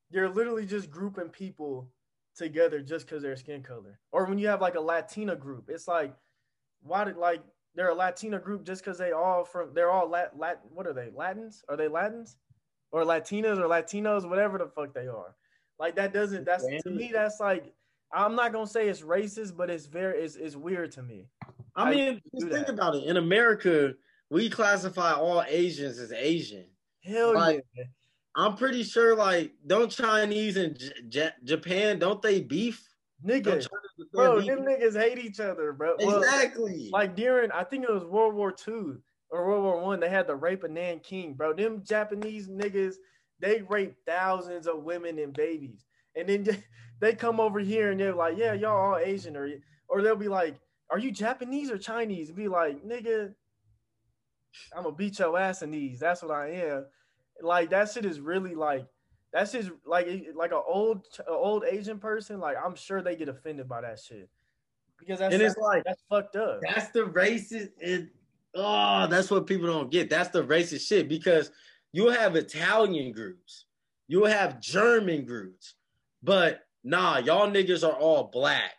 you're 0.09 0.28
literally 0.28 0.65
just 0.65 0.89
grouping 0.89 1.30
people 1.30 1.88
together 2.36 2.82
just 2.82 3.05
because 3.05 3.22
their 3.22 3.36
skin 3.36 3.61
color. 3.61 3.99
Or 4.11 4.26
when 4.26 4.39
you 4.39 4.47
have 4.47 4.59
like 4.59 4.74
a 4.74 4.82
Latina 4.82 5.36
group, 5.36 5.70
it's 5.70 5.88
like 5.88 6.15
why 6.88 7.03
did 7.03 7.17
like 7.17 7.41
they're 7.75 7.89
a 7.89 7.95
Latina 7.95 8.39
group 8.39 8.65
just 8.65 8.83
because 8.83 8.97
they 8.97 9.11
all 9.11 9.43
from 9.43 9.73
they're 9.73 9.91
all 9.91 10.09
Lat, 10.09 10.38
Lat 10.38 10.61
what 10.69 10.88
are 10.88 10.93
they 10.93 11.09
Latins? 11.15 11.63
Are 11.69 11.77
they 11.77 11.88
Latins 11.88 12.38
or 12.91 13.03
Latinas 13.03 13.59
or 13.59 13.67
Latinos, 13.67 14.27
whatever 14.27 14.57
the 14.57 14.67
fuck 14.67 14.93
they 14.93 15.07
are? 15.07 15.35
Like 15.79 15.95
that 15.95 16.13
doesn't 16.13 16.45
that's 16.45 16.65
to 16.83 16.89
me 16.89 17.11
that's 17.13 17.39
like 17.39 17.73
I'm 18.11 18.35
not 18.35 18.53
gonna 18.53 18.67
say 18.67 18.88
it's 18.88 19.01
racist, 19.01 19.55
but 19.55 19.69
it's 19.69 19.85
very 19.85 20.19
it's, 20.19 20.35
it's 20.35 20.55
weird 20.55 20.91
to 20.93 21.03
me. 21.03 21.27
I 21.75 21.89
I 21.89 21.91
mean, 21.93 22.21
just 22.33 22.51
think 22.51 22.67
that. 22.67 22.73
about 22.73 22.95
it. 22.95 23.03
In 23.03 23.17
America, 23.17 23.93
we 24.29 24.49
classify 24.49 25.13
all 25.13 25.43
Asians 25.47 25.99
as 25.99 26.11
Asian. 26.11 26.65
Hell 27.03 27.35
Like, 27.35 27.63
yeah. 27.75 27.83
I'm 28.35 28.55
pretty 28.55 28.83
sure, 28.83 29.15
like, 29.15 29.53
don't 29.65 29.89
Chinese 29.89 30.57
and 30.57 30.77
J- 30.77 30.91
J- 31.07 31.31
Japan 31.43 31.99
don't 31.99 32.21
they 32.21 32.41
beef? 32.41 32.83
Nigga, 33.26 33.68
bro, 34.13 34.41
them 34.41 34.59
niggas 34.59 34.99
hate 34.99 35.18
each 35.18 35.39
other, 35.39 35.74
bro. 35.74 35.95
Well, 35.99 36.20
exactly. 36.20 36.89
like 36.91 37.15
during 37.15 37.51
I 37.51 37.63
think 37.63 37.84
it 37.84 37.91
was 37.91 38.03
World 38.03 38.36
War 38.36 38.53
II 38.68 38.97
or 39.32 39.47
World 39.47 39.63
War 39.63 39.82
One, 39.82 39.99
they 39.99 40.09
had 40.09 40.28
the 40.28 40.36
rape 40.36 40.63
of 40.63 40.72
Nanking, 40.72 41.34
bro. 41.34 41.53
Them 41.53 41.82
Japanese 41.84 42.47
niggas, 42.47 42.95
they 43.39 43.63
rape 43.68 43.95
thousands 44.05 44.68
of 44.68 44.84
women 44.84 45.18
and 45.18 45.34
babies, 45.34 45.86
and 46.15 46.30
then 46.30 46.63
they 46.99 47.15
come 47.15 47.39
over 47.39 47.59
here 47.59 47.91
and 47.91 47.99
they're 47.99 48.13
like, 48.13 48.38
"Yeah, 48.38 48.53
y'all 48.53 48.93
all 48.93 48.97
Asian," 48.97 49.36
or 49.36 49.49
or 49.88 50.03
they'll 50.03 50.15
be 50.15 50.28
like, 50.28 50.55
"Are 50.91 50.99
you 50.99 51.11
Japanese 51.11 51.72
or 51.72 51.80
Chinese?" 51.80 52.30
And 52.30 52.38
Be 52.38 52.47
like, 52.47 52.86
"Nigga, 52.86 53.34
I'm 54.76 54.84
gonna 54.84 54.95
beat 54.95 55.18
your 55.18 55.38
ass 55.39 55.63
in 55.63 55.72
these. 55.72 55.99
That's 55.99 56.22
what 56.22 56.32
I 56.32 56.51
am." 56.51 56.86
Like 57.41 57.72
that 57.72 57.89
shit 57.89 58.05
is 58.05 58.20
really 58.20 58.53
like. 58.53 58.86
That's 59.34 59.51
just 59.51 59.71
like 59.86 60.07
like 60.36 60.51
an 60.51 60.61
old 60.67 61.05
a 61.28 61.32
old 61.32 61.63
Asian 61.65 61.99
person. 61.99 62.39
Like 62.39 62.55
I'm 62.63 62.75
sure 62.75 63.01
they 63.01 63.15
get 63.15 63.30
offended 63.30 63.67
by 63.67 63.82
that 63.82 63.99
shit 63.99 64.30
because 64.97 65.19
that's 65.19 65.34
and 65.34 65.43
it's 65.43 65.57
like 65.57 65.84
that's 65.84 66.03
fucked 66.09 66.36
up. 66.36 66.61
that's 66.61 66.89
the 66.89 67.01
racist. 67.01 67.71
And 67.82 68.09
oh, 68.55 69.07
that's 69.07 69.30
what 69.30 69.47
people 69.47 69.67
don't 69.67 69.91
get. 69.91 70.09
That's 70.09 70.30
the 70.30 70.43
racist 70.43 70.88
shit 70.88 71.07
because 71.07 71.51
you'll 71.91 72.11
have 72.11 72.36
Italian 72.36 73.11
groups, 73.11 73.65
you'll 74.07 74.28
have 74.28 74.59
German 74.61 75.25
groups, 75.25 75.75
but 76.23 76.61
nah, 76.84 77.17
y'all 77.17 77.49
niggas 77.49 77.88
are 77.88 77.97
all 77.97 78.30
black. 78.32 78.75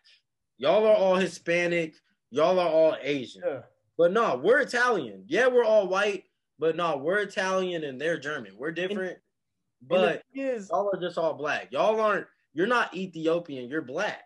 Y'all 0.56 0.86
are 0.86 0.96
all 0.96 1.16
Hispanic. 1.16 1.94
Y'all 2.30 2.58
are 2.58 2.68
all 2.68 2.96
Asian. 3.00 3.42
Yeah. 3.44 3.60
But 3.96 4.12
no, 4.12 4.36
we're 4.36 4.60
Italian. 4.60 5.24
Yeah, 5.26 5.48
we're 5.48 5.64
all 5.64 5.88
white, 5.88 6.24
but 6.58 6.76
no, 6.76 6.96
we're 6.96 7.18
Italian 7.18 7.84
and 7.84 8.00
they're 8.00 8.18
German. 8.18 8.52
We're 8.56 8.72
different, 8.72 9.12
And 9.12 9.18
but 9.82 10.22
is, 10.34 10.68
y'all 10.70 10.90
are 10.92 11.00
just 11.00 11.18
all 11.18 11.34
black. 11.34 11.68
Y'all 11.72 12.00
aren't. 12.00 12.26
You're 12.54 12.66
not 12.66 12.94
Ethiopian. 12.96 13.68
You're 13.68 13.82
black. 13.82 14.24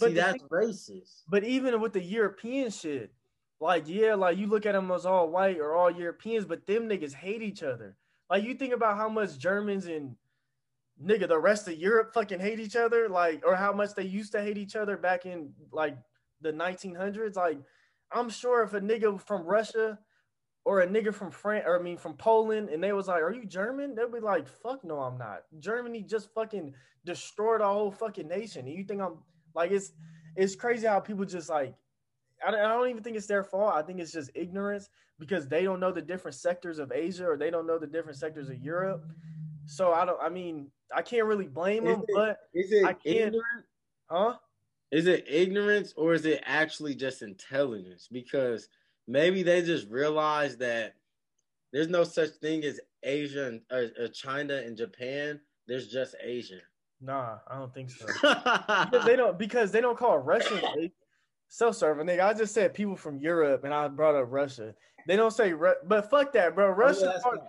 but 0.00 0.08
See, 0.08 0.14
that's 0.14 0.38
thing- 0.38 0.48
racist. 0.50 1.22
but 1.28 1.44
even 1.44 1.80
with 1.80 1.92
the 1.92 2.02
European 2.02 2.70
shit, 2.70 3.12
like 3.60 3.84
yeah, 3.86 4.14
like 4.14 4.36
you 4.38 4.46
look 4.46 4.66
at 4.66 4.72
them 4.72 4.90
as 4.90 5.06
all 5.06 5.28
white 5.30 5.58
or 5.58 5.74
all 5.74 5.90
Europeans, 5.90 6.44
but 6.44 6.66
them 6.66 6.88
niggas 6.88 7.14
hate 7.14 7.42
each 7.42 7.62
other. 7.62 7.96
Like 8.30 8.42
you 8.44 8.54
think 8.54 8.72
about 8.74 8.96
how 8.96 9.08
much 9.08 9.38
Germans 9.38 9.86
and 9.86 10.16
nigga 11.02 11.28
the 11.28 11.38
rest 11.38 11.68
of 11.68 11.74
Europe 11.74 12.12
fucking 12.14 12.40
hate 12.40 12.58
each 12.60 12.76
other, 12.76 13.08
like 13.08 13.42
or 13.46 13.54
how 13.54 13.72
much 13.72 13.94
they 13.94 14.04
used 14.04 14.32
to 14.32 14.42
hate 14.42 14.58
each 14.58 14.74
other 14.76 14.96
back 14.96 15.26
in 15.26 15.52
like 15.72 15.96
the 16.40 16.52
1900s. 16.52 17.36
Like 17.36 17.58
I'm 18.10 18.28
sure 18.30 18.62
if 18.62 18.74
a 18.74 18.80
nigga 18.80 19.20
from 19.20 19.44
Russia 19.44 19.98
or 20.64 20.80
a 20.80 20.86
nigga 20.86 21.12
from 21.14 21.30
France 21.30 21.64
or 21.66 21.78
I 21.78 21.82
mean 21.82 21.96
from 21.98 22.14
Poland 22.14 22.68
and 22.70 22.82
they 22.82 22.92
was 22.92 23.08
like, 23.08 23.22
"Are 23.22 23.32
you 23.32 23.44
German?" 23.44 23.94
They'll 23.94 24.10
be 24.10 24.20
like, 24.20 24.48
"Fuck 24.48 24.84
no, 24.84 25.00
I'm 25.00 25.18
not." 25.18 25.42
Germany 25.60 26.02
just 26.02 26.32
fucking 26.34 26.74
destroyed 27.04 27.60
our 27.60 27.72
whole 27.74 27.90
fucking 27.90 28.28
nation. 28.28 28.66
And 28.66 28.74
you 28.76 28.84
think 28.84 29.00
I'm 29.00 29.18
like 29.54 29.70
it's 29.70 29.92
it's 30.36 30.54
crazy 30.56 30.86
how 30.86 31.00
people 31.00 31.24
just 31.24 31.50
like 31.50 31.74
I 32.46 32.50
don't, 32.50 32.60
I 32.60 32.68
don't 32.68 32.88
even 32.90 33.02
think 33.02 33.16
it's 33.16 33.26
their 33.26 33.44
fault. 33.44 33.74
I 33.74 33.82
think 33.82 34.00
it's 34.00 34.12
just 34.12 34.30
ignorance 34.34 34.88
because 35.18 35.46
they 35.48 35.62
don't 35.62 35.80
know 35.80 35.92
the 35.92 36.02
different 36.02 36.34
sectors 36.34 36.78
of 36.78 36.90
Asia 36.92 37.26
or 37.26 37.36
they 37.36 37.50
don't 37.50 37.66
know 37.66 37.78
the 37.78 37.86
different 37.86 38.18
sectors 38.18 38.48
of 38.48 38.58
Europe. 38.58 39.04
So 39.66 39.92
I 39.92 40.04
don't. 40.04 40.20
I 40.20 40.28
mean, 40.28 40.70
I 40.94 41.02
can't 41.02 41.26
really 41.26 41.46
blame 41.46 41.86
Is 41.86 41.92
them, 41.94 42.04
it- 42.08 42.14
but 42.14 42.38
Is 42.54 42.72
it 42.72 42.84
I 42.84 42.92
can't- 42.94 43.04
ignorant? 43.06 43.64
huh? 44.10 44.36
Is 44.90 45.06
it 45.06 45.24
ignorance 45.28 45.92
or 45.96 46.14
is 46.14 46.24
it 46.24 46.42
actually 46.46 46.94
just 46.94 47.22
intelligence? 47.22 48.08
Because 48.10 48.68
maybe 49.06 49.42
they 49.42 49.62
just 49.62 49.88
realize 49.88 50.56
that 50.58 50.94
there's 51.72 51.88
no 51.88 52.04
such 52.04 52.30
thing 52.40 52.64
as 52.64 52.80
Asia 53.02 53.46
and 53.46 53.60
uh, 53.70 54.04
uh, 54.04 54.08
China 54.08 54.54
and 54.54 54.76
Japan. 54.76 55.40
There's 55.66 55.88
just 55.88 56.14
Asia. 56.22 56.60
Nah, 57.00 57.38
I 57.48 57.58
don't 57.58 57.74
think 57.74 57.90
so. 57.90 58.06
they 59.04 59.16
don't 59.16 59.38
because 59.38 59.70
they 59.70 59.80
don't 59.80 59.98
call 59.98 60.18
Russian 60.18 60.90
self-serving. 61.48 62.06
Nigga, 62.06 62.24
I 62.24 62.34
just 62.34 62.54
said 62.54 62.74
people 62.74 62.96
from 62.96 63.18
Europe 63.18 63.64
and 63.64 63.74
I 63.74 63.88
brought 63.88 64.14
up 64.14 64.26
Russia. 64.30 64.74
They 65.06 65.16
don't 65.16 65.32
say, 65.32 65.52
Ru- 65.52 65.74
but 65.84 66.08
fuck 66.08 66.32
that, 66.32 66.54
bro. 66.54 66.68
Oh, 66.68 66.70
Russia, 66.70 67.20
part, 67.22 67.40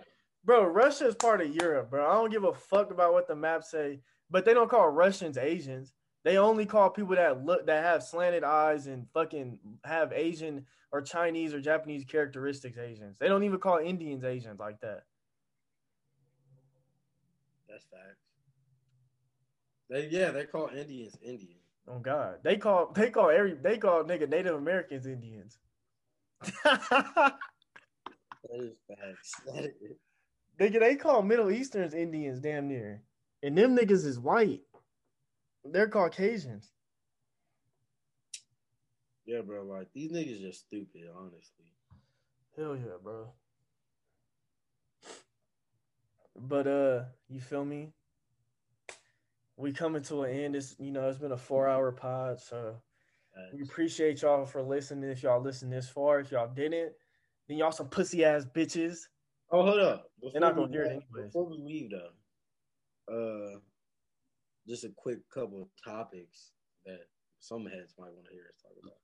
bro. 0.44 0.64
Russia 0.64 1.06
is 1.06 1.14
part 1.14 1.40
of 1.40 1.54
Europe, 1.54 1.90
bro. 1.90 2.06
I 2.06 2.14
don't 2.14 2.30
give 2.30 2.44
a 2.44 2.52
fuck 2.52 2.90
about 2.90 3.12
what 3.12 3.28
the 3.28 3.36
maps 3.36 3.70
say. 3.70 4.00
But 4.30 4.44
they 4.44 4.54
don't 4.54 4.68
call 4.68 4.88
Russians 4.88 5.38
Asians. 5.38 5.92
They 6.26 6.38
only 6.38 6.66
call 6.66 6.90
people 6.90 7.14
that 7.14 7.46
look 7.46 7.66
that 7.66 7.84
have 7.84 8.02
slanted 8.02 8.42
eyes 8.42 8.88
and 8.88 9.06
fucking 9.14 9.60
have 9.84 10.12
Asian 10.12 10.66
or 10.90 11.00
Chinese 11.00 11.54
or 11.54 11.60
Japanese 11.60 12.04
characteristics 12.04 12.76
Asians. 12.78 13.16
They 13.16 13.28
don't 13.28 13.44
even 13.44 13.60
call 13.60 13.78
Indians 13.78 14.24
Asians 14.24 14.58
like 14.58 14.80
that. 14.80 15.04
That's 17.68 17.84
facts. 17.84 18.24
They 19.88 20.08
yeah, 20.08 20.32
they 20.32 20.46
call 20.46 20.68
Indians 20.76 21.16
Indian. 21.22 21.60
Oh 21.86 22.00
God, 22.00 22.38
they 22.42 22.56
call 22.56 22.90
they 22.92 23.08
call 23.10 23.30
every 23.30 23.54
they 23.54 23.78
call 23.78 24.02
nigga 24.02 24.28
Native 24.28 24.56
Americans 24.56 25.06
Indians. 25.06 25.58
That 28.48 28.62
is 28.64 28.76
facts. 28.88 29.32
That 29.46 29.64
is- 29.64 29.96
Nigga, 30.60 30.80
they 30.80 30.96
call 30.96 31.22
Middle 31.22 31.50
Easterns 31.50 31.94
Indians 31.94 32.40
damn 32.40 32.66
near. 32.66 33.02
And 33.42 33.58
them 33.58 33.76
niggas 33.76 34.06
is 34.06 34.18
white. 34.18 34.62
They're 35.72 35.88
Caucasians. 35.88 36.70
yeah, 39.26 39.40
bro. 39.40 39.64
Like 39.64 39.88
these 39.92 40.12
niggas 40.12 40.40
just 40.40 40.60
stupid, 40.66 41.02
honestly. 41.16 41.72
Hell 42.56 42.76
yeah, 42.76 42.96
bro. 43.02 43.28
But 46.38 46.66
uh, 46.66 47.04
you 47.28 47.40
feel 47.40 47.64
me? 47.64 47.92
We 49.56 49.72
coming 49.72 50.02
to 50.04 50.22
an 50.22 50.30
end. 50.38 50.56
It's 50.56 50.76
you 50.78 50.90
know 50.92 51.08
it's 51.08 51.18
been 51.18 51.32
a 51.32 51.36
four 51.36 51.66
hour 51.66 51.90
pod, 51.92 52.40
so 52.40 52.76
we 53.54 53.62
appreciate 53.62 54.22
y'all 54.22 54.44
for 54.44 54.62
listening. 54.62 55.10
If 55.10 55.22
y'all 55.22 55.40
listen 55.42 55.70
this 55.70 55.88
far, 55.88 56.20
if 56.20 56.30
y'all 56.30 56.48
didn't, 56.52 56.92
then 57.48 57.56
y'all 57.56 57.72
some 57.72 57.88
pussy 57.88 58.24
ass 58.24 58.44
bitches. 58.44 58.98
Oh, 59.50 59.62
hold 59.62 59.80
up. 59.80 60.10
They're 60.32 60.40
not 60.40 60.54
Before 60.54 60.66
gonna 60.68 60.72
hear 60.72 60.82
it 60.84 60.88
we- 60.88 60.92
anyways. 61.18 61.32
Before 61.32 61.44
we 61.48 61.58
leave, 61.58 61.90
though, 61.90 63.54
uh, 63.54 63.58
just 64.68 64.84
a 64.84 64.90
quick 64.96 65.18
couple 65.32 65.62
of 65.62 65.68
topics 65.84 66.50
that 66.84 67.00
some 67.40 67.66
heads 67.66 67.94
might 67.98 68.12
want 68.12 68.26
to 68.26 68.32
hear 68.32 68.46
us 68.48 68.62
talk 68.62 68.72
about. 68.82 68.98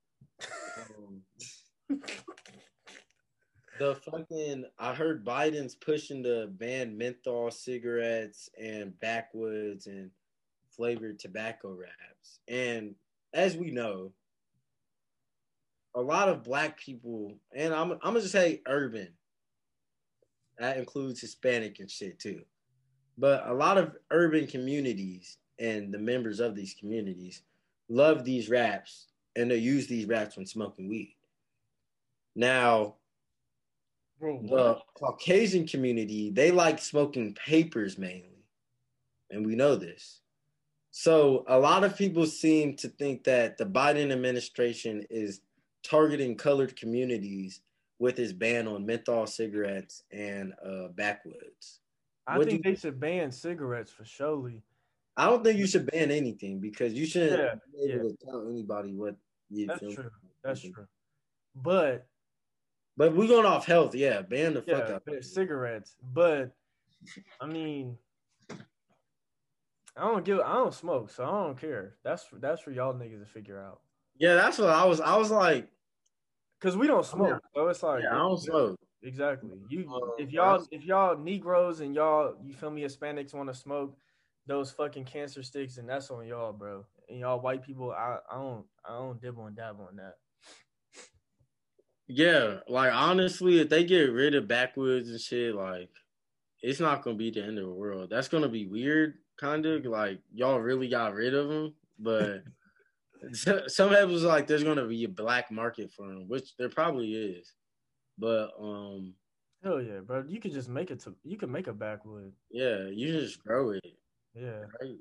Um, 0.98 2.00
the 3.78 3.94
fucking, 3.94 4.64
I 4.78 4.94
heard 4.94 5.24
Biden's 5.24 5.74
pushing 5.74 6.22
to 6.24 6.48
ban 6.50 6.96
menthol 6.96 7.50
cigarettes 7.50 8.48
and 8.60 8.98
backwoods 9.00 9.86
and 9.86 10.10
flavored 10.70 11.18
tobacco 11.18 11.72
wraps. 11.72 12.40
And 12.48 12.94
as 13.32 13.56
we 13.56 13.70
know, 13.70 14.12
a 15.94 16.00
lot 16.00 16.28
of 16.28 16.42
black 16.42 16.78
people, 16.78 17.34
and 17.54 17.74
I'm, 17.74 17.92
I'm 17.92 17.98
gonna 18.02 18.20
just 18.20 18.32
say 18.32 18.62
urban, 18.66 19.08
that 20.58 20.78
includes 20.78 21.20
Hispanic 21.20 21.80
and 21.80 21.90
shit 21.90 22.18
too. 22.18 22.42
But 23.18 23.46
a 23.46 23.52
lot 23.52 23.78
of 23.78 23.96
urban 24.10 24.46
communities 24.46 25.36
and 25.58 25.92
the 25.92 25.98
members 25.98 26.40
of 26.40 26.54
these 26.54 26.74
communities 26.74 27.42
love 27.88 28.24
these 28.24 28.48
wraps 28.48 29.06
and 29.36 29.50
they 29.50 29.56
use 29.56 29.86
these 29.86 30.06
wraps 30.06 30.36
when 30.36 30.46
smoking 30.46 30.88
weed. 30.88 31.16
Now, 32.34 32.96
Bro, 34.20 34.42
the 34.42 34.78
Caucasian 34.94 35.66
community, 35.66 36.30
they 36.30 36.50
like 36.50 36.80
smoking 36.80 37.34
papers 37.34 37.98
mainly. 37.98 38.44
And 39.30 39.44
we 39.44 39.56
know 39.56 39.76
this. 39.76 40.20
So 40.90 41.44
a 41.48 41.58
lot 41.58 41.84
of 41.84 41.96
people 41.96 42.26
seem 42.26 42.76
to 42.76 42.88
think 42.88 43.24
that 43.24 43.56
the 43.56 43.64
Biden 43.64 44.12
administration 44.12 45.04
is 45.08 45.40
targeting 45.82 46.36
colored 46.36 46.76
communities 46.76 47.62
with 47.98 48.16
his 48.16 48.32
ban 48.32 48.68
on 48.68 48.84
menthol 48.84 49.26
cigarettes 49.26 50.02
and 50.12 50.52
uh, 50.64 50.88
backwoods. 50.88 51.80
I 52.26 52.38
what 52.38 52.46
think 52.46 52.62
they 52.62 52.74
should 52.74 53.00
ban 53.00 53.32
cigarettes 53.32 53.90
for 53.90 54.04
surely. 54.04 54.62
I 55.16 55.26
don't 55.26 55.44
think 55.44 55.58
you 55.58 55.66
should 55.66 55.90
ban 55.90 56.10
anything 56.10 56.60
because 56.60 56.94
you 56.94 57.06
shouldn't 57.06 57.38
Yeah, 57.38 57.54
be 57.72 57.92
able 57.92 58.10
to 58.10 58.16
tell 58.24 58.48
anybody 58.48 58.94
what 58.94 59.16
you 59.50 59.66
That's 59.66 59.80
feel. 59.80 59.94
true. 59.94 60.10
That's 60.42 60.60
true. 60.60 60.86
But 61.54 62.06
But 62.96 63.14
we're 63.14 63.28
going 63.28 63.46
off 63.46 63.66
health. 63.66 63.94
Yeah, 63.94 64.22
ban 64.22 64.54
the 64.54 64.62
fuck 64.62 64.90
out. 64.90 65.02
cigarettes. 65.22 65.96
But 66.02 66.52
I 67.40 67.46
mean, 67.46 67.98
I 68.50 70.04
don't 70.04 70.24
give. 70.24 70.40
I 70.40 70.54
don't 70.54 70.72
smoke, 70.74 71.10
so 71.10 71.24
I 71.24 71.44
don't 71.44 71.58
care. 71.58 71.96
That's 72.02 72.26
that's 72.40 72.62
for 72.62 72.70
y'all 72.70 72.94
niggas 72.94 73.20
to 73.20 73.26
figure 73.26 73.60
out. 73.60 73.80
Yeah, 74.18 74.34
that's 74.34 74.58
what 74.58 74.70
I 74.70 74.84
was. 74.84 75.00
I 75.00 75.16
was 75.16 75.30
like, 75.30 75.68
Cause 76.62 76.76
we 76.76 76.86
don't 76.86 77.04
smoke, 77.04 77.42
so 77.56 77.68
it's 77.68 77.82
like 77.82 78.04
yeah, 78.04 78.14
I 78.14 78.18
don't 78.18 78.38
smoke. 78.38 78.78
Exactly. 79.02 79.50
You 79.68 79.92
Uh, 79.92 80.14
if 80.16 80.30
y'all 80.30 80.64
if 80.70 80.84
y'all 80.84 81.18
Negroes 81.18 81.80
and 81.80 81.92
y'all 81.92 82.36
you 82.44 82.52
feel 82.54 82.70
me 82.70 82.82
Hispanics 82.82 83.34
want 83.34 83.48
to 83.48 83.54
smoke 83.54 83.96
those 84.46 84.70
fucking 84.70 85.04
cancer 85.04 85.42
sticks, 85.42 85.78
and 85.78 85.88
that's 85.88 86.10
on 86.10 86.26
y'all, 86.26 86.52
bro. 86.52 86.84
And 87.08 87.18
y'all 87.20 87.40
white 87.40 87.62
people, 87.62 87.92
I 87.92 88.18
I 88.30 88.36
don't 88.36 88.64
I 88.84 88.94
don't 88.94 89.20
dibble 89.20 89.46
and 89.46 89.56
dabble 89.56 89.86
on 89.88 89.96
that. 89.96 90.14
Yeah, 92.08 92.58
like 92.68 92.92
honestly, 92.92 93.60
if 93.60 93.68
they 93.68 93.84
get 93.84 94.12
rid 94.12 94.34
of 94.34 94.48
backwoods 94.48 95.08
and 95.08 95.20
shit, 95.20 95.54
like 95.54 95.88
it's 96.60 96.80
not 96.80 97.02
gonna 97.02 97.16
be 97.16 97.30
the 97.30 97.42
end 97.42 97.58
of 97.58 97.64
the 97.66 97.72
world. 97.72 98.10
That's 98.10 98.28
gonna 98.28 98.48
be 98.48 98.66
weird, 98.66 99.14
kind 99.38 99.64
of 99.64 99.84
like 99.86 100.20
y'all 100.32 100.58
really 100.58 100.88
got 100.88 101.14
rid 101.14 101.34
of 101.34 101.48
them, 101.48 101.74
but 101.98 102.42
some 103.32 103.90
people 103.90 104.08
was 104.08 104.24
like 104.24 104.46
there's 104.46 104.64
gonna 104.64 104.86
be 104.86 105.04
a 105.04 105.08
black 105.08 105.50
market 105.50 105.90
for 105.92 106.06
them, 106.06 106.28
which 106.28 106.56
there 106.56 106.68
probably 106.68 107.14
is. 107.14 107.52
But 108.18 108.50
um, 108.60 109.14
Hell 109.62 109.80
yeah, 109.80 110.00
bro. 110.00 110.24
You 110.26 110.40
could 110.40 110.52
just 110.52 110.68
make 110.68 110.90
it 110.90 111.00
to 111.00 111.14
you 111.22 111.38
can 111.38 111.50
make 111.50 111.68
a 111.68 111.72
backwood. 111.72 112.32
yeah, 112.50 112.88
you 112.92 113.12
just 113.12 113.42
grow 113.44 113.70
it, 113.70 113.86
Yeah. 114.34 114.64
right? 114.80 114.96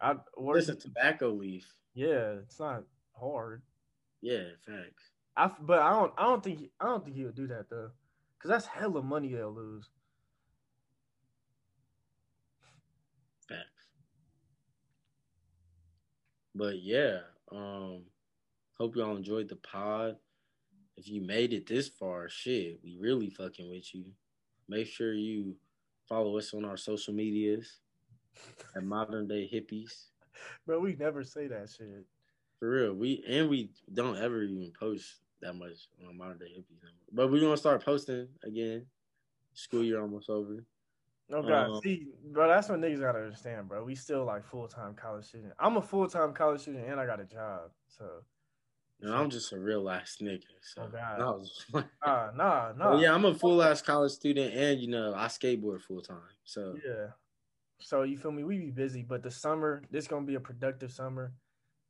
I 0.00 0.16
or 0.34 0.58
It's 0.58 0.68
a 0.68 0.74
tobacco 0.74 1.30
leaf. 1.30 1.66
yeah, 1.94 2.34
it's 2.42 2.58
not 2.58 2.84
hard. 3.18 3.62
Yeah, 4.20 4.44
facts. 4.66 5.10
I 5.36 5.50
but 5.60 5.80
I 5.80 5.90
don't 5.90 6.12
I 6.18 6.24
don't 6.24 6.42
think 6.42 6.70
I 6.80 6.86
don't 6.86 7.04
think 7.04 7.16
he 7.16 7.24
would 7.24 7.34
do 7.34 7.46
that 7.48 7.68
though, 7.70 7.90
cause 8.40 8.48
that's 8.50 8.66
hella 8.66 9.02
money 9.02 9.32
they'll 9.32 9.52
lose. 9.52 9.88
Facts. 13.48 13.86
But 16.54 16.82
yeah, 16.82 17.20
um, 17.50 18.02
hope 18.78 18.96
y'all 18.96 19.16
enjoyed 19.16 19.48
the 19.48 19.56
pod. 19.56 20.16
If 20.96 21.08
you 21.08 21.22
made 21.22 21.52
it 21.52 21.66
this 21.66 21.88
far, 21.88 22.28
shit, 22.28 22.78
we 22.84 22.96
really 23.00 23.30
fucking 23.30 23.70
with 23.70 23.94
you. 23.94 24.04
Make 24.68 24.86
sure 24.86 25.14
you 25.14 25.56
follow 26.08 26.36
us 26.36 26.52
on 26.52 26.64
our 26.64 26.76
social 26.76 27.14
medias 27.14 27.78
at 28.76 28.84
Modern 28.84 29.26
Day 29.28 29.48
Hippies. 29.52 30.06
Bro, 30.66 30.80
we 30.80 30.94
never 30.96 31.22
say 31.24 31.46
that 31.48 31.68
shit. 31.70 32.04
For 32.58 32.70
real, 32.70 32.94
we 32.94 33.24
and 33.28 33.48
we 33.48 33.70
don't 33.92 34.16
ever 34.16 34.42
even 34.42 34.72
post 34.78 35.20
that 35.40 35.54
much 35.54 35.88
on 36.08 36.16
Modern 36.16 36.38
Day 36.38 36.46
Hippies. 36.46 36.82
anymore. 36.82 37.08
But 37.12 37.30
we're 37.30 37.40
gonna 37.40 37.56
start 37.56 37.84
posting 37.84 38.28
again. 38.44 38.86
School 39.54 39.82
year 39.84 40.00
almost 40.00 40.30
over. 40.30 40.64
Oh 41.30 41.42
god, 41.42 41.70
Um, 41.70 41.80
see, 41.82 42.08
bro, 42.32 42.48
that's 42.48 42.68
what 42.68 42.80
niggas 42.80 43.00
gotta 43.00 43.18
understand, 43.20 43.68
bro. 43.68 43.84
We 43.84 43.94
still 43.94 44.24
like 44.24 44.44
full 44.44 44.66
time 44.68 44.94
college 44.94 45.26
student. 45.26 45.52
I'm 45.58 45.76
a 45.76 45.82
full 45.82 46.08
time 46.08 46.32
college 46.32 46.62
student 46.62 46.86
and 46.88 46.98
I 47.00 47.06
got 47.06 47.20
a 47.20 47.24
job, 47.24 47.70
so 47.86 48.24
And 49.00 49.12
I'm 49.12 49.28
just 49.30 49.52
a 49.52 49.58
real 49.58 49.90
ass 49.90 50.18
nigga. 50.22 50.42
So 50.62 50.82
Oh, 50.82 50.88
God. 50.88 51.18
Was 51.18 51.48
just- 51.48 51.74
nah, 51.74 52.30
nah, 52.36 52.72
nah. 52.76 52.90
Well, 52.90 53.00
yeah, 53.00 53.12
I'm 53.14 53.24
a 53.24 53.34
full 53.34 53.62
ass 53.62 53.82
college 53.82 54.12
student, 54.12 54.54
and 54.54 54.80
you 54.80 54.88
know 54.88 55.12
I 55.14 55.26
skateboard 55.26 55.80
full 55.82 56.00
time. 56.02 56.18
So 56.44 56.78
Yeah. 56.84 57.08
So 57.82 58.02
you 58.02 58.16
feel 58.16 58.32
me? 58.32 58.44
We 58.44 58.58
be 58.58 58.70
busy, 58.70 59.02
but 59.02 59.22
the 59.22 59.30
summer, 59.30 59.82
this 59.90 60.06
gonna 60.06 60.26
be 60.26 60.36
a 60.36 60.40
productive 60.40 60.92
summer. 60.92 61.32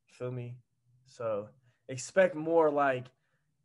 Feel 0.06 0.30
me? 0.30 0.56
So 1.06 1.48
expect 1.88 2.34
more 2.34 2.70
like 2.70 3.06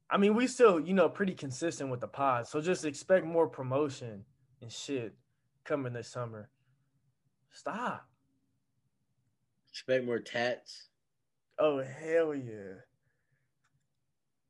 I 0.10 0.18
mean, 0.18 0.36
we 0.36 0.48
still, 0.48 0.80
you 0.80 0.94
know, 0.94 1.10
pretty 1.10 1.34
consistent 1.34 1.90
with 1.90 2.00
the 2.00 2.08
pod. 2.08 2.48
So 2.48 2.62
just 2.62 2.86
expect 2.86 3.26
more 3.26 3.48
promotion 3.48 4.24
and 4.62 4.72
shit 4.72 5.14
coming 5.66 5.94
this 5.94 6.08
summer. 6.08 6.50
Stop. 7.52 8.08
expect 9.70 10.06
more 10.06 10.20
tats. 10.20 10.88
Oh 11.60 11.82
hell 11.82 12.36
yeah. 12.36 12.82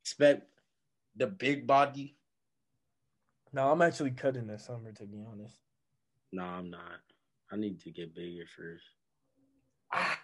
Expect 0.02 0.46
the 1.16 1.26
big 1.26 1.66
body. 1.66 2.16
No, 3.52 3.70
I'm 3.70 3.82
actually 3.82 4.10
cutting 4.12 4.46
this 4.46 4.66
summer 4.66 4.92
to 4.92 5.04
be 5.04 5.24
honest. 5.30 5.56
No, 6.32 6.44
I'm 6.44 6.70
not. 6.70 7.00
I 7.50 7.56
need 7.56 7.80
to 7.80 7.90
get 7.90 8.14
bigger 8.14 8.44
first. 8.56 8.84
Ah, 9.92 10.20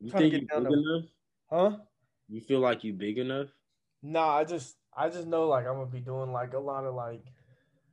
You 0.00 0.10
think 0.10 0.32
you 0.32 0.40
down 0.46 0.64
big 0.64 0.72
to- 0.72 0.78
enough? 0.78 1.04
huh? 1.50 1.76
You 2.28 2.40
feel 2.40 2.60
like 2.60 2.82
you 2.84 2.92
big 2.94 3.18
enough? 3.18 3.48
Nah, 4.02 4.36
I 4.38 4.44
just 4.44 4.76
I 4.96 5.08
just 5.10 5.26
know 5.26 5.48
like 5.48 5.66
I'm 5.66 5.74
gonna 5.74 5.86
be 5.86 6.00
doing 6.00 6.32
like 6.32 6.54
a 6.54 6.58
lot 6.58 6.84
of 6.84 6.94
like 6.94 7.22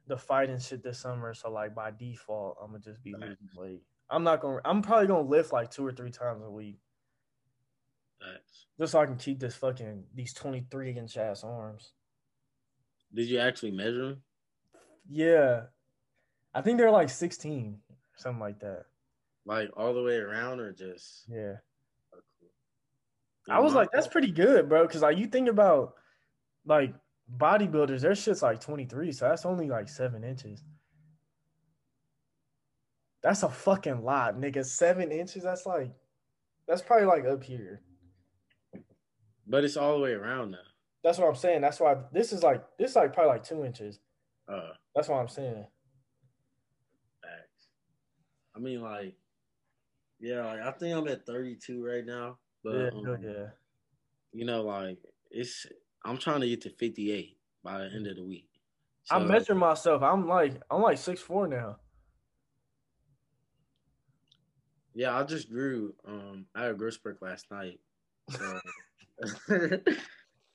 the 0.08 0.18
fighting 0.18 0.60
shit 0.60 0.84
this 0.84 1.00
summer. 1.00 1.34
So 1.34 1.52
like 1.52 1.76
by 1.76 1.92
default, 1.92 2.58
I'm 2.62 2.68
gonna 2.72 2.80
just 2.80 3.04
be 3.04 3.14
losing 3.14 3.50
weight. 3.56 3.82
I'm 4.10 4.24
not 4.24 4.40
gonna. 4.42 4.60
I'm 4.66 4.82
probably 4.82 5.08
gonna 5.08 5.28
lift 5.28 5.52
like 5.54 5.72
two 5.72 5.86
or 5.86 5.92
three 5.92 6.12
times 6.12 6.44
a 6.44 6.50
week 6.50 6.80
That's- 8.20 8.66
just 8.80 8.92
so 8.94 9.00
I 9.00 9.06
can 9.06 9.18
keep 9.18 9.40
this 9.40 9.56
fucking 9.56 10.06
these 10.14 10.34
23 10.34 10.92
inch 10.98 11.18
ass 11.18 11.44
arms. 11.44 11.94
Did 13.14 13.28
you 13.28 13.40
actually 13.40 13.72
measure 13.72 14.10
them? 14.10 14.24
Yeah, 15.10 15.64
I 16.54 16.62
think 16.62 16.78
they're 16.78 16.92
like 16.92 17.10
16, 17.10 17.82
something 18.22 18.40
like 18.40 18.60
that. 18.60 18.86
Like 19.46 19.70
all 19.76 19.94
the 19.94 20.04
way 20.04 20.16
around, 20.18 20.60
or 20.60 20.72
just? 20.72 21.26
Yeah. 21.28 21.56
I 23.50 23.60
was 23.60 23.74
like, 23.74 23.90
that's 23.92 24.08
pretty 24.08 24.32
good, 24.32 24.70
bro. 24.70 24.86
Because 24.86 25.02
like 25.02 25.18
you 25.18 25.26
think 25.28 25.50
about 25.50 25.96
like 26.66 26.94
bodybuilders, 27.38 28.02
their 28.02 28.16
shit's 28.16 28.44
like 28.44 28.62
23, 28.62 29.12
so 29.12 29.28
that's 29.28 29.46
only 29.46 29.68
like 29.68 29.90
seven 29.90 30.24
inches. 30.24 30.64
That's 33.24 33.44
a 33.44 33.50
fucking 33.50 34.04
lot, 34.04 34.38
nigga. 34.38 34.66
Seven 34.66 35.12
inches. 35.12 35.44
That's 35.44 35.66
like, 35.66 35.92
that's 36.68 36.82
probably 36.82 37.08
like 37.08 37.26
up 37.26 37.44
here. 37.44 37.82
But 39.48 39.64
it's 39.64 39.78
all 39.78 39.96
the 39.96 40.04
way 40.04 40.12
around 40.14 40.52
now. 40.52 40.58
That's 41.04 41.18
what 41.18 41.28
I'm 41.28 41.36
saying. 41.36 41.62
That's 41.62 41.80
why 41.80 41.98
this 42.12 42.32
is 42.32 42.44
like 42.44 42.64
this 42.78 42.92
is 42.92 42.96
like 42.96 43.14
probably 43.14 43.32
like 43.34 43.44
two 43.44 43.66
inches. 43.66 44.00
Uh, 44.48 44.72
That's 44.96 45.08
what 45.08 45.18
I'm 45.18 45.28
saying. 45.28 45.66
I 48.56 48.60
mean, 48.60 48.82
like, 48.82 49.16
yeah, 50.20 50.46
like, 50.46 50.62
I 50.62 50.72
think 50.72 50.96
I'm 50.96 51.08
at 51.08 51.26
32 51.26 51.86
right 51.86 52.06
now. 52.06 52.38
But 52.64 52.76
yeah, 52.76 52.88
um, 52.88 53.18
yeah. 53.24 53.48
you 54.34 54.46
know, 54.46 54.62
like 54.64 55.00
it's 55.32 55.66
I'm 56.06 56.18
trying 56.18 56.42
to 56.42 56.48
get 56.48 56.62
to 56.62 56.70
58 56.70 57.38
by 57.64 57.80
the 57.80 57.86
end 57.86 58.08
of 58.08 58.18
the 58.18 58.24
week. 58.24 58.50
I 59.10 59.20
So, 59.20 59.26
measure 59.26 59.56
myself. 59.56 60.04
I'm 60.04 60.28
like 60.28 60.62
I'm 60.70 60.82
like 60.82 60.98
six 60.98 61.22
four 61.22 61.48
now. 61.48 61.78
Yeah, 64.94 65.18
I 65.18 65.24
just 65.24 65.50
grew. 65.50 65.96
Um, 66.06 66.46
I 66.54 66.64
had 66.64 66.72
a 66.72 66.74
growth 66.76 66.96
spurt 66.96 67.22
last 67.22 67.50
night. 67.50 67.80
So, 68.30 68.60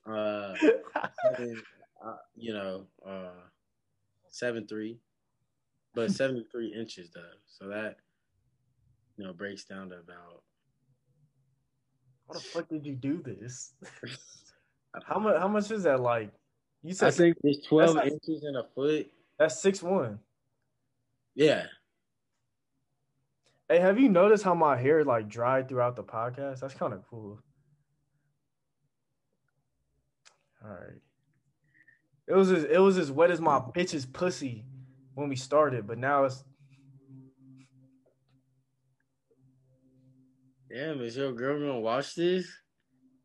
uh, 0.07 0.11
uh, 0.13 0.53
you 2.35 2.53
know, 2.53 2.85
uh, 3.05 3.31
seven 4.29 4.67
three, 4.67 4.99
but 5.97 6.11
seventy 6.11 6.45
three 6.51 6.71
inches 6.73 7.09
though. 7.09 7.21
So 7.47 7.67
that 7.69 7.97
you 9.17 9.25
know 9.25 9.33
breaks 9.33 9.63
down 9.65 9.89
to 9.89 9.95
about 9.95 10.43
How 12.27 12.35
the 12.35 12.39
fuck 12.39 12.69
did 12.69 12.85
you 12.85 12.95
do 12.95 13.21
this? 13.23 13.73
How 15.07 15.17
much? 15.19 15.37
How 15.37 15.47
much 15.47 15.71
is 15.71 15.83
that? 15.83 15.99
Like, 15.99 16.31
you 16.83 16.93
said 16.93 17.07
I 17.07 17.11
think 17.11 17.37
it's 17.43 17.67
twelve 17.67 17.95
like- 17.95 18.11
inches 18.11 18.45
in 18.47 18.55
a 18.55 18.63
foot. 18.75 19.11
that's 19.39 19.59
six 19.59 19.81
one. 19.81 20.19
Yeah, 21.33 21.65
Hey, 23.69 23.79
have 23.79 23.99
you 23.99 24.07
noticed 24.07 24.43
how 24.43 24.53
my 24.55 24.77
hair 24.77 25.03
like 25.03 25.27
dried 25.27 25.67
throughout 25.67 25.95
the 25.95 26.03
podcast? 26.03 26.59
That's 26.61 26.73
kind 26.73 26.93
of 26.93 27.01
cool. 27.09 27.39
All 30.63 30.71
right. 30.71 31.01
It 32.27 32.33
was 32.33 32.51
as, 32.51 32.63
it 32.65 32.79
was 32.79 32.97
as 32.97 33.11
wet 33.11 33.31
as 33.31 33.39
my 33.41 33.59
bitch's 33.59 34.05
pussy 34.05 34.65
when 35.17 35.29
we 35.29 35.35
started, 35.35 35.87
but 35.87 35.97
now 35.97 36.25
it's 36.25 36.43
damn. 40.69 41.01
Is 41.01 41.17
your 41.17 41.33
girl 41.33 41.59
gonna 41.59 41.79
watch 41.79 42.13
this? 42.13 42.47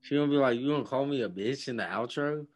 She 0.00 0.16
gonna 0.16 0.30
be 0.30 0.38
like, 0.38 0.58
"You 0.58 0.70
gonna 0.70 0.84
call 0.84 1.04
me 1.04 1.20
a 1.20 1.28
bitch 1.28 1.68
in 1.68 1.76
the 1.76 1.82
outro?" 1.82 2.46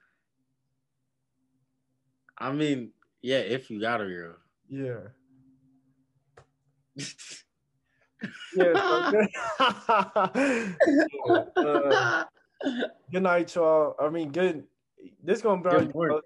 I 2.38 2.52
mean, 2.52 2.92
yeah, 3.20 3.38
if 3.38 3.70
you 3.70 3.78
got 3.78 4.00
a 4.00 4.06
girl. 4.06 4.36
yeah. 4.68 5.08
Yeah. 8.56 8.72
Uh, 11.58 12.24
good 13.12 13.22
night, 13.22 13.54
y'all. 13.54 13.94
I 14.00 14.08
mean, 14.08 14.32
good. 14.32 14.64
This 15.22 15.42
gonna 15.42 15.60
probably 15.60 15.92
Good. 15.92 16.22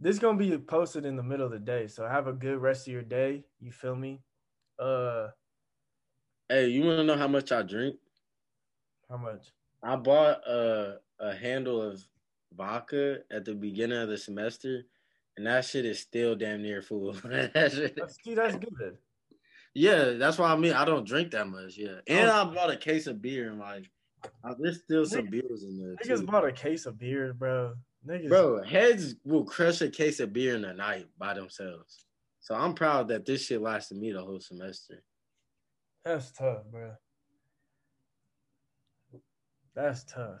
This 0.00 0.18
gonna 0.18 0.38
be 0.38 0.56
posted 0.58 1.04
in 1.06 1.16
the 1.16 1.22
middle 1.22 1.46
of 1.46 1.52
the 1.52 1.58
day. 1.58 1.86
So 1.86 2.06
have 2.06 2.26
a 2.26 2.32
good 2.32 2.58
rest 2.58 2.86
of 2.86 2.92
your 2.92 3.02
day. 3.02 3.44
You 3.60 3.72
feel 3.72 3.94
me? 3.96 4.20
Uh, 4.78 5.28
Hey, 6.48 6.68
you 6.68 6.84
wanna 6.84 7.02
know 7.04 7.16
how 7.16 7.28
much 7.28 7.50
I 7.52 7.62
drink? 7.62 7.96
how 9.08 9.16
much? 9.16 9.48
I 9.82 9.96
bought 9.96 10.46
a 10.46 10.98
a 11.18 11.34
handle 11.34 11.80
of 11.80 12.02
vodka 12.54 13.18
at 13.30 13.44
the 13.44 13.54
beginning 13.54 13.98
of 13.98 14.08
the 14.08 14.18
semester, 14.18 14.82
and 15.36 15.46
that 15.46 15.64
shit 15.64 15.84
is 15.86 15.98
still 16.00 16.34
damn 16.36 16.62
near 16.62 16.82
full. 16.82 17.12
That 17.24 17.72
shit- 17.72 17.96
That's, 17.96 18.16
see, 18.22 18.34
that's 18.34 18.56
good. 18.56 18.98
yeah, 19.74 20.10
that's 20.10 20.38
why 20.38 20.52
I 20.52 20.56
mean 20.56 20.72
I 20.74 20.84
don't 20.84 21.06
drink 21.06 21.30
that 21.32 21.48
much. 21.48 21.76
Yeah, 21.76 22.00
and 22.06 22.28
I 22.30 22.44
bought 22.44 22.70
a 22.70 22.76
case 22.76 23.06
of 23.06 23.20
beer, 23.22 23.50
and 23.50 23.58
like 23.58 23.90
there's 24.58 24.80
still 24.82 25.04
some 25.06 25.26
beers 25.30 25.62
in 25.64 25.78
there. 25.78 25.94
Niggas 26.04 26.20
Too. 26.20 26.26
bought 26.26 26.44
a 26.46 26.52
case 26.52 26.86
of 26.86 26.98
beer, 26.98 27.32
bro. 27.32 27.74
Niggas, 28.06 28.28
Bro, 28.28 28.62
heads 28.62 29.16
will 29.24 29.44
crush 29.44 29.80
a 29.80 29.88
case 29.88 30.20
of 30.20 30.32
beer 30.32 30.54
in 30.54 30.64
a 30.64 30.72
night 30.72 31.06
by 31.18 31.34
themselves. 31.34 32.04
So 32.40 32.54
I'm 32.54 32.74
proud 32.74 33.08
that 33.08 33.26
this 33.26 33.44
shit 33.46 33.60
lasted 33.60 33.98
me 33.98 34.12
the 34.12 34.22
whole 34.22 34.40
semester. 34.40 35.02
that's 36.04 36.30
tough, 36.30 36.62
bro. 36.70 36.92
That's 39.74 40.04
tough. 40.04 40.40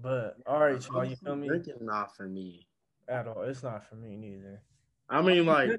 But 0.00 0.36
all 0.46 0.60
right, 0.60 0.84
y'all, 0.88 1.04
you 1.04 1.16
feel 1.16 1.36
me? 1.36 1.48
Drinking 1.48 1.74
not 1.82 2.16
for 2.16 2.26
me. 2.26 2.66
At 3.08 3.28
all, 3.28 3.42
it's 3.42 3.62
not 3.62 3.86
for 3.88 3.96
me 3.96 4.16
neither. 4.16 4.62
I 5.08 5.20
mean, 5.20 5.44
like 5.44 5.72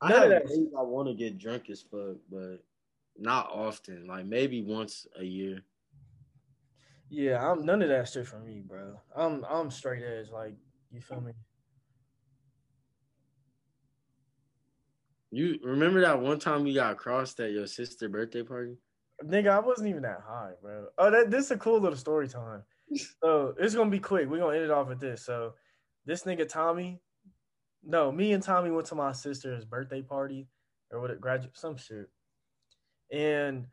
I 0.00 0.12
have 0.12 0.28
days 0.28 0.66
I 0.78 0.82
want 0.82 1.08
to 1.08 1.14
get 1.14 1.38
drunk 1.38 1.70
as 1.70 1.82
fuck, 1.82 2.16
but 2.30 2.58
not 3.16 3.50
often. 3.52 4.06
Like 4.06 4.26
maybe 4.26 4.62
once 4.62 5.06
a 5.18 5.24
year. 5.24 5.60
Yeah, 7.12 7.46
I'm 7.46 7.66
none 7.66 7.82
of 7.82 7.90
that 7.90 8.08
shit 8.08 8.26
for 8.26 8.38
me, 8.38 8.62
bro. 8.66 8.98
I'm 9.14 9.44
I'm 9.44 9.70
straight 9.70 10.02
edge, 10.02 10.30
like 10.30 10.54
you 10.90 11.02
feel 11.02 11.20
me? 11.20 11.32
You 15.30 15.58
remember 15.62 16.00
that 16.00 16.18
one 16.18 16.38
time 16.38 16.66
you 16.66 16.72
got 16.72 16.96
crossed 16.96 17.38
at 17.40 17.50
your 17.50 17.66
sister 17.66 18.08
birthday 18.08 18.42
party? 18.42 18.78
Nigga, 19.22 19.48
I 19.48 19.58
wasn't 19.58 19.90
even 19.90 20.00
that 20.02 20.22
high, 20.26 20.52
bro. 20.62 20.86
Oh, 20.96 21.10
that 21.10 21.30
this 21.30 21.44
is 21.44 21.50
a 21.50 21.58
cool 21.58 21.80
little 21.80 21.98
story 21.98 22.28
time. 22.28 22.62
So 23.22 23.54
it's 23.58 23.74
gonna 23.74 23.90
be 23.90 23.98
quick. 23.98 24.26
We're 24.26 24.38
gonna 24.38 24.56
end 24.56 24.64
it 24.64 24.70
off 24.70 24.88
with 24.88 25.00
this. 25.00 25.22
So 25.22 25.52
this 26.06 26.22
nigga 26.22 26.48
Tommy, 26.48 27.02
no, 27.84 28.10
me 28.10 28.32
and 28.32 28.42
Tommy 28.42 28.70
went 28.70 28.86
to 28.86 28.94
my 28.94 29.12
sister's 29.12 29.66
birthday 29.66 30.00
party 30.00 30.48
or 30.90 31.00
what 31.00 31.10
it 31.10 31.20
graduate 31.20 31.58
some 31.58 31.76
shit. 31.76 32.08
And 33.10 33.66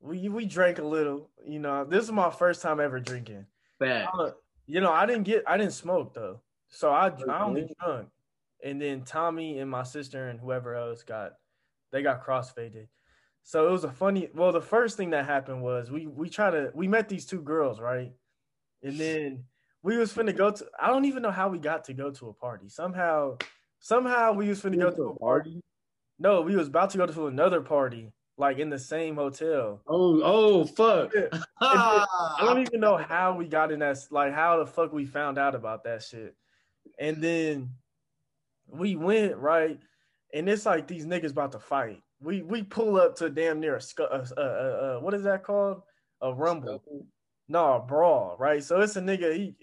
we 0.00 0.28
we 0.28 0.46
drank 0.46 0.78
a 0.78 0.84
little, 0.84 1.30
you 1.44 1.58
know. 1.58 1.84
This 1.84 2.04
is 2.04 2.12
my 2.12 2.30
first 2.30 2.62
time 2.62 2.80
ever 2.80 3.00
drinking. 3.00 3.46
Bad. 3.78 4.08
Uh, 4.18 4.30
you 4.66 4.80
know, 4.80 4.92
I 4.92 5.06
didn't 5.06 5.24
get 5.24 5.44
I 5.46 5.56
didn't 5.56 5.72
smoke 5.72 6.14
though. 6.14 6.40
So 6.68 6.90
I 6.90 7.12
I 7.28 7.42
only 7.42 7.68
drunk. 7.80 8.08
And 8.64 8.80
then 8.80 9.02
Tommy 9.02 9.58
and 9.58 9.70
my 9.70 9.82
sister 9.82 10.28
and 10.28 10.40
whoever 10.40 10.74
else 10.74 11.02
got 11.02 11.32
they 11.92 12.02
got 12.02 12.24
crossfaded. 12.24 12.88
So 13.42 13.68
it 13.68 13.70
was 13.70 13.84
a 13.84 13.90
funny 13.90 14.28
well, 14.34 14.52
the 14.52 14.60
first 14.60 14.96
thing 14.96 15.10
that 15.10 15.26
happened 15.26 15.62
was 15.62 15.90
we 15.90 16.06
we 16.06 16.28
try 16.28 16.50
to 16.50 16.70
we 16.74 16.88
met 16.88 17.08
these 17.08 17.26
two 17.26 17.42
girls, 17.42 17.80
right? 17.80 18.12
And 18.82 18.98
then 18.98 19.44
we 19.82 19.96
was 19.96 20.12
finna 20.12 20.36
go 20.36 20.50
to 20.50 20.66
I 20.80 20.88
don't 20.88 21.04
even 21.04 21.22
know 21.22 21.30
how 21.30 21.48
we 21.48 21.58
got 21.58 21.84
to 21.84 21.94
go 21.94 22.10
to 22.10 22.28
a 22.28 22.32
party. 22.32 22.68
Somehow 22.68 23.36
somehow 23.78 24.32
we 24.32 24.48
was 24.48 24.60
finna 24.60 24.80
go 24.80 24.90
to 24.90 25.02
a 25.10 25.18
party. 25.18 25.60
No, 26.18 26.40
we 26.40 26.56
was 26.56 26.68
about 26.68 26.90
to 26.90 26.98
go 26.98 27.06
to 27.06 27.26
another 27.26 27.60
party, 27.60 28.10
like 28.38 28.58
in 28.58 28.70
the 28.70 28.78
same 28.78 29.16
hotel. 29.16 29.80
Oh, 29.86 30.20
oh, 30.22 30.64
fuck. 30.66 31.12
I 31.60 32.38
don't 32.40 32.60
even 32.60 32.80
know 32.80 32.96
how 33.08 33.34
we 33.34 33.46
got 33.46 33.72
in 33.72 33.80
that, 33.80 33.98
like 34.10 34.34
how 34.34 34.58
the 34.58 34.66
fuck 34.66 34.92
we 34.92 35.06
found 35.06 35.38
out 35.38 35.54
about 35.54 35.84
that 35.84 36.02
shit. 36.02 36.34
And 36.98 37.22
then 37.22 37.70
we 38.68 38.96
went 38.96 39.36
right, 39.36 39.78
and 40.32 40.48
it's 40.48 40.66
like 40.66 40.86
these 40.86 41.06
niggas 41.06 41.30
about 41.30 41.52
to 41.52 41.58
fight. 41.58 42.02
We 42.20 42.42
we 42.42 42.62
pull 42.62 42.96
up 42.96 43.16
to 43.16 43.28
damn 43.28 43.60
near 43.60 43.76
a, 43.76 43.80
scu- 43.80 44.10
uh, 44.10 44.26
uh, 44.36 44.40
uh, 44.40 44.42
uh, 44.42 45.00
what 45.00 45.14
is 45.14 45.22
that 45.24 45.44
called? 45.44 45.82
A 46.22 46.32
rumble. 46.32 46.82
No, 47.48 47.74
a 47.74 47.80
brawl, 47.80 48.36
right? 48.38 48.62
So 48.62 48.80
it's 48.80 48.96
a 48.96 49.00
nigga. 49.00 49.34
He 49.34 49.54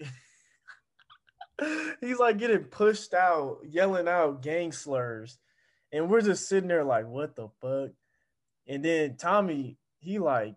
he's 2.00 2.18
like 2.18 2.38
getting 2.38 2.64
pushed 2.64 3.14
out, 3.14 3.58
yelling 3.64 4.08
out 4.08 4.42
gang 4.42 4.72
slurs, 4.72 5.38
and 5.92 6.08
we're 6.08 6.20
just 6.20 6.48
sitting 6.48 6.68
there 6.68 6.84
like, 6.84 7.06
what 7.06 7.34
the 7.34 7.48
fuck? 7.60 7.90
And 8.66 8.84
then 8.84 9.16
Tommy, 9.16 9.76
he 9.98 10.18
like, 10.18 10.54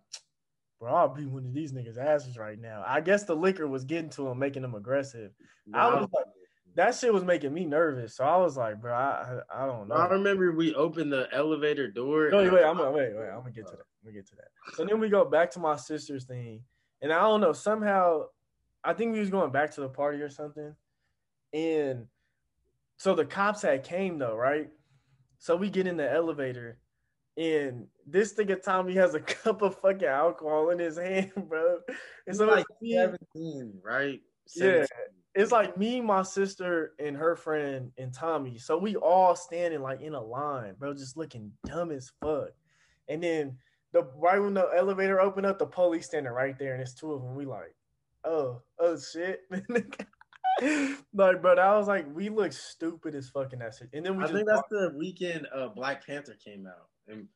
bro, 0.80 0.94
I'll 0.94 1.08
beat 1.08 1.28
one 1.28 1.44
of 1.44 1.52
these 1.52 1.72
niggas' 1.72 1.98
asses 1.98 2.38
right 2.38 2.58
now. 2.58 2.84
I 2.86 3.00
guess 3.00 3.24
the 3.24 3.34
liquor 3.34 3.66
was 3.66 3.84
getting 3.84 4.10
to 4.10 4.28
him, 4.28 4.38
making 4.38 4.64
him 4.64 4.74
aggressive. 4.74 5.32
I 5.74 5.88
was 5.88 6.08
like- 6.12 6.24
That 6.74 6.94
shit 6.94 7.12
was 7.12 7.24
making 7.24 7.52
me 7.52 7.64
nervous. 7.64 8.16
So 8.16 8.24
I 8.24 8.36
was 8.36 8.56
like, 8.56 8.80
bro, 8.80 8.94
I 8.94 9.40
I, 9.50 9.64
I 9.64 9.66
don't 9.66 9.88
know. 9.88 9.96
I 9.96 10.06
remember 10.08 10.52
we 10.52 10.74
opened 10.74 11.12
the 11.12 11.28
elevator 11.32 11.90
door. 11.90 12.30
No, 12.30 12.38
wait, 12.38 12.52
wait, 12.52 12.64
I'm 12.64 12.76
gonna 12.76 12.92
wait, 12.92 13.16
wait, 13.16 13.28
I'm 13.28 13.40
gonna 13.40 13.50
get 13.50 13.66
to 13.66 13.72
oh. 13.72 13.76
that. 13.76 13.80
I'm 13.80 14.04
gonna 14.04 14.14
get 14.14 14.28
to 14.28 14.36
that. 14.36 14.48
So 14.74 14.84
then 14.84 15.00
we 15.00 15.08
go 15.08 15.24
back 15.24 15.50
to 15.52 15.58
my 15.58 15.74
sister's 15.76 16.24
thing, 16.24 16.62
and 17.02 17.12
I 17.12 17.20
don't 17.20 17.40
know 17.40 17.52
somehow, 17.52 18.26
I 18.84 18.92
think 18.92 19.12
we 19.12 19.18
was 19.18 19.30
going 19.30 19.50
back 19.50 19.72
to 19.72 19.80
the 19.80 19.88
party 19.88 20.20
or 20.20 20.30
something, 20.30 20.72
and 21.52 22.06
so 22.96 23.14
the 23.14 23.24
cops 23.24 23.62
had 23.62 23.82
came 23.82 24.18
though, 24.18 24.36
right? 24.36 24.68
So 25.38 25.56
we 25.56 25.70
get 25.70 25.86
in 25.86 25.96
the 25.96 26.10
elevator, 26.10 26.78
and 27.38 27.86
this 28.04 28.34
nigga 28.34 28.60
Tommy 28.60 28.94
has 28.94 29.14
a 29.14 29.20
cup 29.44 29.62
of 29.62 29.78
fucking 29.80 30.08
alcohol 30.08 30.70
in 30.70 30.78
his 30.78 30.98
hand, 30.98 31.32
bro. 31.48 31.78
It's 32.26 32.38
so 32.38 32.46
like 32.46 32.66
it's 32.68 32.82
me- 32.82 32.94
17, 32.94 33.78
right? 33.82 34.20
Yeah. 34.56 34.86
it's 35.34 35.52
like 35.52 35.76
me, 35.76 36.00
my 36.00 36.22
sister, 36.22 36.94
and 36.98 37.16
her 37.16 37.36
friend 37.36 37.92
and 37.96 38.12
Tommy. 38.12 38.58
So 38.58 38.76
we 38.76 38.96
all 38.96 39.36
standing 39.36 39.82
like 39.82 40.00
in 40.00 40.14
a 40.14 40.20
line, 40.20 40.74
bro, 40.78 40.94
just 40.94 41.16
looking 41.16 41.52
dumb 41.64 41.92
as 41.92 42.10
fuck. 42.20 42.50
And 43.08 43.22
then 43.22 43.56
the 43.92 44.10
right 44.16 44.38
when 44.40 44.54
the 44.54 44.68
elevator 44.76 45.20
opened 45.20 45.46
up, 45.46 45.58
the 45.58 45.66
police 45.66 46.06
standing 46.06 46.32
right 46.32 46.58
there, 46.58 46.72
and 46.72 46.82
it's 46.82 46.94
two 46.94 47.12
of 47.12 47.22
them. 47.22 47.34
We 47.36 47.46
like, 47.46 47.74
oh, 48.24 48.62
oh 48.80 48.98
shit. 48.98 49.42
like, 51.14 51.42
bro, 51.42 51.54
I 51.56 51.76
was 51.76 51.86
like, 51.86 52.06
we 52.14 52.30
look 52.30 52.52
stupid 52.52 53.14
as 53.14 53.28
fucking 53.28 53.60
that 53.60 53.74
shit. 53.78 53.90
And 53.92 54.04
then 54.04 54.16
we 54.16 54.24
I 54.24 54.26
just 54.26 54.34
think 54.34 54.48
that's 54.48 54.68
the 54.70 54.92
weekend 54.96 55.46
uh, 55.54 55.68
Black 55.68 56.04
Panther 56.04 56.36
came 56.42 56.66
out, 56.66 56.88
and 57.08 57.26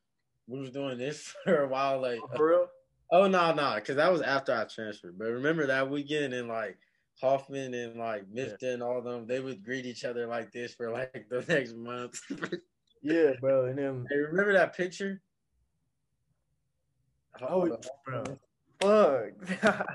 we 0.47 0.61
was 0.61 0.71
doing 0.71 0.99
this 0.99 1.35
for 1.45 1.63
a 1.63 1.69
while. 1.69 2.01
Like, 2.01 2.21
oh, 2.23 2.37
for 2.37 2.49
real. 2.49 2.69
Uh, 3.13 3.17
oh 3.17 3.29
no, 3.29 3.53
no, 3.55 3.75
because 3.77 3.97
that 3.97 4.13
was 4.13 4.23
after 4.23 4.55
I 4.55 4.65
transferred. 4.65 5.19
But 5.19 5.27
remember 5.27 5.67
that 5.67 5.91
weekend 5.91 6.35
and 6.35 6.49
like 6.49 6.79
Hoffman 7.21 7.75
and 7.75 7.99
like 7.99 8.25
Mifta 8.33 8.75
and 8.75 8.83
all 8.83 8.99
of 8.99 9.05
them, 9.05 9.27
they 9.27 9.41
would 9.41 9.65
greet 9.65 9.87
each 9.87 10.05
other 10.05 10.27
like 10.27 10.53
this 10.53 10.75
for 10.75 10.91
like 10.91 11.27
the 11.31 11.45
next 11.49 11.75
month. 11.75 12.21
Yeah, 13.05 13.33
bro. 13.41 13.65
And 13.65 13.77
then 13.77 14.07
hey, 14.09 14.17
remember 14.17 14.53
that 14.53 14.77
picture? 14.77 15.21
Oh, 17.41 17.77
bro. 18.07 18.39
fuck. 18.81 19.87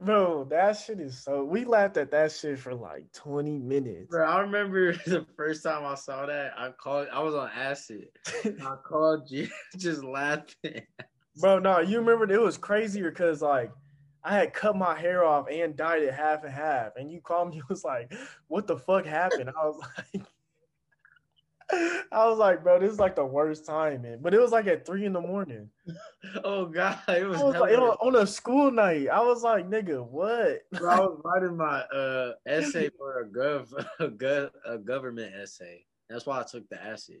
Bro, 0.00 0.44
that 0.50 0.72
shit 0.72 1.00
is 1.00 1.22
so. 1.22 1.44
We 1.44 1.64
laughed 1.64 1.96
at 1.96 2.10
that 2.10 2.32
shit 2.32 2.58
for 2.58 2.74
like 2.74 3.10
20 3.12 3.58
minutes. 3.58 4.10
Bro, 4.10 4.26
I 4.26 4.40
remember 4.40 4.92
the 5.06 5.26
first 5.36 5.62
time 5.62 5.84
I 5.84 5.94
saw 5.94 6.26
that. 6.26 6.52
I 6.56 6.70
called. 6.70 7.08
I 7.12 7.20
was 7.22 7.34
on 7.34 7.50
acid. 7.54 8.08
I 8.44 8.76
called 8.84 9.30
you, 9.30 9.48
just 9.76 10.04
laughing. 10.04 10.82
Bro, 11.36 11.60
no, 11.60 11.80
you 11.80 11.98
remember 11.98 12.32
it 12.32 12.40
was 12.40 12.58
crazier 12.58 13.10
because 13.10 13.42
like 13.42 13.70
I 14.22 14.36
had 14.36 14.54
cut 14.54 14.76
my 14.76 14.98
hair 14.98 15.24
off 15.24 15.46
and 15.50 15.76
dyed 15.76 16.02
it 16.02 16.14
half 16.14 16.44
and 16.44 16.52
half, 16.52 16.92
and 16.96 17.10
you 17.10 17.20
called 17.20 17.50
me. 17.50 17.58
It 17.58 17.68
was 17.68 17.84
like, 17.84 18.12
"What 18.48 18.66
the 18.66 18.78
fuck 18.78 19.04
happened?" 19.04 19.50
I 19.50 19.66
was 19.66 19.80
like, 19.96 20.26
I 22.12 22.26
was 22.26 22.38
like, 22.38 22.62
bro, 22.62 22.78
this 22.78 22.92
is 22.92 23.00
like 23.00 23.16
the 23.16 23.24
worst 23.24 23.66
time, 23.66 24.02
man. 24.02 24.18
But 24.20 24.34
it 24.34 24.40
was 24.40 24.52
like 24.52 24.66
at 24.66 24.86
three 24.86 25.04
in 25.04 25.12
the 25.12 25.20
morning. 25.20 25.70
Oh 26.42 26.64
god, 26.64 26.98
it 27.08 27.28
was, 27.28 27.38
was 27.38 27.54
like, 27.54 27.70
it 27.70 27.78
was 27.78 27.96
on 28.00 28.16
a 28.16 28.26
school 28.26 28.70
night. 28.70 29.08
I 29.08 29.20
was 29.20 29.42
like, 29.42 29.68
nigga, 29.68 30.02
what? 30.04 30.62
Bro, 30.72 30.90
I 30.90 31.00
was 31.00 31.20
writing 31.22 31.56
my 31.56 31.80
uh 31.80 32.32
essay 32.46 32.88
for 32.96 33.20
a 33.20 33.28
gov 33.28 33.72
a, 34.00 34.08
gov, 34.08 34.50
a 34.66 34.78
government 34.78 35.34
essay. 35.34 35.84
That's 36.08 36.24
why 36.24 36.40
I 36.40 36.44
took 36.44 36.66
the 36.70 36.82
acid, 36.82 37.20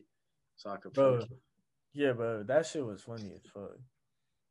so 0.56 0.70
I 0.70 0.78
could. 0.78 0.94
Bro, 0.94 1.20
focus. 1.20 1.36
yeah, 1.92 2.12
bro, 2.12 2.44
that 2.44 2.66
shit 2.66 2.84
was 2.84 3.02
funny 3.02 3.30
as 3.34 3.42
fuck. 3.52 3.76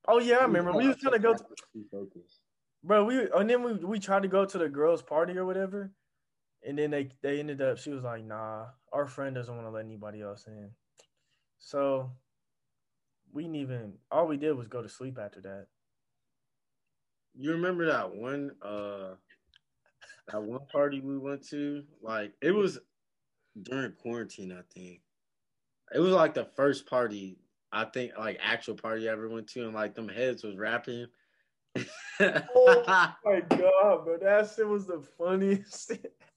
Oh 0.07 0.19
yeah, 0.19 0.37
I 0.37 0.43
remember. 0.43 0.71
We 0.71 0.87
was 0.87 0.97
trying 0.97 1.13
to 1.13 1.19
go, 1.19 1.33
to, 1.33 1.43
bro. 2.83 3.05
We 3.05 3.27
and 3.35 3.49
then 3.49 3.63
we 3.63 3.73
we 3.73 3.99
tried 3.99 4.21
to 4.21 4.29
go 4.29 4.45
to 4.45 4.57
the 4.57 4.69
girls' 4.69 5.01
party 5.01 5.35
or 5.35 5.45
whatever, 5.45 5.91
and 6.65 6.77
then 6.77 6.91
they 6.91 7.09
they 7.21 7.39
ended 7.39 7.61
up. 7.61 7.77
She 7.77 7.91
was 7.91 8.03
like, 8.03 8.23
nah, 8.23 8.65
our 8.91 9.07
friend 9.07 9.35
doesn't 9.35 9.55
want 9.55 9.67
to 9.67 9.71
let 9.71 9.85
anybody 9.85 10.21
else 10.21 10.45
in. 10.47 10.71
So 11.59 12.11
we 13.31 13.43
didn't 13.43 13.57
even. 13.57 13.93
All 14.11 14.27
we 14.27 14.37
did 14.37 14.53
was 14.53 14.67
go 14.67 14.81
to 14.81 14.89
sleep 14.89 15.17
after 15.19 15.41
that. 15.41 15.67
You 17.35 17.51
remember 17.51 17.87
that 17.87 18.13
one 18.13 18.51
uh 18.61 19.15
that 20.31 20.41
one 20.41 20.65
party 20.71 21.01
we 21.01 21.17
went 21.17 21.47
to? 21.49 21.83
Like 22.01 22.33
it 22.41 22.51
was 22.51 22.79
during 23.61 23.93
quarantine, 23.93 24.51
I 24.51 24.61
think. 24.73 25.01
It 25.93 25.99
was 25.99 26.13
like 26.13 26.33
the 26.33 26.45
first 26.55 26.85
party 26.87 27.37
I 27.71 27.85
think 27.85 28.11
like 28.17 28.39
actual 28.41 28.75
party 28.75 29.09
I 29.09 29.13
ever 29.13 29.27
went 29.27 29.47
to 29.49 29.65
and 29.65 29.73
like 29.73 29.95
them 29.95 30.07
heads 30.07 30.43
was 30.43 30.57
rapping. 30.57 31.07
Oh 32.21 32.83
my 33.25 33.41
god, 33.41 34.05
bro, 34.05 34.17
that 34.21 34.51
shit 34.55 34.67
was 34.67 34.85
the 34.85 35.03
funniest. 35.17 35.93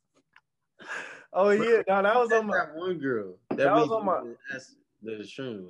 oh 1.37 1.51
yeah, 1.51 1.83
no, 1.89 2.03
that 2.03 2.17
was 2.17 2.33
on 2.33 2.47
my 2.47 2.57
that 2.59 2.75
one 2.75 2.99
girl. 2.99 3.35
That, 3.51 3.59
That 3.59 3.75
was 3.75 3.91
on 3.91 4.05
my- 4.05 4.23
that's 4.51 4.75
the 5.03 5.13
shroom 5.23 5.69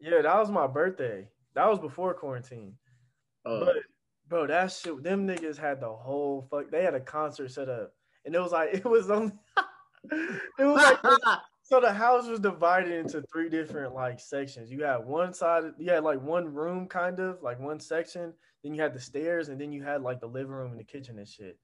yeah, 0.00 0.22
that 0.22 0.38
was 0.38 0.50
my 0.50 0.66
birthday. 0.66 1.26
That 1.54 1.68
was 1.68 1.78
before 1.78 2.12
quarantine. 2.14 2.74
Oh, 3.44 3.64
But 3.64 3.76
bro, 4.28 4.46
that 4.46 4.70
shit, 4.70 5.02
them 5.02 5.26
niggas 5.26 5.56
had 5.56 5.80
the 5.80 5.88
whole 5.90 6.46
fuck. 6.50 6.70
They 6.70 6.82
had 6.84 6.94
a 6.94 7.00
concert 7.00 7.50
set 7.50 7.68
up, 7.68 7.94
and 8.24 8.34
it 8.34 8.40
was 8.40 8.52
like 8.52 8.70
it 8.74 8.84
was 8.84 9.10
only. 9.10 9.32
it 10.12 10.64
was 10.64 10.76
like 10.76 11.38
so 11.62 11.80
the 11.80 11.92
house 11.92 12.26
was 12.26 12.40
divided 12.40 12.92
into 12.92 13.22
three 13.32 13.48
different 13.48 13.94
like 13.94 14.20
sections. 14.20 14.70
You 14.70 14.84
had 14.84 14.98
one 14.98 15.32
side, 15.32 15.64
you 15.78 15.90
had 15.90 16.04
like 16.04 16.20
one 16.22 16.52
room, 16.52 16.86
kind 16.86 17.18
of 17.18 17.42
like 17.42 17.58
one 17.58 17.80
section. 17.80 18.34
Then 18.62 18.74
you 18.74 18.82
had 18.82 18.94
the 18.94 19.00
stairs, 19.00 19.48
and 19.48 19.60
then 19.60 19.72
you 19.72 19.82
had 19.82 20.02
like 20.02 20.20
the 20.20 20.26
living 20.28 20.52
room 20.52 20.72
and 20.72 20.80
the 20.80 20.84
kitchen 20.84 21.18
and 21.18 21.26
shit. 21.28 21.58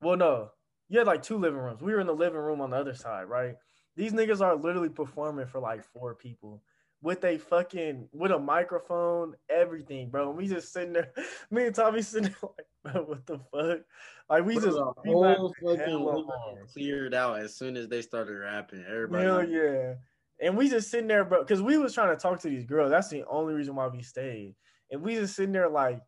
Well, 0.00 0.16
no, 0.16 0.50
you 0.88 0.98
had 0.98 1.06
like 1.06 1.22
two 1.22 1.38
living 1.38 1.58
rooms. 1.60 1.82
We 1.82 1.92
were 1.92 2.00
in 2.00 2.06
the 2.06 2.14
living 2.14 2.38
room 2.40 2.60
on 2.60 2.70
the 2.70 2.76
other 2.76 2.94
side, 2.94 3.24
right? 3.24 3.56
These 3.96 4.12
niggas 4.12 4.40
are 4.40 4.54
literally 4.54 4.88
performing 4.88 5.46
for 5.46 5.60
like 5.60 5.84
four 5.84 6.14
people 6.14 6.62
with 7.02 7.24
a 7.24 7.38
fucking 7.38 8.08
with 8.12 8.32
a 8.32 8.38
microphone, 8.38 9.34
everything, 9.48 10.10
bro. 10.10 10.28
And 10.28 10.38
we 10.38 10.48
just 10.48 10.72
sitting 10.72 10.92
there, 10.92 11.12
me 11.50 11.66
and 11.66 11.74
Tommy 11.74 12.02
sitting 12.02 12.30
there 12.40 12.50
like, 12.56 12.66
bro, 12.94 13.02
what 13.02 13.26
the 13.26 13.38
fuck? 13.52 13.80
Like 14.28 14.44
we 14.44 14.54
Bro, 14.54 14.64
just 14.64 14.76
the 14.76 14.92
we 15.04 15.12
whole 15.12 15.54
fucking 15.62 15.78
hella 15.78 15.98
living 15.98 16.06
room 16.06 16.26
hard. 16.28 16.68
cleared 16.72 17.14
out 17.14 17.38
as 17.38 17.54
soon 17.54 17.76
as 17.76 17.88
they 17.88 18.02
started 18.02 18.34
rapping. 18.34 18.84
Everybody, 18.88 19.24
Hell 19.24 19.48
yeah. 19.48 19.94
And 20.40 20.56
we 20.56 20.68
just 20.68 20.90
sitting 20.90 21.06
there, 21.08 21.24
bro, 21.24 21.42
because 21.42 21.62
we 21.62 21.78
was 21.78 21.94
trying 21.94 22.14
to 22.14 22.20
talk 22.20 22.40
to 22.40 22.48
these 22.48 22.64
girls. 22.66 22.90
That's 22.90 23.08
the 23.08 23.24
only 23.26 23.54
reason 23.54 23.74
why 23.74 23.86
we 23.88 24.02
stayed. 24.02 24.54
And 24.90 25.00
we 25.00 25.14
just 25.14 25.34
sitting 25.34 25.52
there 25.52 25.68
like 25.68 26.00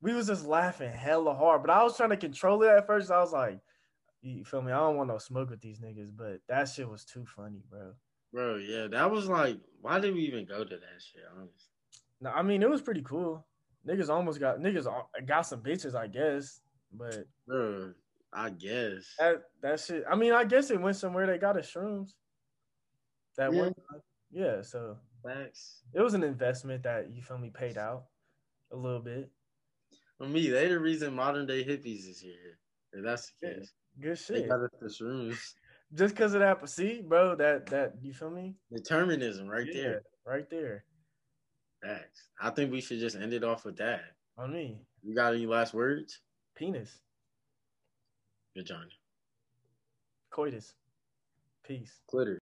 we 0.00 0.14
was 0.14 0.26
just 0.26 0.46
laughing 0.46 0.92
hella 0.92 1.34
hard. 1.34 1.62
But 1.62 1.70
I 1.70 1.82
was 1.82 1.96
trying 1.96 2.10
to 2.10 2.16
control 2.16 2.62
it 2.62 2.68
at 2.68 2.86
first. 2.86 3.10
I 3.10 3.20
was 3.20 3.32
like, 3.32 3.58
you 4.30 4.44
feel 4.44 4.62
me? 4.62 4.72
I 4.72 4.78
don't 4.78 4.96
want 4.96 5.08
no 5.08 5.18
smoke 5.18 5.50
with 5.50 5.60
these 5.60 5.78
niggas, 5.80 6.10
but 6.16 6.40
that 6.48 6.68
shit 6.68 6.88
was 6.88 7.04
too 7.04 7.24
funny, 7.26 7.62
bro. 7.70 7.92
bro. 8.32 8.56
Yeah, 8.56 8.86
that 8.88 9.10
was 9.10 9.26
like, 9.28 9.58
why 9.80 10.00
did 10.00 10.14
we 10.14 10.22
even 10.22 10.46
go 10.46 10.64
to 10.64 10.76
that 10.76 11.00
shit? 11.00 11.22
Honestly, 11.32 11.70
No, 12.20 12.30
I 12.30 12.42
mean 12.42 12.62
it 12.62 12.70
was 12.70 12.82
pretty 12.82 13.02
cool. 13.02 13.46
Niggas 13.86 14.08
almost 14.08 14.40
got 14.40 14.58
niggas 14.60 14.86
got 15.26 15.42
some 15.42 15.62
bitches, 15.62 15.94
I 15.94 16.06
guess. 16.06 16.60
But 16.92 17.24
bro. 17.46 17.92
I 18.32 18.50
guess. 18.50 19.14
that 19.18 19.42
that 19.62 19.78
shit. 19.78 20.04
I 20.10 20.16
mean, 20.16 20.32
I 20.32 20.44
guess 20.44 20.70
it 20.70 20.80
went 20.80 20.96
somewhere. 20.96 21.26
They 21.26 21.38
got 21.38 21.56
us 21.56 21.70
shrooms. 21.72 22.14
That 23.36 23.52
Yeah. 23.52 23.60
one, 23.60 23.74
yeah. 24.32 24.62
So 24.62 24.96
Facts. 25.22 25.82
it 25.92 26.00
was 26.00 26.14
an 26.14 26.24
investment 26.24 26.82
that 26.84 27.14
you 27.14 27.22
feel 27.22 27.38
me 27.38 27.50
paid 27.50 27.78
out 27.78 28.06
a 28.72 28.76
little 28.76 29.00
bit. 29.00 29.30
For 30.18 30.26
me, 30.26 30.48
they 30.48 30.68
the 30.68 30.78
reason 30.80 31.14
modern 31.14 31.46
day 31.46 31.64
hippies 31.64 32.08
is 32.08 32.20
here. 32.20 32.58
If 32.92 33.04
that's 33.04 33.32
the 33.40 33.48
case, 33.48 33.72
Good 34.00 34.16
they 34.28 34.40
shit. 34.40 34.48
got 34.48 34.60
us 34.60 34.70
the 34.80 34.86
shrooms. 34.88 35.54
Just 35.94 36.14
because 36.14 36.34
of 36.34 36.40
that, 36.40 36.68
see, 36.68 37.02
bro, 37.02 37.36
that 37.36 37.66
that 37.66 37.94
you 38.02 38.12
feel 38.12 38.30
me? 38.30 38.54
Determinism, 38.72 39.46
right 39.48 39.66
Yeah, 39.66 39.82
there. 39.82 40.02
right 40.26 40.48
there. 40.50 40.84
Facts. 41.82 42.28
I 42.40 42.50
think 42.50 42.72
we 42.72 42.80
should 42.80 42.98
just 42.98 43.14
end 43.16 43.32
it 43.32 43.44
off 43.44 43.64
with 43.64 43.76
that. 43.76 44.02
On 44.36 44.52
me, 44.52 44.80
You 45.02 45.14
got 45.14 45.34
any 45.34 45.46
last 45.46 45.74
words? 45.74 46.20
penis, 46.56 46.98
Good, 48.56 48.66
John. 48.66 48.88
coitus, 50.30 50.74
peace. 51.64 52.00
Glitter. 52.08 52.40